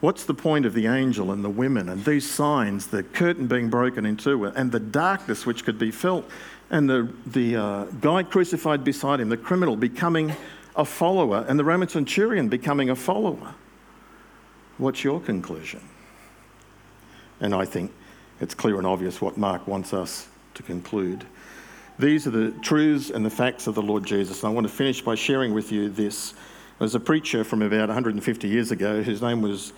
What's 0.00 0.24
the 0.24 0.34
point 0.34 0.64
of 0.64 0.72
the 0.72 0.86
angel 0.86 1.30
and 1.30 1.44
the 1.44 1.50
women 1.50 1.90
and 1.90 2.04
these 2.04 2.28
signs, 2.28 2.86
the 2.86 3.02
curtain 3.02 3.46
being 3.46 3.68
broken 3.68 4.06
in 4.06 4.16
two, 4.16 4.46
and 4.46 4.72
the 4.72 4.80
darkness 4.80 5.44
which 5.44 5.64
could 5.64 5.78
be 5.78 5.90
felt, 5.90 6.28
and 6.70 6.88
the, 6.88 7.12
the 7.26 7.56
uh, 7.56 7.84
guy 8.00 8.22
crucified 8.22 8.82
beside 8.82 9.20
him, 9.20 9.28
the 9.28 9.36
criminal 9.36 9.76
becoming 9.76 10.34
a 10.74 10.84
follower, 10.84 11.44
and 11.48 11.58
the 11.58 11.64
Roman 11.64 11.88
centurion 11.88 12.48
becoming 12.48 12.88
a 12.88 12.96
follower? 12.96 13.54
What's 14.78 15.04
your 15.04 15.20
conclusion? 15.20 15.82
And 17.40 17.54
I 17.54 17.66
think 17.66 17.92
it's 18.40 18.54
clear 18.54 18.78
and 18.78 18.86
obvious 18.86 19.20
what 19.20 19.36
Mark 19.36 19.66
wants 19.66 19.92
us 19.92 20.28
to 20.54 20.62
conclude. 20.62 21.26
These 21.98 22.26
are 22.26 22.30
the 22.30 22.52
truths 22.62 23.10
and 23.10 23.24
the 23.24 23.30
facts 23.30 23.66
of 23.66 23.74
the 23.74 23.82
Lord 23.82 24.06
Jesus. 24.06 24.42
And 24.42 24.50
I 24.50 24.54
want 24.54 24.66
to 24.66 24.72
finish 24.72 25.02
by 25.02 25.14
sharing 25.14 25.52
with 25.52 25.70
you 25.70 25.90
this. 25.90 26.32
There's 26.80 26.94
a 26.94 27.00
preacher 27.00 27.44
from 27.44 27.60
about 27.60 27.90
150 27.90 28.48
years 28.48 28.70
ago. 28.70 29.02
His 29.02 29.20
name 29.20 29.42
was 29.42 29.74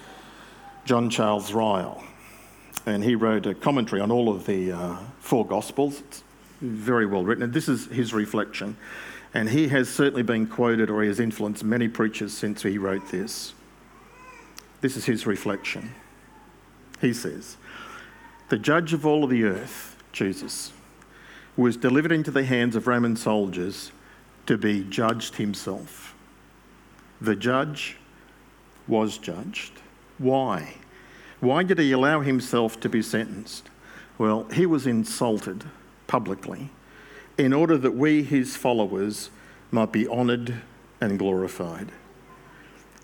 John 0.85 1.11
Charles 1.11 1.53
Ryle, 1.53 2.01
and 2.87 3.03
he 3.03 3.17
wrote 3.17 3.45
a 3.45 3.57
commentary 3.57 4.01
on 4.01 4.13
all 4.13 4.29
of 4.29 4.47
the 4.47 4.71
uh, 4.71 4.97
four 5.19 5.45
Gospels. 5.45 5.99
It's 5.99 6.23
very 6.61 7.07
well 7.07 7.25
written, 7.25 7.43
and 7.43 7.53
this 7.53 7.69
is 7.69 7.87
his 7.87 8.15
reflection. 8.15 8.77
And 9.35 9.49
he 9.49 9.67
has 9.67 9.89
certainly 9.89 10.23
been 10.23 10.47
quoted 10.47 10.91
or 10.91 11.03
he 11.03 11.09
has 11.09 11.19
influenced 11.19 11.65
many 11.65 11.89
preachers 11.89 12.33
since 12.33 12.63
he 12.63 12.79
wrote 12.79 13.11
this. 13.11 13.53
This 14.81 14.97
is 14.97 15.05
his 15.05 15.27
reflection. 15.27 15.97
He 17.01 17.13
says, 17.13 17.57
The 18.49 18.59
judge 18.59 18.93
of 18.93 19.05
all 19.05 19.25
of 19.25 19.31
the 19.31 19.43
earth, 19.43 19.97
Jesus, 20.13 20.73
was 21.57 21.77
delivered 21.77 22.13
into 22.13 22.31
the 22.31 22.45
hands 22.45 22.77
of 22.77 22.87
Roman 22.87 23.17
soldiers 23.17 23.91
to 24.47 24.57
be 24.57 24.85
judged 24.85 25.35
himself. 25.35 26.12
The 27.23 27.37
judge 27.37 27.99
was 28.89 29.17
judged. 29.17 29.75
Why? 30.19 30.75
Why 31.39 31.63
did 31.63 31.79
he 31.79 31.93
allow 31.93 32.21
himself 32.21 32.81
to 32.81 32.89
be 32.89 33.01
sentenced? 33.01 33.71
Well, 34.19 34.49
he 34.53 34.67
was 34.67 34.89
insulted 34.89 35.63
publicly 36.09 36.71
in 37.39 37.53
order 37.53 37.79
that 37.79 37.95
we, 37.95 38.25
his 38.25 38.57
followers, 38.57 39.31
might 39.71 39.93
be 39.93 40.09
honoured 40.09 40.63
and 41.01 41.17
glorified. 41.17 41.93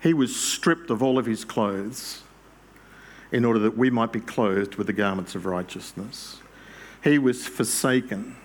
He 0.03 0.13
was 0.13 0.35
stripped 0.35 0.89
of 0.89 1.01
all 1.01 1.17
of 1.17 1.25
his 1.25 1.45
clothes 1.45 2.23
in 3.31 3.45
order 3.45 3.59
that 3.59 3.77
we 3.77 3.89
might 3.89 4.11
be 4.11 4.19
clothed 4.19 4.75
with 4.75 4.87
the 4.87 4.93
garments 4.93 5.33
of 5.33 5.45
righteousness. 5.45 6.41
He 7.05 7.17
was 7.17 7.47
forsaken. 7.47 8.35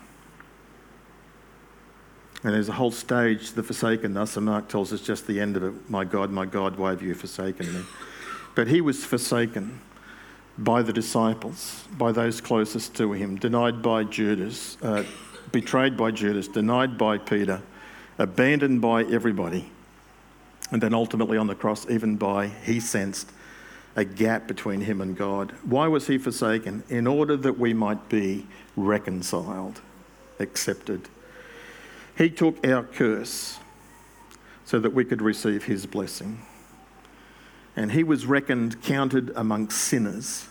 And 2.44 2.52
there's 2.52 2.68
a 2.68 2.72
whole 2.72 2.90
stage, 2.90 3.52
the 3.52 3.62
forsakenness, 3.62 4.36
and 4.36 4.44
Mark 4.44 4.68
tells 4.68 4.92
us 4.92 5.00
just 5.00 5.26
the 5.26 5.40
end 5.40 5.56
of 5.56 5.64
it. 5.64 5.90
My 5.90 6.04
God, 6.04 6.30
my 6.30 6.44
God, 6.44 6.76
why 6.76 6.90
have 6.90 7.02
you 7.02 7.14
forsaken 7.14 7.72
me? 7.72 7.80
But 8.54 8.68
he 8.68 8.82
was 8.82 9.04
forsaken 9.04 9.80
by 10.58 10.82
the 10.82 10.92
disciples, 10.92 11.84
by 11.96 12.12
those 12.12 12.42
closest 12.42 12.94
to 12.96 13.12
him, 13.12 13.36
denied 13.36 13.82
by 13.82 14.04
Judas, 14.04 14.76
uh, 14.82 15.04
betrayed 15.52 15.96
by 15.96 16.10
Judas, 16.10 16.46
denied 16.46 16.98
by 16.98 17.16
Peter, 17.16 17.62
abandoned 18.18 18.80
by 18.82 19.04
everybody, 19.04 19.70
and 20.70 20.82
then 20.82 20.92
ultimately 20.92 21.38
on 21.38 21.46
the 21.46 21.54
cross, 21.54 21.88
even 21.88 22.16
by, 22.16 22.48
he 22.48 22.78
sensed 22.78 23.30
a 23.96 24.04
gap 24.04 24.46
between 24.46 24.82
him 24.82 25.00
and 25.00 25.16
God. 25.16 25.52
Why 25.64 25.86
was 25.86 26.08
he 26.08 26.18
forsaken? 26.18 26.82
In 26.88 27.06
order 27.06 27.36
that 27.38 27.58
we 27.58 27.72
might 27.72 28.08
be 28.08 28.46
reconciled 28.76 29.80
accepted. 30.40 31.08
He 32.16 32.30
took 32.30 32.64
our 32.66 32.84
curse 32.84 33.58
so 34.64 34.78
that 34.78 34.94
we 34.94 35.04
could 35.04 35.20
receive 35.20 35.64
his 35.64 35.86
blessing. 35.86 36.42
And 37.76 37.92
he 37.92 38.04
was 38.04 38.26
reckoned, 38.26 38.82
counted 38.82 39.32
amongst 39.34 39.78
sinners, 39.78 40.48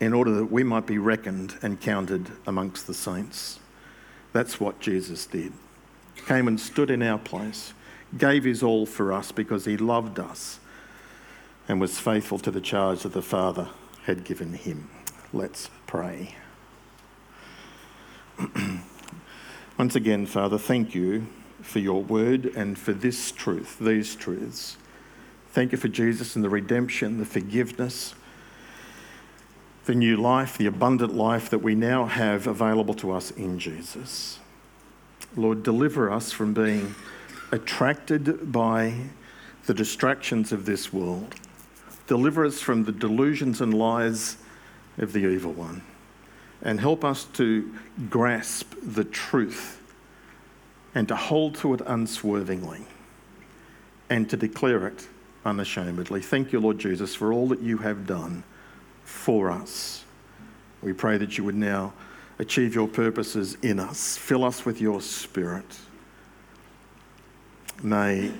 in 0.00 0.12
order 0.12 0.32
that 0.32 0.50
we 0.50 0.64
might 0.64 0.86
be 0.86 0.98
reckoned 0.98 1.56
and 1.62 1.80
counted 1.80 2.30
amongst 2.46 2.86
the 2.86 2.94
saints. 2.94 3.60
That's 4.32 4.58
what 4.58 4.80
Jesus 4.80 5.26
did. 5.26 5.52
Came 6.26 6.48
and 6.48 6.58
stood 6.58 6.90
in 6.90 7.02
our 7.02 7.18
place, 7.18 7.74
gave 8.16 8.44
his 8.44 8.62
all 8.62 8.86
for 8.86 9.12
us 9.12 9.30
because 9.30 9.66
he 9.66 9.76
loved 9.76 10.18
us 10.18 10.58
and 11.68 11.80
was 11.80 11.98
faithful 11.98 12.38
to 12.38 12.50
the 12.50 12.60
charge 12.60 13.02
that 13.02 13.12
the 13.12 13.22
Father 13.22 13.68
had 14.04 14.24
given 14.24 14.54
him. 14.54 14.90
Let's 15.32 15.70
pray. 15.86 16.34
Once 19.76 19.96
again, 19.96 20.24
Father, 20.24 20.56
thank 20.56 20.94
you 20.94 21.26
for 21.60 21.80
your 21.80 22.00
word 22.00 22.46
and 22.54 22.78
for 22.78 22.92
this 22.92 23.32
truth, 23.32 23.76
these 23.80 24.14
truths. 24.14 24.76
Thank 25.50 25.72
you 25.72 25.78
for 25.78 25.88
Jesus 25.88 26.36
and 26.36 26.44
the 26.44 26.48
redemption, 26.48 27.18
the 27.18 27.24
forgiveness, 27.24 28.14
the 29.86 29.94
new 29.94 30.16
life, 30.16 30.56
the 30.56 30.66
abundant 30.66 31.14
life 31.14 31.50
that 31.50 31.58
we 31.58 31.74
now 31.74 32.06
have 32.06 32.46
available 32.46 32.94
to 32.94 33.10
us 33.10 33.32
in 33.32 33.58
Jesus. 33.58 34.38
Lord, 35.36 35.64
deliver 35.64 36.08
us 36.08 36.30
from 36.30 36.54
being 36.54 36.94
attracted 37.50 38.52
by 38.52 38.94
the 39.66 39.74
distractions 39.74 40.52
of 40.52 40.66
this 40.66 40.92
world. 40.92 41.34
Deliver 42.06 42.44
us 42.44 42.60
from 42.60 42.84
the 42.84 42.92
delusions 42.92 43.60
and 43.60 43.74
lies 43.74 44.36
of 44.98 45.12
the 45.12 45.26
evil 45.26 45.52
one. 45.52 45.82
And 46.64 46.80
help 46.80 47.04
us 47.04 47.24
to 47.34 47.74
grasp 48.08 48.74
the 48.82 49.04
truth 49.04 49.80
and 50.94 51.06
to 51.08 51.16
hold 51.16 51.56
to 51.56 51.74
it 51.74 51.82
unswervingly 51.86 52.86
and 54.08 54.28
to 54.30 54.36
declare 54.36 54.86
it 54.86 55.06
unashamedly. 55.44 56.22
Thank 56.22 56.52
you, 56.52 56.60
Lord 56.60 56.78
Jesus, 56.78 57.14
for 57.14 57.32
all 57.32 57.48
that 57.48 57.60
you 57.60 57.78
have 57.78 58.06
done 58.06 58.44
for 59.04 59.50
us. 59.50 60.04
We 60.82 60.92
pray 60.92 61.18
that 61.18 61.36
you 61.36 61.44
would 61.44 61.54
now 61.54 61.92
achieve 62.38 62.74
your 62.74 62.88
purposes 62.88 63.56
in 63.62 63.78
us. 63.78 64.16
Fill 64.16 64.44
us 64.44 64.64
with 64.64 64.80
your 64.80 65.00
spirit. 65.00 65.78
May 67.82 68.32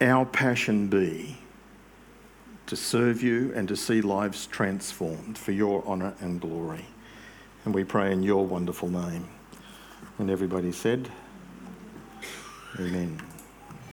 our 0.00 0.24
passion 0.24 0.88
be 0.88 1.36
to 2.66 2.76
serve 2.76 3.22
you 3.22 3.52
and 3.54 3.68
to 3.68 3.76
see 3.76 4.00
lives 4.00 4.46
transformed 4.46 5.36
for 5.36 5.52
your 5.52 5.84
honour 5.86 6.14
and 6.20 6.40
glory. 6.40 6.86
And 7.64 7.74
we 7.74 7.84
pray 7.84 8.12
in 8.12 8.22
your 8.22 8.44
wonderful 8.44 8.88
name. 8.88 9.28
And 10.18 10.30
everybody 10.30 10.72
said, 10.72 11.08
Amen. 12.78 13.20